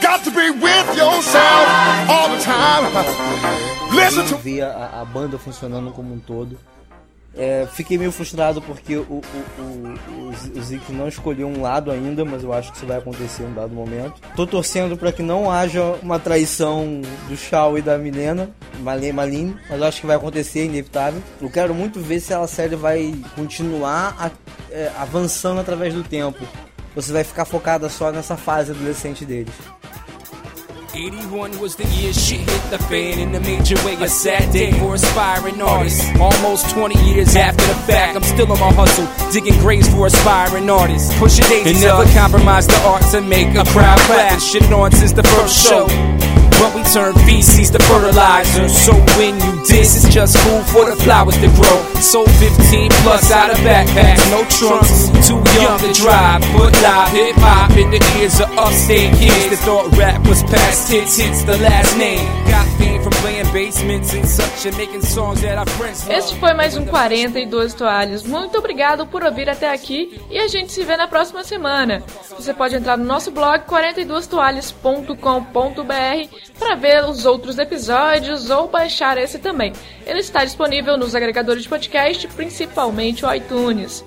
Got 0.01 0.25
to 0.25 0.31
be 0.31 0.51
with 0.51 0.89
yourself 0.97 1.69
all 2.09 2.29
the 2.35 2.43
time. 2.43 2.93
Listen 3.95 4.27
to 4.27 4.37
ver 4.37 4.63
a, 4.65 5.03
a 5.03 5.05
banda 5.05 5.39
funcionando 5.39 5.93
como 5.93 6.15
um 6.15 6.21
todo. 6.21 6.59
É, 7.39 7.67
fiquei 7.71 7.99
meio 7.99 8.11
frustrado 8.11 8.63
porque 8.63 8.97
o, 8.97 9.03
o, 9.03 9.23
o, 9.59 9.95
o, 10.31 10.93
não 10.93 11.07
escolheu 11.07 11.47
um 11.47 11.61
lado 11.61 11.91
ainda, 11.91 12.25
mas 12.25 12.43
eu 12.43 12.53
acho 12.53 12.71
que 12.73 12.79
isso 12.79 12.87
vai 12.87 12.97
acontecer 12.97 13.43
em 13.43 13.47
um 13.47 13.53
dado 13.55 13.75
momento. 13.75 14.15
Tô 14.35 14.47
torcendo 14.47 14.97
para 14.97 15.13
que 15.13 15.23
não 15.23 15.51
haja 15.51 15.83
uma 16.03 16.19
traição 16.19 17.03
do 17.29 17.37
Shaw 17.37 17.77
e 17.77 17.83
da 17.83 17.99
Milena, 17.99 18.49
Maline, 18.81 19.55
mas 19.69 19.79
eu 19.81 19.87
acho 19.87 20.01
que 20.01 20.07
vai 20.07 20.17
acontecer, 20.17 20.65
inevitável. 20.65 21.23
Eu 21.41 21.51
quero 21.51 21.75
muito 21.75 22.01
ver 22.01 22.21
se 22.21 22.33
a 22.33 22.47
série 22.47 22.75
vai 22.77 23.15
continuar 23.35 24.17
a- 24.19 24.31
é, 24.71 24.91
avançando 24.99 25.61
através 25.61 25.93
do 25.93 26.03
tempo. 26.03 26.43
Você 26.95 27.13
vai 27.13 27.23
ficar 27.23 27.45
focada 27.45 27.91
só 27.91 28.11
nessa 28.11 28.39
fase 28.39 28.71
adolescente 28.71 29.27
deles. 29.27 29.53
81 30.97 31.59
was 31.61 31.77
the 31.77 31.85
year 31.89 32.13
shit 32.13 32.41
hit 32.41 32.71
the 32.71 32.79
fan 32.79 33.19
in 33.19 33.35
a 33.35 33.41
major 33.41 33.77
way. 33.85 33.95
A 33.97 34.09
sad 34.09 34.51
day 34.53 34.73
for 34.79 34.95
aspiring 34.95 35.61
artists. 35.61 36.03
Almost 36.19 36.71
20 36.71 36.99
years 37.05 37.37
after 37.37 37.65
the 37.67 37.75
fact, 37.75 38.17
I'm 38.17 38.23
still 38.23 38.51
on 38.51 38.59
my 38.59 38.73
hustle, 38.73 39.07
digging 39.31 39.59
graves 39.61 39.89
for 39.89 40.07
aspiring 40.07 40.71
artists. 40.71 41.17
Pushing 41.19 41.45
daisies 41.45 41.85
and 41.85 41.99
never 41.99 42.11
compromise 42.19 42.67
the 42.67 42.79
art 42.87 43.03
to 43.13 43.21
make 43.21 43.49
a 43.49 43.65
crowd 43.65 43.99
clap. 44.01 44.33
And 44.33 44.43
shit 44.43 44.73
on 44.73 44.91
since 44.93 45.13
the 45.13 45.23
first 45.23 45.55
show. 45.55 45.87
But 46.59 46.75
we 46.75 46.83
turn 46.85 47.13
feces 47.27 47.71
to 47.71 47.79
fertilizer. 47.81 48.69
So 48.69 48.93
when 49.19 49.39
you 49.41 49.63
diss, 49.67 49.97
it's 49.97 50.09
just 50.13 50.37
food 50.39 50.65
for 50.67 50.85
the 50.89 50.97
flowers 50.97 51.37
to 51.39 51.49
grow. 51.49 51.83
Sold 52.01 52.31
15 52.33 52.91
plus 53.03 53.31
out 53.31 53.51
of 53.51 53.57
backpacks, 53.59 54.31
no 54.31 54.45
trunks. 54.49 55.11
Too 55.27 55.43
young 55.61 55.79
to 55.81 55.93
drive, 55.93 56.41
but 56.57 56.73
live 56.83 57.11
hip 57.13 57.37
hop 57.37 57.77
in 57.77 57.91
the 57.91 58.01
ears 58.19 58.41
of 58.41 58.51
upstate 58.59 59.13
kids 59.19 59.49
that 59.51 59.59
thought 59.65 59.95
rap 59.97 60.27
was 60.27 60.43
past 60.45 60.91
hits. 60.91 61.17
Hits 61.19 61.43
the 61.45 61.59
last 61.59 61.97
name. 61.99 62.25
Got 62.49 62.67
fame 62.79 63.03
from 63.03 63.13
playing 63.23 63.51
basements 63.53 64.13
and 64.15 64.27
such 64.27 64.67
and 64.67 64.77
making 64.77 65.03
songs 65.03 65.41
that 65.43 65.59
our 65.59 65.67
friends 65.77 66.07
love. 66.07 66.17
Este 66.19 66.35
foi 66.39 66.55
mais 66.55 66.77
um 66.77 66.85
42 66.87 67.75
Toalhas. 67.75 68.23
Muito 68.23 68.59
obrigado 68.59 69.07
por 69.07 69.23
ouvir 69.23 69.49
até 69.51 69.71
aqui 69.73 70.19
e 70.31 70.39
a 70.39 70.49
gente 70.49 70.73
se 70.73 70.83
vê 70.85 70.97
na 70.97 71.07
próxima 71.07 71.45
semana. 71.45 72.03
Você 72.39 72.55
pode 72.55 72.75
entrar 72.77 72.97
no 72.97 73.05
nosso 73.05 73.31
blog 73.31 73.65
42toalhas.com.br 73.67 76.37
para 76.59 76.75
ver 76.75 77.05
os 77.05 77.27
outros 77.27 77.59
episódios 77.59 78.51
ou 78.51 78.69
baixar 78.69 79.19
esse 79.19 79.39
também. 79.39 79.73
Ele 80.07 80.21
está 80.21 80.45
disponível 80.45 80.97
nos 80.97 81.15
agregadores 81.15 81.63
de 81.63 81.69
podcast, 81.69 82.27
principalmente 82.29 83.25
o 83.25 83.33
iTunes. 83.33 84.05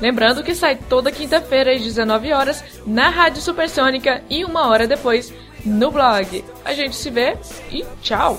Lembrando 0.00 0.42
que 0.42 0.54
sai 0.54 0.76
toda 0.76 1.12
quinta-feira 1.12 1.72
às 1.72 1.82
19 1.82 2.32
horas 2.32 2.62
na 2.86 3.08
Rádio 3.08 3.40
Supersônica 3.40 4.22
e 4.28 4.44
uma 4.44 4.68
hora 4.68 4.86
depois 4.86 5.32
no 5.64 5.90
blog. 5.90 6.44
A 6.64 6.74
gente 6.74 6.94
se 6.94 7.10
vê 7.10 7.36
e 7.70 7.84
tchau! 8.02 8.38